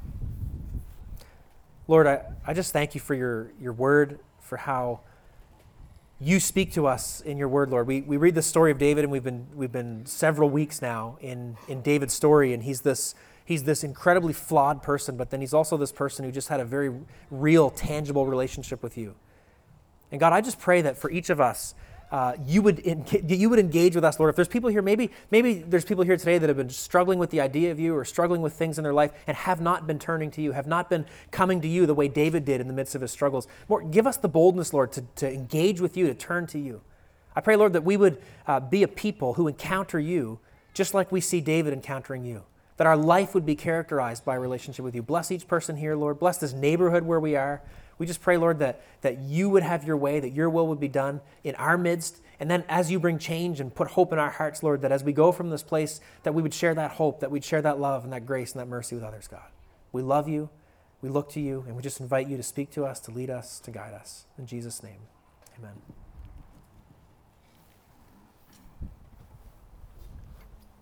Lord, 1.92 2.08
I, 2.08 2.22
I 2.48 2.54
just 2.54 2.72
thank 2.72 2.96
you 2.96 3.02
for 3.02 3.14
your, 3.14 3.52
your 3.60 3.74
word, 3.74 4.20
for 4.40 4.56
how 4.56 5.02
you 6.22 6.40
speak 6.40 6.72
to 6.72 6.88
us 6.88 7.20
in 7.20 7.38
your 7.38 7.50
word, 7.50 7.70
Lord. 7.70 7.86
We, 7.86 8.00
we 8.00 8.16
read 8.16 8.34
the 8.34 8.42
story 8.42 8.72
of 8.72 8.78
David, 8.78 9.04
and 9.04 9.12
we've 9.12 9.26
been, 9.26 9.46
we've 9.54 9.74
been 9.74 10.06
several 10.06 10.50
weeks 10.50 10.82
now 10.82 11.18
in, 11.20 11.58
in 11.68 11.82
David's 11.82 12.14
story, 12.14 12.54
and 12.54 12.64
he's 12.64 12.80
this, 12.80 13.14
he's 13.44 13.66
this 13.66 13.84
incredibly 13.84 14.32
flawed 14.32 14.82
person, 14.82 15.18
but 15.18 15.32
then 15.32 15.42
he's 15.42 15.54
also 15.54 15.76
this 15.76 15.92
person 15.92 16.24
who 16.24 16.32
just 16.32 16.48
had 16.48 16.62
a 16.62 16.64
very 16.64 16.94
real, 17.30 17.70
tangible 17.70 18.26
relationship 18.26 18.82
with 18.82 18.98
you. 18.98 19.14
And 20.12 20.20
God, 20.22 20.32
I 20.32 20.40
just 20.40 20.60
pray 20.62 20.82
that 20.84 20.98
for 20.98 21.12
each 21.12 21.30
of 21.30 21.42
us, 21.42 21.76
uh, 22.12 22.34
you 22.46 22.62
would 22.62 22.82
you 23.28 23.50
would 23.50 23.60
engage 23.60 23.96
with 23.96 24.04
us, 24.04 24.20
Lord. 24.20 24.30
If 24.30 24.36
there's 24.36 24.48
people 24.48 24.70
here, 24.70 24.82
maybe 24.82 25.12
maybe 25.32 25.56
there's 25.56 25.86
people 25.86 26.04
here 26.04 26.18
today 26.18 26.38
that 26.38 26.50
have 26.50 26.58
been 26.58 26.70
struggling 26.70 27.20
with 27.20 27.30
the 27.30 27.42
idea 27.42 27.72
of 27.72 27.80
you 27.80 27.96
or 27.96 28.04
struggling 28.04 28.42
with 28.42 28.54
things 28.54 28.78
in 28.78 28.84
their 28.84 28.94
life 28.94 29.12
and 29.28 29.38
have 29.38 29.62
not 29.62 29.88
been 29.88 30.00
turning 30.00 30.30
to 30.32 30.42
you, 30.42 30.52
have 30.52 30.68
not 30.68 30.90
been 30.90 31.06
coming 31.32 31.62
to 31.62 31.68
you 31.68 31.86
the 31.86 31.94
way 31.94 32.08
David 32.08 32.46
did 32.46 32.62
in 32.62 32.68
the 32.68 32.74
midst 32.74 32.96
of 32.96 33.02
his 33.02 33.12
struggles. 33.12 33.48
More, 33.70 33.82
give 33.82 34.06
us 34.06 34.18
the 34.18 34.30
boldness, 34.30 34.74
Lord, 34.74 34.92
to, 34.94 35.02
to 35.16 35.32
engage 35.32 35.80
with 35.80 35.96
you, 35.96 36.08
to 36.08 36.14
turn 36.14 36.48
to 36.48 36.60
you. 36.60 36.82
I 37.36 37.42
pray, 37.42 37.56
Lord, 37.56 37.74
that 37.74 37.84
we 37.84 37.96
would 37.96 38.22
uh, 38.46 38.60
be 38.60 38.84
a 38.84 38.88
people 38.88 39.36
who 39.36 39.48
encounter 39.48 40.00
you 40.00 40.40
just 40.74 40.94
like 40.94 41.12
we 41.12 41.22
see 41.22 41.42
David 41.42 41.74
encountering 41.74 42.26
you. 42.26 42.44
That 42.78 42.88
our 42.88 42.98
life 42.98 43.36
would 43.36 43.46
be 43.46 43.56
characterized 43.56 44.26
by 44.26 44.36
a 44.36 44.40
relationship 44.40 44.84
with 44.84 44.96
you. 44.96 45.04
Bless 45.04 45.32
each 45.32 45.48
person 45.48 45.78
here, 45.78 45.96
Lord. 45.96 46.20
Bless 46.20 46.38
this 46.38 46.54
neighborhood 46.54 47.04
where 47.04 47.20
we 47.20 47.36
are. 47.36 47.62
We 48.02 48.08
just 48.08 48.24
pray, 48.24 48.36
Lord, 48.36 48.58
that, 48.58 48.82
that 49.02 49.20
you 49.20 49.48
would 49.52 49.62
have 49.62 49.84
your 49.84 49.96
way, 49.96 50.20
that 50.20 50.32
your 50.32 50.50
will 50.50 50.66
would 50.70 50.80
be 50.80 50.88
done 50.88 51.22
in 51.44 51.54
our 51.54 51.78
midst. 51.78 52.20
And 52.40 52.50
then 52.50 52.64
as 52.68 52.90
you 52.90 53.00
bring 53.00 53.20
change 53.20 53.60
and 53.60 53.76
put 53.76 53.90
hope 53.90 54.12
in 54.12 54.18
our 54.18 54.32
hearts, 54.32 54.64
Lord, 54.64 54.82
that 54.82 54.92
as 54.92 55.04
we 55.04 55.14
go 55.14 55.32
from 55.32 55.52
this 55.52 55.62
place, 55.62 56.02
that 56.24 56.34
we 56.34 56.42
would 56.42 56.52
share 56.52 56.74
that 56.74 56.94
hope, 56.94 57.20
that 57.20 57.30
we'd 57.30 57.44
share 57.44 57.62
that 57.62 57.80
love 57.80 58.04
and 58.04 58.12
that 58.12 58.26
grace 58.26 58.54
and 58.54 58.60
that 58.60 58.66
mercy 58.66 58.96
with 58.96 59.04
others, 59.04 59.28
God. 59.28 59.52
We 59.92 60.02
love 60.02 60.28
you. 60.28 60.50
We 61.04 61.10
look 61.10 61.30
to 61.34 61.40
you, 61.40 61.64
and 61.68 61.76
we 61.76 61.84
just 61.84 62.00
invite 62.00 62.28
you 62.28 62.38
to 62.38 62.44
speak 62.44 62.72
to 62.72 62.86
us, 62.86 63.00
to 63.02 63.12
lead 63.12 63.30
us, 63.30 63.60
to 63.60 63.70
guide 63.70 63.94
us. 63.94 64.26
In 64.36 64.48
Jesus' 64.48 64.82
name, 64.82 65.02
amen. 65.60 66.01